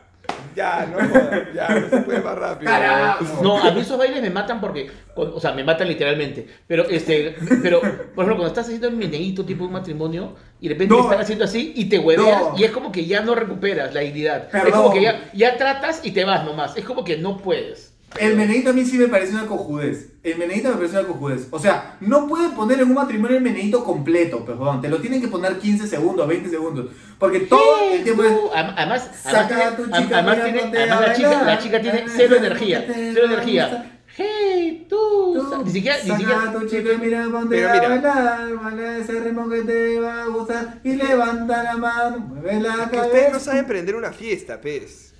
ya, 0.55 0.87
no 0.87 0.99
jodas, 1.09 1.43
ya, 1.55 1.69
no 1.69 1.89
se 1.89 1.97
puede 1.99 2.21
más 2.21 2.37
rápido. 2.37 2.71
Carajo. 2.71 3.25
No, 3.43 3.59
a 3.63 3.71
mí 3.71 3.81
esos 3.81 3.97
bailes 3.97 4.21
me 4.21 4.31
matan 4.31 4.61
porque, 4.61 4.91
o 5.15 5.41
sea, 5.41 5.53
me 5.53 5.63
matan 5.65 5.89
literalmente. 5.89 6.47
Pero, 6.67 6.85
este, 6.89 7.37
pero, 7.63 7.81
por 7.81 7.91
ejemplo, 7.91 8.37
cuando 8.37 8.47
estás 8.49 8.67
haciendo 8.67 8.89
el 8.89 8.97
meneíto 8.97 9.45
tipo 9.45 9.65
un 9.65 9.73
matrimonio 9.73 10.35
y 10.61 10.69
de 10.69 10.75
repente 10.75 10.95
No. 10.95 11.01
te 11.01 11.07
están 11.07 11.21
haciendo 11.21 11.45
así 11.45 11.73
y 11.77 11.89
te 11.89 11.99
hueveas 11.99 12.41
No. 12.41 12.55
y 12.59 12.65
es 12.65 12.73
como 12.73 12.91
que 12.93 13.07
ya 13.07 13.21
no 13.21 13.35
recuperas 13.35 13.95
la 13.95 14.01
dignidad. 14.01 14.49
Es 14.55 14.73
como 14.75 14.93
que 14.93 15.03
ya, 15.03 15.31
ya 15.33 15.57
tratas 15.57 16.01
y 16.03 16.11
te 16.11 16.25
vas 16.25 16.45
nomás. 16.45 16.77
Es 16.77 16.85
como 16.85 17.05
que 17.05 17.17
no 17.17 17.39
puedes. 17.39 17.95
El 18.17 18.37
meneíto 18.37 18.71
a 18.71 18.73
mí 18.73 18.85
sí 18.85 18.97
me 18.99 19.07
parece 19.09 19.33
una 19.35 19.47
cojudez. 19.47 20.09
El 20.23 20.39
meneíto 20.39 20.71
me 20.71 20.77
parece 20.77 20.99
una 20.99 21.07
cojudez. 21.09 21.47
O 21.51 21.59
sea, 21.59 21.97
no 22.01 22.27
pueden 22.27 22.53
poner 22.53 22.81
en 22.81 22.89
un 22.89 22.95
matrimonio 22.95 23.37
el 23.37 23.43
meneíto 23.43 23.85
completo, 23.85 24.45
perdón. 24.45 24.81
Te 24.81 24.89
lo 24.89 24.99
tienen 24.99 25.21
que 25.21 25.29
poner 25.29 25.59
15 25.59 25.87
segundos, 25.87 26.27
20 26.27 26.49
segunos. 26.49 26.87
Porque 27.19 27.41
todo 27.41 27.93
el 27.93 28.03
tiempo 28.03 28.25
es... 28.25 28.33
Además, 28.55 29.11
Saca 29.23 29.41
además, 29.45 29.67
a 29.67 29.77
tu 29.77 29.85
chica, 29.85 30.19
además, 30.19 30.43
tiene- 30.43 30.61
además 30.79 31.01
la, 31.03 31.13
chica, 31.15 31.43
la 31.45 31.59
chica 31.59 31.81
tiene 31.81 32.05
cero 32.09 32.37
energía. 32.37 32.85
Cero 32.89 33.27
energía. 33.27 33.93
Hey, 34.17 34.87
tú. 34.89 35.63
Ni 35.65 35.71
siquiera, 35.71 35.97
ni 36.03 36.09
Saca 36.09 36.19
siquiera. 36.19 36.43
a 36.43 36.53
tu 36.53 36.67
chico 36.67 36.93
y 36.93 36.99
mira, 36.99 37.25
ponte 37.31 37.55
Pero 37.57 37.69
a 37.69 37.73
mira. 37.75 37.89
bailar, 37.89 38.55
baila 38.65 38.99
ese 38.99 39.21
ritmo 39.21 39.49
que 39.49 39.61
te 39.63 40.01
va 40.01 40.23
a 40.23 40.27
gustar 40.27 40.81
y 40.83 40.95
levanta 40.97 41.63
la 41.63 41.77
mano, 41.77 42.19
mueve 42.19 42.59
la 42.61 42.69
Es 42.71 42.75
que 42.75 42.81
cabeza. 42.97 43.07
ustedes 43.07 43.33
no 43.33 43.39
saben 43.39 43.67
prender 43.67 43.95
una 43.95 44.13
fiesta, 44.13 44.61
pez. 44.61 45.15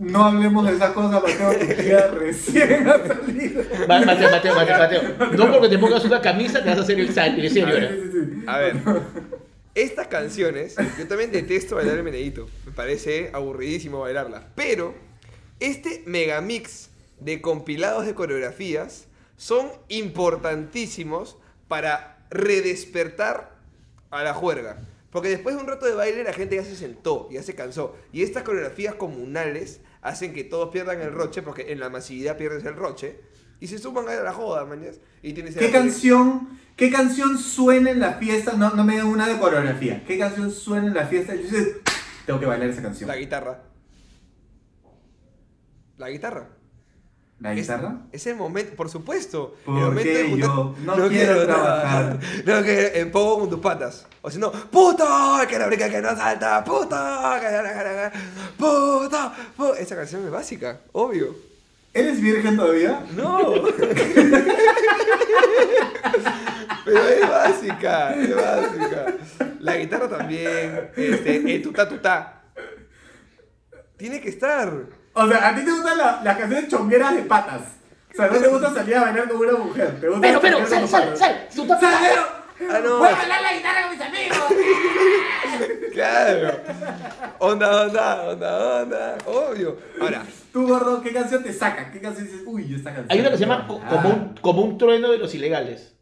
No 0.00 0.24
hablemos 0.24 0.66
de 0.66 0.76
esas 0.76 0.92
cosas, 0.92 1.22
Mateo, 1.22 1.58
que 1.58 1.84
ya 1.84 2.06
recién 2.14 2.88
ha 2.88 3.06
salido. 3.06 3.62
Mateo, 3.86 4.30
Mateo, 4.30 4.54
Mateo, 4.54 4.78
Mateo. 4.78 5.02
No 5.36 5.52
porque 5.52 5.68
te 5.68 5.78
pongas 5.78 6.02
una 6.06 6.22
camisa 6.22 6.62
te 6.62 6.70
vas 6.70 6.78
a 6.78 6.80
hacer 6.80 6.98
el 6.98 7.12
serio. 7.12 7.50
Sí, 7.50 8.10
sí. 8.10 8.44
A 8.46 8.58
ver, 8.58 8.76
estas 9.74 10.06
canciones, 10.06 10.74
yo 10.98 11.06
también 11.06 11.30
detesto 11.30 11.76
bailar 11.76 11.98
el 11.98 12.02
meneíto. 12.02 12.48
Me 12.64 12.72
parece 12.72 13.28
aburridísimo 13.34 14.00
bailarla. 14.00 14.48
Pero 14.54 14.94
este 15.60 16.02
megamix 16.06 16.88
de 17.20 17.42
compilados 17.42 18.06
de 18.06 18.14
coreografías 18.14 19.06
son 19.36 19.70
importantísimos 19.88 21.36
para 21.68 22.24
redespertar 22.30 23.54
a 24.10 24.24
la 24.24 24.32
juerga. 24.32 24.78
Porque 25.10 25.28
después 25.28 25.56
de 25.56 25.60
un 25.60 25.68
rato 25.68 25.84
de 25.84 25.94
baile 25.94 26.24
la 26.24 26.32
gente 26.32 26.56
ya 26.56 26.64
se 26.64 26.74
sentó, 26.74 27.28
ya 27.30 27.42
se 27.42 27.54
cansó. 27.54 27.96
Y 28.14 28.22
estas 28.22 28.44
coreografías 28.44 28.94
comunales 28.94 29.82
hacen 30.02 30.32
que 30.32 30.44
todos 30.44 30.70
pierdan 30.70 31.00
el 31.00 31.12
roche, 31.12 31.42
porque 31.42 31.72
en 31.72 31.80
la 31.80 31.90
masividad 31.90 32.36
pierdes 32.36 32.64
el 32.64 32.76
roche. 32.76 33.20
Y 33.60 33.66
se 33.66 33.78
suman 33.78 34.08
a 34.08 34.14
la 34.14 34.32
joda, 34.32 34.64
mañas. 34.64 35.00
Y 35.22 35.34
tienes 35.34 35.54
¿Qué 35.54 35.70
canción, 35.70 36.58
¿Qué 36.76 36.90
canción 36.90 37.36
suena 37.36 37.90
en 37.90 38.00
la 38.00 38.14
fiesta? 38.14 38.54
No, 38.54 38.70
no 38.70 38.84
me 38.84 38.94
digan 38.94 39.08
una 39.08 39.28
de 39.28 39.38
coreografía. 39.38 40.02
¿Qué 40.06 40.18
canción 40.18 40.50
suena 40.50 40.86
en 40.86 40.94
la 40.94 41.06
fiesta? 41.06 41.34
Y 41.34 41.42
dices, 41.42 41.76
tengo 42.24 42.40
que 42.40 42.46
bailar 42.46 42.70
esa 42.70 42.80
canción. 42.80 43.08
La 43.08 43.16
guitarra. 43.16 43.62
La 45.98 46.08
guitarra. 46.08 46.48
¿La 47.40 47.54
guitarra? 47.54 47.96
Es, 48.12 48.26
el 48.26 48.36
momento, 48.36 48.76
por 48.76 48.90
supuesto. 48.90 49.54
el 49.60 49.64
Porque 49.64 49.80
momento 49.80 50.10
de 50.12 50.24
juntar- 50.28 50.48
yo 50.48 50.74
no 50.96 51.08
quiero 51.08 51.46
trabajar. 51.46 52.18
No, 52.44 52.62
que 52.62 53.00
en 53.00 53.10
poco 53.10 53.40
con 53.40 53.50
tus 53.50 53.60
patas. 53.60 54.06
O 54.20 54.30
si 54.30 54.38
no, 54.38 54.52
puto, 54.52 55.06
que 55.48 55.58
la 55.58 55.66
brica 55.66 55.88
que 55.88 56.02
no 56.02 56.14
salta, 56.14 56.62
puto, 56.62 56.88
que 57.40 57.50
la 57.50 58.10
que 58.12 58.18
puto, 58.58 59.32
puto. 59.56 59.74
Esa 59.74 59.96
canción 59.96 60.22
es 60.24 60.30
básica, 60.30 60.80
obvio. 60.92 61.34
¿Eres 61.94 62.20
virgen 62.20 62.56
todavía? 62.56 63.02
No. 63.16 63.54
Pero 66.84 67.08
es 67.08 67.28
básica, 67.28 68.14
es 68.14 68.34
básica. 68.36 69.06
La 69.60 69.76
guitarra 69.76 70.08
también, 70.08 70.90
este, 70.96 71.54
el 71.54 71.62
tutá 71.62 71.88
tutá. 71.88 72.42
Tiene 73.96 74.20
que 74.20 74.28
estar. 74.30 74.72
O 75.12 75.26
sea, 75.28 75.48
a 75.48 75.54
ti 75.54 75.64
te 75.64 75.70
gustan 75.70 75.98
la- 75.98 76.20
las 76.22 76.36
canciones 76.38 76.68
chongueras 76.68 77.14
de 77.14 77.22
patas. 77.22 77.62
O 78.12 78.16
sea, 78.16 78.26
no 78.28 78.38
te 78.38 78.48
gusta 78.48 78.74
salir 78.74 78.96
a 78.96 79.02
bailar 79.02 79.28
como 79.28 79.42
una 79.42 79.52
mujer. 79.58 80.00
Te 80.00 80.08
gusta 80.08 80.20
Pero, 80.22 80.40
pero, 80.40 80.66
sal, 80.66 80.88
sal, 80.88 81.16
sal. 81.16 81.48
Tú 81.54 81.62
estás- 81.62 81.80
¡Sal, 81.80 82.26
Ah, 82.70 82.78
no. 82.84 82.98
Voy 82.98 83.08
a 83.08 83.14
bailar 83.16 83.40
la 83.40 83.54
guitarra 83.54 83.82
con 83.82 83.90
mis 83.92 84.00
amigos. 84.06 84.36
Claro. 85.92 86.60
Onda, 87.38 87.82
onda, 87.86 88.22
onda, 88.30 88.82
onda. 88.82 89.18
Obvio. 89.26 89.76
Ahora, 90.00 90.22
Tú, 90.52 90.66
gordo, 90.66 91.00
¿qué 91.02 91.12
canción 91.12 91.42
te 91.42 91.52
saca? 91.52 91.90
¿Qué 91.90 92.00
canción 92.00 92.26
dices? 92.26 92.42
Uy, 92.46 92.74
esta 92.74 92.90
canción. 92.94 93.06
Hay 93.10 93.20
una 93.20 93.30
que 93.30 93.36
se 93.36 93.42
llama 93.46 93.66
co- 93.66 93.80
Ah. 93.84 93.88
como 93.90 94.08
un, 94.08 94.34
como 94.40 94.62
un 94.62 94.78
trueno 94.78 95.10
de 95.10 95.18
los 95.18 95.34
ilegales. 95.34 95.94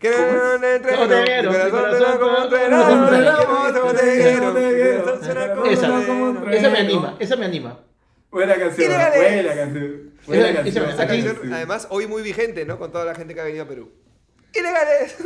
que 0.00 0.10
no 0.10 0.60
te 0.60 1.42
mi 1.42 1.70
corazón 1.70 2.18
como 2.18 2.32
un 2.32 2.36
como 2.36 2.42
un 2.42 2.48
trueno, 2.50 3.06
trueno. 3.06 3.36
como 3.46 3.60
un 3.60 3.68
Esa, 5.66 5.86
trueno. 5.86 6.50
esa 6.50 6.68
me 6.70 6.78
anima, 6.78 7.16
esa 7.18 7.36
me 7.36 7.44
anima. 7.46 7.78
Buena 8.30 8.54
canción, 8.56 8.88
buena 8.88 9.54
canción. 9.54 10.10
Buena 10.26 10.44
Esa- 10.50 10.62
canción. 10.62 10.84
esa- 10.84 10.94
Esa 10.94 11.02
Aquí- 11.02 11.22
canción, 11.24 11.52
además, 11.52 11.86
hoy 11.90 12.06
muy 12.06 12.22
vigente, 12.22 12.64
¿no? 12.64 12.78
Con 12.78 12.92
toda 12.92 13.04
la 13.04 13.14
gente 13.14 13.34
que 13.34 13.40
ha 13.40 13.44
venido 13.44 13.64
a 13.64 13.68
Perú. 13.68 13.90
¡Ilegales! 14.54 15.16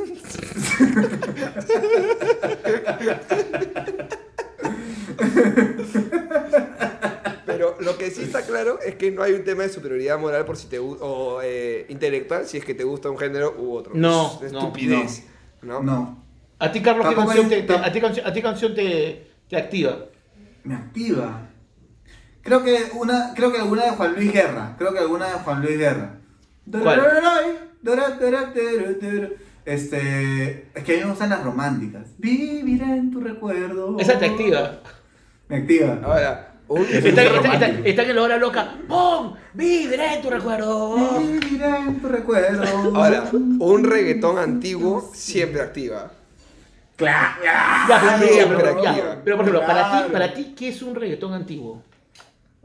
Pero 7.47 7.77
lo 7.81 7.97
que 7.99 8.11
sí 8.11 8.23
está 8.23 8.43
claro 8.43 8.79
es 8.81 8.95
que 8.97 9.11
no 9.11 9.23
hay 9.23 9.33
un 9.33 9.45
tema 9.45 9.63
de 9.65 9.69
superioridad 9.69 10.19
moral 10.19 10.45
por 10.45 10.57
si 10.57 10.67
te 10.69 10.79
o 10.79 11.41
eh, 11.43 11.87
intelectual 11.89 12.47
si 12.47 12.57
es 12.59 12.65
que 12.65 12.75
te 12.75 12.85
gusta 12.85 13.11
un 13.11 13.19
género 13.19 13.55
u 13.59 13.73
otro. 13.75 13.93
No, 13.95 14.41
es 14.43 14.53
no, 14.53 14.61
estupidez. 14.61 15.25
No. 15.63 15.83
No. 15.83 16.25
A 16.59 16.73
ti, 16.73 16.81
Carlos, 16.83 17.07
¿qué 17.09 17.15
canción, 17.15 17.49
te, 17.49 17.63
te- 17.63 17.75
a 17.75 17.93
ti, 17.93 18.01
canción- 18.01 18.27
a 18.27 18.33
ti 18.33 18.43
canción 18.43 18.75
te, 18.75 19.27
te 19.49 19.57
activa? 19.57 20.07
Me 20.65 20.75
activa. 20.75 21.49
Creo 22.45 22.63
que 22.63 22.91
una, 22.95 23.33
creo 23.35 23.51
que 23.53 23.59
alguna 23.59 23.85
de 23.85 23.91
Juan 23.93 24.15
Luis 24.15 24.33
Guerra. 24.33 24.75
Creo 24.79 24.93
que 24.93 24.99
alguna 25.01 25.27
de 25.27 25.33
Juan 25.33 25.63
Luis 25.63 25.79
Guerra. 25.79 26.15
Este, 29.65 30.69
es 30.75 30.85
que 30.85 30.93
a 30.93 30.97
mí 30.99 31.03
me 31.05 31.11
gustan 31.11 31.31
las 31.31 31.43
románticas. 31.43 32.03
Viviré 32.19 32.85
en 32.85 33.11
tu 33.11 33.21
recuerdo. 33.21 33.97
Esa 33.99 34.19
te 34.19 34.27
activa. 34.27 34.81
Me 35.49 35.57
activa. 35.57 35.99
Ahora, 36.05 36.53
un, 36.69 36.83
Eso 36.83 37.09
Está, 37.09 37.23
es 37.23 37.33
está, 37.35 37.53
está- 37.55 37.89
está 37.89 38.03
en 38.03 38.17
la 38.17 38.23
hora 38.23 38.37
loca. 38.37 38.75
¡Pum! 38.87 39.35
¡Viviré 39.55 40.15
en 40.17 40.23
tu 40.23 40.29
recuerdo! 40.31 41.19
Viviré 41.19 41.67
en 41.79 42.01
tu 42.01 42.09
recuerdo. 42.09 42.95
ahora, 42.97 43.25
un 43.33 43.85
reggaetón 43.85 44.39
antiguo 44.39 45.11
siempre 45.15 45.63
activa. 45.63 46.11
Claro. 46.97 47.41
Ya, 47.43 48.17
pero, 48.21 48.33
Siempre 48.33 48.57
pero, 48.59 48.83
ya, 48.83 48.91
activa. 48.91 49.17
pero, 49.25 49.37
por 49.37 49.47
ejemplo, 49.49 49.67
para 49.67 49.83
ti, 49.85 49.91
Claro. 49.97 50.13
para 50.13 50.35
ti, 50.35 50.55
¿qué 50.57 50.69
es 50.69 50.83
un 50.83 50.95
reggaetón 50.95 51.33
antiguo? 51.35 51.83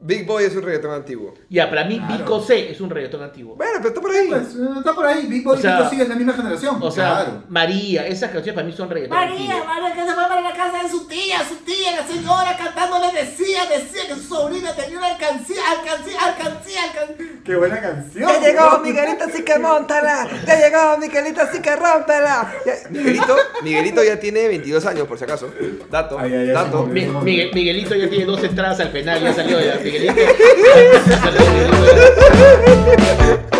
Big 0.01 0.25
Boy 0.25 0.45
es 0.45 0.55
un 0.55 0.61
reggaetón 0.63 0.91
antiguo. 0.91 1.33
Ya, 1.49 1.69
para 1.69 1.83
mí, 1.85 1.97
Claro. 1.99 2.17
Vico 2.17 2.41
C 2.41 2.71
es 2.71 2.79
un 2.79 2.89
reggaetón 2.89 3.21
antiguo. 3.23 3.55
Bueno, 3.55 3.73
pero 3.77 3.89
está 3.89 4.01
por 4.01 4.11
ahí. 4.11 4.27
Pues, 4.29 4.55
está 4.77 4.93
por 4.93 5.05
ahí. 5.05 5.25
Big 5.27 5.43
Boy 5.43 5.57
O 5.57 5.61
sea, 5.61 5.71
y 5.71 5.77
Vico 5.77 5.89
sigue 5.89 6.03
es 6.03 6.09
la 6.09 6.15
misma 6.15 6.33
generación. 6.33 6.77
O 6.81 6.89
sea, 6.91 7.05
claro. 7.23 7.43
María, 7.49 8.07
esas 8.07 8.31
canciones 8.31 8.55
para 8.55 8.65
mí 8.67 8.73
son 8.73 8.89
reggaetón 8.89 9.17
María, 9.17 9.33
antiguo. 9.33 9.65
María, 9.65 9.93
que 9.93 10.01
se 10.07 10.13
fue 10.13 10.23
para 10.27 10.41
la 10.41 10.53
casa 10.53 10.83
de 10.83 10.89
su 10.89 11.07
tía, 11.07 11.39
su 11.47 11.55
tía, 11.57 11.91
la 11.97 12.07
señora 12.07 12.55
cantando 12.57 12.99
le 12.99 13.19
decía, 13.19 13.65
decía 13.65 14.07
que 14.07 14.15
su 14.15 14.21
sobrina 14.23 14.73
tenía 14.73 14.97
una 14.97 15.07
alcancía, 15.07 15.61
alcancía, 15.69 16.17
alcancía, 16.19 16.83
alcancía. 16.83 17.41
Qué 17.43 17.55
buena 17.55 17.81
canción. 17.81 18.29
Ya 18.29 18.39
llegó. 18.39 18.79
Miguelito, 18.79 19.25
sí 19.33 19.43
que 19.43 19.59
montala. 19.59 20.27
Ya 20.47 20.55
llegó 20.59 20.97
Miguelito, 20.97 21.41
sí 21.51 21.61
que 21.61 21.75
rómpela. 21.75 22.53
Miguelito, 22.89 23.35
Miguelito 23.63 24.03
ya 24.03 24.19
tiene 24.19 24.47
22 24.47 24.85
años, 24.85 25.07
por 25.07 25.17
si 25.17 25.25
acaso. 25.25 25.51
Dato, 25.91 26.17
Ay, 26.17 26.33
ay, 26.33 26.39
ay, 26.39 26.47
dato. 26.47 26.85
Miguelito 26.85 27.95
ya 27.95 28.09
tiene 28.09 28.25
dos 28.25 28.41
entradas 28.43 28.79
al 28.79 28.91
penal, 28.91 29.21
ya 29.21 29.33
salió 29.33 29.59
ya. 29.59 29.75
Miguelito. 29.75 29.88
Miguelito. 29.89 30.21